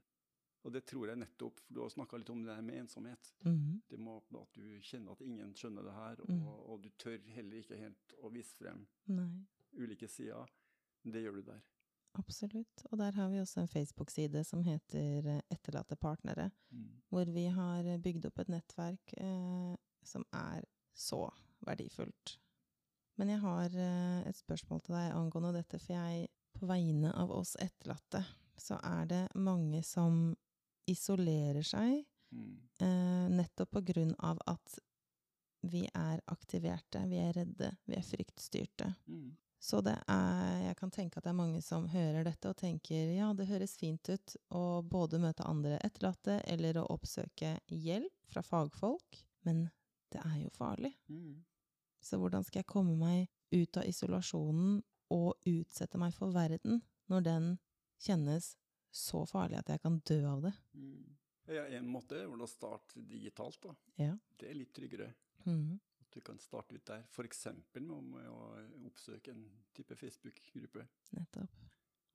Og 0.67 0.73
det 0.75 0.81
tror 0.89 1.07
jeg 1.07 1.19
nettopp, 1.21 1.61
for 1.63 1.73
du 1.77 1.79
har 1.85 1.89
snakka 1.93 2.17
litt 2.19 2.29
om 2.33 2.41
det 2.43 2.53
her 2.57 2.61
med 2.67 2.81
ensomhet. 2.81 3.29
Mm. 3.47 3.77
Det 3.87 3.97
må 4.03 4.17
at 4.19 4.57
du 4.59 4.65
kjenner 4.83 5.13
at 5.15 5.21
ingen 5.23 5.53
skjønner 5.55 5.85
det 5.87 5.93
her, 5.95 6.19
og, 6.25 6.29
Mm. 6.29 6.47
og 6.47 6.81
du 6.83 6.89
tør 6.99 7.21
heller 7.31 7.61
ikke 7.61 7.77
helt 7.79 8.13
å 8.21 8.31
vise 8.33 8.53
frem 8.59 8.85
Nei. 9.07 9.29
ulike 9.79 10.09
sider. 10.11 10.45
Det 11.07 11.23
gjør 11.23 11.35
du 11.39 11.41
der. 11.47 11.61
Absolutt. 12.19 12.83
Og 12.91 12.97
der 12.97 13.11
har 13.15 13.29
vi 13.29 13.39
også 13.39 13.61
en 13.61 13.67
Facebook-side 13.71 14.43
som 14.45 14.63
heter 14.63 15.25
eh, 15.37 15.41
Etterlatte 15.51 15.95
partnere, 15.95 16.51
Mm. 16.71 17.01
hvor 17.09 17.25
vi 17.31 17.45
har 17.47 17.83
bygd 18.03 18.25
opp 18.25 18.39
et 18.39 18.49
nettverk 18.49 19.13
eh, 19.17 19.75
som 20.03 20.25
er 20.33 20.65
så 20.93 21.29
verdifullt. 21.65 22.37
Men 23.17 23.29
jeg 23.29 23.39
har 23.39 23.69
eh, 23.73 24.27
et 24.27 24.35
spørsmål 24.35 24.81
til 24.81 24.95
deg 24.95 25.13
angående 25.13 25.53
dette, 25.53 25.79
for 25.79 25.93
jeg, 25.93 26.27
på 26.59 26.67
vegne 26.67 27.13
av 27.15 27.31
oss 27.31 27.55
etterlatte, 27.55 28.25
så 28.57 28.79
er 28.83 29.05
det 29.05 29.27
mange 29.35 29.83
som 29.85 30.35
isolerer 30.87 31.65
seg 31.65 32.03
Mm. 32.31 32.59
eh, 32.83 33.29
nettopp 33.31 33.71
på 33.71 33.81
grunn 33.87 34.15
av 34.19 34.39
at 34.45 34.79
vi 35.61 35.85
er 35.95 36.19
aktiverte, 36.27 37.05
vi 37.07 37.17
er 37.23 37.33
redde, 37.33 37.69
vi 37.85 37.95
er 37.95 38.03
fryktstyrte. 38.03 38.89
Mm. 39.07 39.29
Så 39.59 39.79
det 39.81 39.95
er, 40.07 40.59
jeg 40.67 40.75
kan 40.77 40.91
tenke 40.91 41.17
at 41.17 41.23
det 41.23 41.31
er 41.31 41.37
mange 41.39 41.61
som 41.65 41.87
hører 41.87 42.27
dette 42.27 42.49
og 42.51 42.57
tenker 42.59 43.13
ja, 43.15 43.31
det 43.33 43.47
høres 43.47 43.77
fint 43.79 44.09
ut 44.11 44.35
å 44.53 44.81
både 44.83 45.21
møte 45.23 45.47
andre 45.47 45.79
etterlatte 45.87 46.41
eller 46.45 46.77
å 46.77 46.85
oppsøke 46.93 47.55
hjelp 47.71 48.27
fra 48.27 48.43
fagfolk, 48.45 49.23
men 49.47 49.69
det 50.11 50.21
er 50.21 50.37
jo 50.43 50.51
farlig. 50.53 50.93
Mm. 51.07 51.41
Så 52.03 52.19
hvordan 52.21 52.43
skal 52.45 52.59
jeg 52.61 52.69
komme 52.69 52.99
meg 52.99 53.31
ut 53.55 53.79
av 53.79 53.87
isolasjonen 53.87 54.83
og 55.15 55.33
utsette 55.47 55.97
meg 55.97 56.13
for 56.13 56.35
verden 56.35 56.83
når 57.07 57.23
den 57.25 57.51
kjennes 58.03 58.57
så 58.97 59.23
farlig 59.29 59.59
at 59.59 59.69
jeg 59.73 59.83
kan 59.83 59.99
dø 60.09 60.17
av 60.29 60.43
det? 60.47 60.53
Mm. 60.73 61.17
Ja, 61.47 61.63
en 61.77 61.87
måte 61.87 62.17
er 62.19 62.27
vel 62.27 62.43
å 62.43 62.49
starte 62.49 63.01
digitalt, 63.07 63.61
da. 63.63 63.75
Ja. 64.01 64.17
Det 64.35 64.49
er 64.49 64.57
litt 64.57 64.73
tryggere. 64.75 65.13
Mm. 65.45 65.77
At 66.01 66.11
du 66.11 66.19
kan 66.21 66.39
starte 66.43 66.75
ut 66.75 66.85
der, 66.89 67.05
f.eks. 67.07 67.45
med 67.79 68.27
å- 68.27 68.87
oppsøke 68.89 69.31
en 69.31 69.45
type 69.73 69.95
Facebook-gruppe. 69.95 70.87
Nettopp. 71.15 71.63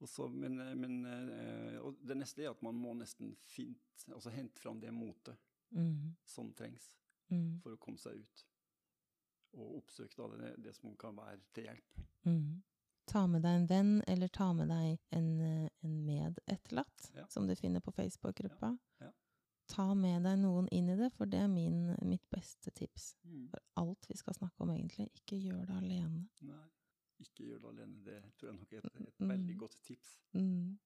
Og 0.03 0.09
så- 0.09 0.29
Men, 0.29 0.55
men 0.79 1.05
eh, 1.05 1.79
og 1.79 1.97
det 2.01 2.17
neste 2.17 2.43
er 2.43 2.51
at 2.51 2.61
man 2.61 2.75
må 2.75 2.93
nesten 2.93 3.35
fint, 3.35 4.05
altså 4.11 4.29
hente 4.29 4.59
fram 4.59 4.79
det 4.79 4.91
motet 4.91 5.37
mm. 5.71 6.15
som 6.25 6.53
trengs 6.53 6.97
mm. 7.29 7.61
for 7.61 7.73
å 7.73 7.77
komme 7.77 7.97
seg 7.97 8.19
ut. 8.19 8.45
Og 9.53 9.77
oppsøke 9.77 10.17
da 10.17 10.27
det, 10.37 10.51
det 10.65 10.75
som 10.75 10.95
kan 10.99 11.15
være 11.15 11.39
til 11.53 11.69
hjelp. 11.69 12.03
Mm. 12.25 12.61
Ta 13.05 13.25
med 13.27 13.43
deg 13.43 13.55
en 13.55 13.67
venn, 13.67 13.93
eller 14.07 14.27
ta 14.27 14.53
med 14.53 14.69
deg 14.71 14.99
en, 15.15 15.29
eh, 15.41 15.69
en 15.83 16.05
medetterlatt, 16.05 17.11
Ja. 17.15 17.25
som 17.27 17.47
du 17.47 17.55
finner 17.55 17.79
på 17.81 17.91
Facebook-gruppa. 17.91 18.77
Ja, 18.99 19.05
ja. 19.05 19.11
Ta 19.67 19.93
med 19.95 20.23
deg 20.23 20.39
noen 20.39 20.67
inn 20.71 20.89
i 20.89 20.95
det, 20.95 21.11
for 21.13 21.25
det 21.25 21.39
er 21.39 21.47
min, 21.47 21.95
mitt 22.03 22.25
beste 22.29 22.71
tips. 22.75 23.15
Mm. 23.25 23.47
For 23.49 23.59
alt 23.77 24.05
vi 24.09 24.17
skal 24.17 24.33
snakke 24.33 24.61
om, 24.61 24.69
egentlig. 24.75 25.07
Ikke 25.15 25.39
gjør 25.39 25.65
det 25.65 25.77
alene. 25.77 26.25
Nei, 26.41 26.65
ikke 27.23 27.45
gjør 27.47 27.61
det 27.61 27.69
alene. 27.69 28.03
Det 28.03 28.17
tror 28.37 28.49
jeg 28.51 28.57
nok 28.59 28.73
er 28.73 28.77
et, 28.77 29.07
et 29.07 29.19
Mm. 29.21 29.29
veldig 29.29 29.57
godt 29.57 29.77
tips. 29.83 30.19
Mm. 30.33 30.77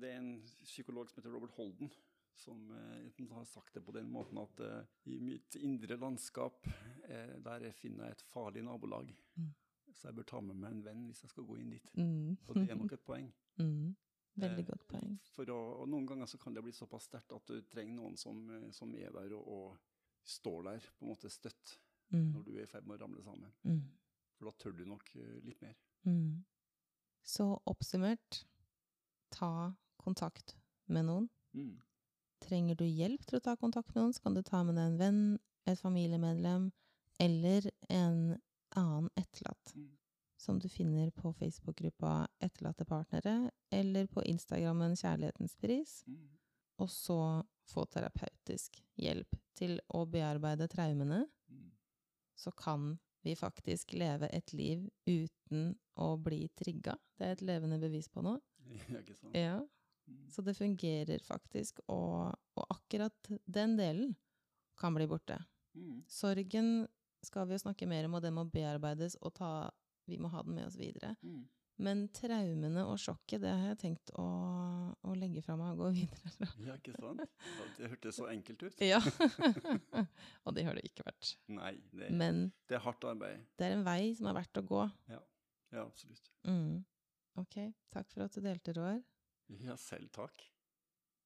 Det 0.00 0.04
er 0.12 0.18
en 0.18 0.42
psykolog 0.64 1.08
som 1.10 1.22
heter 1.22 1.32
Robert 1.34 1.50
Holden, 1.56 1.90
som 2.34 2.70
eh, 2.70 3.26
har 3.34 3.44
sagt 3.44 3.74
det 3.74 3.84
på 3.84 3.92
den 3.92 4.08
måten 4.10 4.38
at 4.38 4.60
eh, 4.60 4.84
i 5.06 5.18
mitt 5.18 5.56
indre 5.56 5.96
landskap, 5.96 6.66
eh, 7.08 7.38
der 7.42 7.72
finner 7.72 8.04
jeg 8.04 8.12
et 8.12 8.22
farlig 8.22 8.62
nabolag. 8.64 9.10
Mm. 9.36 9.52
Så 9.92 10.06
jeg 10.08 10.14
bør 10.14 10.22
ta 10.22 10.40
med 10.40 10.54
meg 10.56 10.70
en 10.72 10.84
venn 10.84 11.06
hvis 11.08 11.22
jeg 11.22 11.30
skal 11.30 11.44
gå 11.44 11.58
inn 11.58 11.70
dit. 11.70 11.90
Mm. 11.96 12.38
Og 12.48 12.54
det 12.54 12.70
er 12.70 12.76
nok 12.76 12.92
et 12.92 13.04
poeng. 13.04 13.32
Mm. 13.60 13.94
Veldig 14.36 14.62
Eh, 14.62 14.66
godt 14.70 14.86
poeng. 14.88 15.18
For 15.34 15.44
å, 15.50 15.58
og 15.82 15.88
noen 15.88 16.06
ganger 16.06 16.26
så 16.26 16.38
kan 16.38 16.54
det 16.54 16.62
bli 16.62 16.72
såpass 16.72 17.08
sterkt 17.08 17.32
at 17.32 17.46
du 17.46 17.60
trenger 17.62 17.94
noen 17.94 18.16
som, 18.16 18.48
eh, 18.50 18.70
som 18.70 18.94
er 18.94 19.10
der 19.12 19.32
og, 19.34 19.48
og 19.48 19.78
står 20.24 20.62
der, 20.64 20.80
på 20.98 21.04
en 21.06 21.08
måte 21.14 21.30
støtt, 21.30 21.78
Mm. 22.12 22.32
når 22.34 22.44
du 22.44 22.56
er 22.58 22.62
i 22.64 22.66
ferd 22.66 22.86
med 22.86 22.98
å 22.98 23.04
ramle 23.04 23.22
sammen. 23.22 23.52
Mm. 23.64 23.82
For 24.34 24.44
da 24.46 24.50
tør 24.58 24.72
du 24.76 24.84
nok 24.84 25.10
eh, 25.14 25.40
litt 25.44 25.60
mer. 25.62 25.76
Mm. 26.04 26.44
Så 27.22 27.60
oppsummert, 27.66 28.44
ta 29.30 29.72
kontakt 29.96 30.56
med 30.88 31.04
noen. 31.06 31.28
Mm. 31.54 31.76
Trenger 32.40 32.74
du 32.74 32.84
hjelp 32.84 33.24
til 33.26 33.38
å 33.38 33.42
ta 33.42 33.54
kontakt 33.56 33.94
med 33.94 34.02
noen, 34.02 34.12
så 34.12 34.22
kan 34.22 34.34
du 34.34 34.42
ta 34.42 34.62
med 34.64 34.74
deg 34.74 34.86
en 34.86 34.98
venn, 34.98 35.38
et 35.66 35.78
familiemedlem 35.78 36.72
eller 37.20 37.70
en 37.90 38.40
annen 38.74 39.10
etterlatt, 39.16 39.74
Mm. 39.76 39.90
Som 40.40 40.58
du 40.58 40.68
finner 40.72 41.10
på 41.12 41.32
Facebook-gruppa 41.36 42.12
Etterlatte 42.40 42.86
partnere, 42.88 43.50
eller 43.70 44.06
på 44.08 44.22
Instagrammen 44.24 44.96
Kjærlighetens 44.96 45.56
pris, 45.60 45.98
Mm. 46.08 46.28
og 46.80 46.88
så 46.88 47.18
få 47.68 47.84
terapeutisk 47.92 48.80
hjelp 48.96 49.36
til 49.54 49.78
å 49.94 50.06
bearbeide 50.08 50.68
traumene, 50.72 51.26
Mm. 51.50 51.70
så 52.36 52.50
kan 52.56 52.98
vi 53.22 53.34
faktisk 53.36 53.92
leve 53.92 54.28
et 54.32 54.52
liv 54.56 54.88
uten 55.06 55.74
å 55.98 56.16
bli 56.16 56.48
trigga. 56.56 56.96
Det 57.18 57.26
er 57.26 57.32
et 57.32 57.42
levende 57.42 57.78
bevis 57.78 58.08
på 58.08 58.22
nå. 58.24 58.38
Ja, 58.88 58.98
ikke 59.02 59.14
sant? 59.18 59.34
Ja. 59.36 59.58
Mm. 60.08 60.24
Så 60.30 60.42
det 60.42 60.56
fungerer 60.56 61.20
faktisk, 61.22 61.80
og, 61.88 62.32
og 62.56 62.66
akkurat 62.70 63.12
den 63.46 63.76
delen 63.76 64.16
kan 64.80 64.94
bli 64.94 65.06
borte. 65.06 65.36
Sorgen 66.08 66.86
skal 67.22 67.46
vi 67.46 67.54
jo 67.54 67.58
snakke 67.62 67.86
mer 67.86 68.06
om, 68.08 68.14
og 68.16 68.22
det 68.24 68.32
må 68.32 68.46
bearbeides 68.50 69.16
og 69.20 69.34
ta, 69.36 69.70
vi 70.10 70.18
må 70.20 70.30
ha 70.32 70.42
den 70.46 70.56
med 70.58 70.66
oss 70.68 70.78
videre. 70.80 71.14
Mm. 71.22 71.48
Men 71.80 72.02
traumene 72.12 72.82
og 72.84 72.98
sjokket, 73.00 73.40
det 73.40 73.52
har 73.56 73.70
jeg 73.70 73.78
tenkt 73.80 74.10
å, 74.20 74.24
å 75.00 75.14
legge 75.16 75.40
fra 75.40 75.54
meg 75.56 75.72
og 75.72 75.86
gå 75.86 75.92
videre 76.02 76.32
fra. 76.34 76.48
Ja, 76.66 76.76
ikke 76.76 76.92
sant? 76.98 77.22
Det 77.78 77.88
hørtes 77.94 78.18
så 78.18 78.26
enkelt 78.28 78.66
ut. 78.66 78.82
Ja. 78.84 79.00
og 80.44 80.56
det 80.58 80.66
har 80.66 80.76
det 80.76 80.84
ikke 80.90 81.06
vært. 81.06 81.32
Nei, 81.56 81.72
det, 81.96 82.10
Men 82.12 82.50
det 82.68 82.76
er 82.76 82.84
hardt 82.84 83.06
arbeid. 83.08 83.46
det 83.56 83.70
er 83.70 83.78
en 83.78 83.86
vei 83.86 84.12
som 84.18 84.28
er 84.28 84.36
verdt 84.42 84.60
å 84.60 84.66
gå. 84.68 84.82
Ja, 85.08 85.22
absolutt. 85.86 86.28
Mm. 86.44 86.82
Ok, 87.40 87.56
takk 87.94 88.12
for 88.12 88.26
at 88.26 88.36
du 88.36 88.44
delte, 88.44 88.74
Roar. 88.76 89.00
Ja, 89.64 89.78
selv 89.80 90.12
takk. 90.14 90.44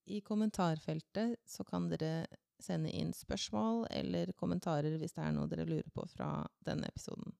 I 0.06 0.20
kommentarfeltet 0.20 1.40
så 1.48 1.64
kan 1.66 1.88
dere 1.90 2.26
sende 2.62 2.92
inn 2.94 3.10
spørsmål 3.16 3.86
eller 3.90 4.30
kommentarer 4.38 4.94
hvis 5.00 5.16
det 5.16 5.24
er 5.24 5.34
noe 5.34 5.48
dere 5.50 5.66
lurer 5.68 5.90
på 5.96 6.04
fra 6.12 6.28
denne 6.64 6.88
episoden. 6.92 7.34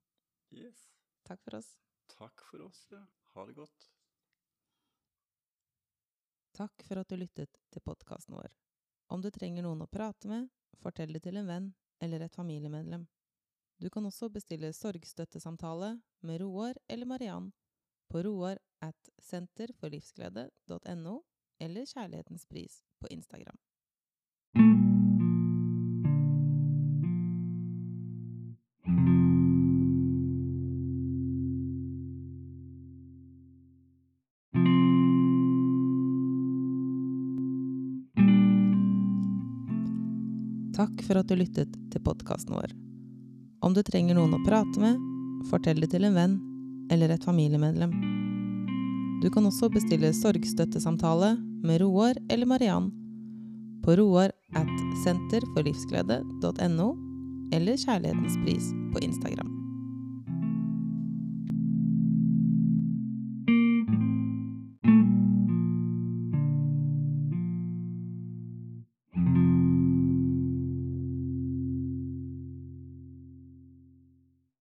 Yes. 0.51 0.89
Takk 1.25 1.43
for 1.43 1.59
oss. 1.59 1.70
Takk 2.14 2.45
for 2.51 2.66
oss, 2.66 2.87
ja. 2.93 3.01
Ha 3.35 3.47
det 3.47 3.57
godt. 3.57 3.89
Takk 6.55 6.85
for 6.87 7.01
at 7.01 7.11
du 7.11 7.16
lyttet 7.18 7.57
til 7.72 7.83
podkasten 7.83 8.37
vår. 8.37 8.53
Om 9.11 9.25
du 9.25 9.31
trenger 9.35 9.64
noen 9.66 9.83
å 9.83 9.91
prate 9.91 10.31
med, 10.31 10.47
fortell 10.79 11.12
det 11.16 11.25
til 11.27 11.41
en 11.41 11.51
venn 11.51 11.72
eller 12.05 12.22
et 12.22 12.37
familiemedlem. 12.37 13.09
Du 13.81 13.91
kan 13.91 14.07
også 14.07 14.29
bestille 14.31 14.70
sorgstøttesamtale 14.72 15.97
med 16.22 16.41
Roar 16.45 16.79
eller 16.89 17.11
Mariann 17.11 17.51
på 18.09 18.22
roar 18.22 18.61
at 18.85 19.11
senterforlivsglede.no 19.18 21.16
eller 21.59 21.87
Kjærlighetens 21.87 22.47
pris 22.47 22.83
på 23.01 23.11
Instagram. 23.11 23.59
Takk 40.85 41.05
for 41.07 41.16
at 41.16 41.28
du 41.30 41.39
lyttet 41.39 41.70
til 41.93 42.03
podkasten 42.05 42.53
vår. 42.59 42.72
Om 43.64 43.72
du 43.72 43.80
trenger 43.87 44.18
noen 44.18 44.37
å 44.37 44.43
prate 44.45 44.82
med, 44.82 44.99
fortell 45.49 45.80
det 45.80 45.95
til 45.95 46.05
en 46.05 46.18
venn 46.18 46.35
eller 46.93 47.14
et 47.14 47.24
familiemedlem. 47.24 47.95
Du 49.22 49.30
kan 49.32 49.49
også 49.49 49.70
bestille 49.72 50.12
sorgstøttesamtale 50.12 51.32
med 51.64 51.80
Roar 51.80 52.20
eller 52.28 52.51
Mariann 52.51 52.93
på 53.85 53.97
roar 54.01 54.32
at 54.57 54.76
senterforlivsglede.no 55.05 56.89
eller 57.53 57.80
Kjærlighetens 57.80 58.41
pris 58.45 58.72
på 58.93 59.05
Instagram. 59.09 59.54